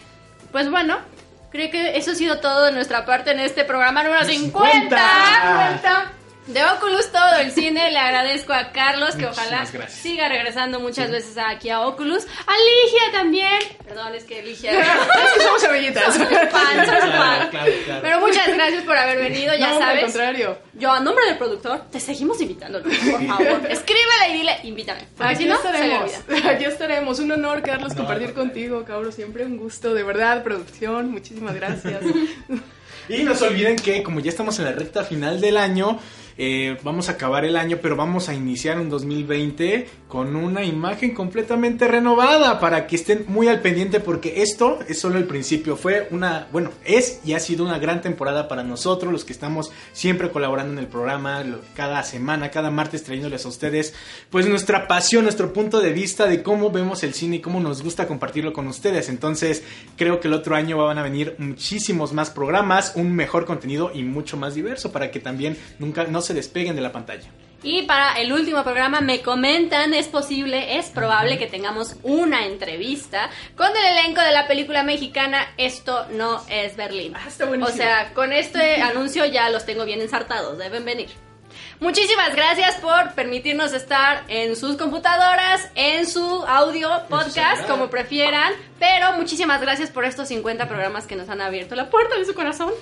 Pues 0.53 0.71
bueno, 0.71 0.99
creo 1.51 1.71
que 1.71 1.97
eso 1.97 2.11
ha 2.11 2.15
sido 2.15 2.39
todo 2.41 2.65
de 2.67 2.73
nuestra 2.73 3.07
parte 3.07 3.31
en 3.31 3.41
este 3.41 3.65
programa 3.65 4.03
número 4.03 4.25
50. 4.25 4.71
50. 4.89 6.13
De 6.49 6.65
Oculus 6.65 7.13
todo 7.13 7.37
el 7.41 7.53
cine, 7.53 7.91
le 7.91 7.99
agradezco 7.99 8.55
a 8.55 8.73
Carlos 8.73 9.15
que 9.17 9.27
ojalá 9.27 9.67
gracias. 9.71 9.93
siga 9.93 10.29
regresando 10.31 10.81
muchas 10.81 11.11
veces 11.11 11.37
aquí 11.37 11.69
a 11.69 11.83
Oculus. 11.83 12.25
A 12.25 12.53
Ligia 12.53 13.13
también. 13.13 13.59
Perdón, 13.87 14.15
es 14.15 14.25
que 14.25 14.43
Ligia. 14.43 14.73
es 14.81 15.33
que 15.35 15.41
somos 15.43 15.63
amiguitas. 15.65 16.17
Fan, 16.17 16.23
soy 16.25 16.49
Claro, 16.49 17.11
fan. 17.11 17.51
claro, 17.51 17.73
claro. 17.85 18.01
Pero 18.03 18.21
muchas 18.21 18.49
gracias 18.49 18.83
por 18.85 18.97
haber 18.97 19.19
venido, 19.19 19.55
ya 19.57 19.69
no, 19.73 19.79
sabes. 19.79 19.97
al 19.97 20.05
contrario. 20.05 20.59
Yo, 20.73 20.91
a 20.91 21.01
nombre 21.01 21.27
del 21.27 21.37
productor, 21.37 21.83
te 21.91 22.01
seguimos 22.01 22.41
invitando, 22.41 22.83
por 22.83 22.93
favor. 22.93 23.67
Escríbele 23.71 24.29
y 24.31 24.33
dile, 24.33 24.57
invítame. 24.65 25.03
Aquí 25.19 25.45
no, 25.45 25.55
estaremos, 25.57 26.11
aquí 26.51 26.65
estaremos. 26.65 27.19
Un 27.19 27.33
honor, 27.33 27.63
Carlos, 27.63 27.91
No, 27.91 27.99
compartir 27.99 28.33
contigo, 28.33 28.85
cabrón. 28.87 29.13
Siempre 29.13 29.45
un 29.45 29.59
gusto, 29.59 29.93
de 29.93 30.03
verdad, 30.03 30.43
producción. 30.43 31.11
Muchísimas 31.11 31.55
gracias. 31.55 32.01
Y 33.11 33.23
no 33.23 33.35
se 33.35 33.47
olviden 33.47 33.77
que 33.77 34.03
como 34.03 34.21
ya 34.21 34.29
estamos 34.29 34.59
en 34.59 34.67
la 34.67 34.73
recta 34.73 35.03
final 35.03 35.41
del 35.41 35.57
año, 35.57 35.99
eh, 36.41 36.79
vamos 36.85 37.09
a 37.09 37.13
acabar 37.13 37.45
el 37.45 37.57
año, 37.57 37.79
pero 37.83 37.97
vamos 37.97 38.29
a 38.29 38.35
iniciar 38.35 38.79
un 38.79 38.89
2020 38.89 39.89
con 40.07 40.37
una 40.37 40.65
imagen 40.65 41.13
completamente 41.13 41.89
renovada 41.89 42.61
para 42.61 42.87
que 42.87 42.95
estén 42.95 43.25
muy 43.27 43.49
al 43.49 43.61
pendiente 43.61 43.99
porque 43.99 44.41
esto 44.41 44.79
es 44.87 45.01
solo 45.01 45.19
el 45.19 45.25
principio. 45.25 45.77
Fue 45.77 46.07
una, 46.13 46.47
bueno, 46.53 46.71
es 46.85 47.21
y 47.25 47.35
ha 47.35 47.41
sido 47.41 47.65
una 47.65 47.81
gran 47.81 48.03
temporada 48.03 48.47
para 48.47 48.63
nosotros, 48.63 49.13
los 49.13 49.25
que 49.25 49.33
estamos 49.33 49.73
siempre 49.93 50.31
colaborando 50.31 50.73
en 50.73 50.79
el 50.79 50.87
programa, 50.87 51.45
cada 51.75 52.05
semana, 52.05 52.53
cada 52.53 52.71
martes 52.71 53.03
trayéndoles 53.03 53.45
a 53.45 53.49
ustedes, 53.49 53.93
pues 54.31 54.47
nuestra 54.47 54.87
pasión, 54.87 55.25
nuestro 55.25 55.53
punto 55.53 55.81
de 55.81 55.93
vista 55.93 56.27
de 56.27 56.45
cómo 56.45 56.71
vemos 56.71 57.03
el 57.03 57.15
cine 57.15 57.37
y 57.37 57.41
cómo 57.41 57.59
nos 57.59 57.83
gusta 57.83 58.07
compartirlo 58.07 58.53
con 58.53 58.69
ustedes. 58.69 59.09
Entonces, 59.09 59.65
creo 59.97 60.21
que 60.21 60.29
el 60.29 60.35
otro 60.35 60.55
año 60.55 60.79
van 60.79 60.99
a 60.99 61.03
venir 61.03 61.35
muchísimos 61.39 62.13
más 62.13 62.31
programas, 62.31 62.93
un 62.95 63.13
mejor 63.13 63.45
contenido 63.45 63.91
y 63.93 64.05
mucho 64.05 64.37
más 64.37 64.55
diverso 64.55 64.93
para 64.93 65.11
que 65.11 65.19
también 65.19 65.57
nunca 65.81 66.05
no 66.05 66.23
se 66.29 66.35
despeguen 66.35 66.77
de 66.77 66.83
la 66.83 66.93
pantalla. 66.93 67.29
Y 67.63 67.83
para 67.83 68.21
el 68.21 68.33
último 68.33 68.63
programa 68.63 69.01
me 69.01 69.21
comentan, 69.21 69.93
es 69.93 70.07
posible, 70.07 70.79
es 70.79 70.87
probable 70.91 71.39
que 71.39 71.49
tengamos 71.49 71.97
una 72.05 72.47
entrevista 72.47 73.31
con 73.57 73.69
el 73.69 73.99
elenco 73.99 74.21
de 74.21 74.31
la 74.31 74.47
película 74.47 74.85
mexicana 74.85 75.55
Esto 75.57 76.07
no 76.11 76.41
es 76.49 76.77
Berlín. 76.77 77.15
Ah, 77.17 77.25
está. 77.27 77.47
O 77.47 77.69
sea, 77.69 78.15
con 78.15 78.33
este 78.33 78.81
anuncio 78.83 79.25
ya 79.25 79.51
los 79.51 79.67
tengo 79.67 79.85
bien 79.85 80.01
ensartados, 80.01 80.57
deben 80.59 80.85
venir. 80.85 81.09
Muchísimas 81.81 82.35
gracias 82.37 82.77
por 82.77 83.15
permitirnos 83.15 83.73
estar 83.73 84.23
en 84.29 84.55
sus 84.55 84.77
computadoras, 84.77 85.69
en 85.75 86.07
su 86.07 86.45
audio 86.47 86.91
podcast, 87.09 87.67
como 87.67 87.89
prefieran. 87.89 88.53
Pero 88.79 89.15
muchísimas 89.15 89.61
gracias 89.61 89.91
por 89.91 90.05
estos 90.05 90.29
50 90.29 90.69
programas 90.69 91.07
que 91.07 91.17
nos 91.17 91.29
han 91.29 91.41
abierto 91.41 91.75
la 91.75 91.89
puerta 91.89 92.17
de 92.17 92.25
su 92.25 92.35
corazón. 92.35 92.73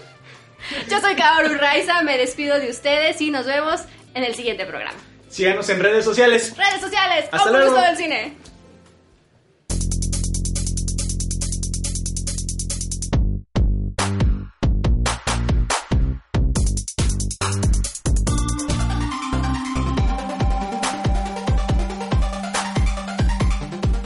Yo 0.90 1.00
soy 1.00 1.15
Kaoru 1.15 1.54
Raiza, 1.54 2.02
me 2.02 2.19
despido 2.19 2.59
de 2.59 2.71
ustedes 2.71 3.21
y 3.21 3.31
nos 3.31 3.46
vemos 3.46 3.83
en 4.15 4.25
el 4.25 4.35
siguiente 4.35 4.65
programa. 4.67 4.98
Síganos 5.29 5.69
en 5.69 5.81
redes 5.81 6.04
sociales. 6.04 6.54
Redes 6.57 6.81
sociales, 6.81 7.27
Hasta 7.31 7.50
Oculus 7.50 7.59
luego. 7.61 7.75
todo 7.77 7.87
el 7.87 7.96
cine. 7.96 8.35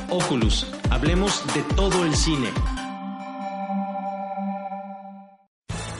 Oculus, 0.08 0.66
hablemos 0.90 1.42
de 1.54 1.62
todo 1.74 2.04
el 2.04 2.14
cine. 2.14 2.50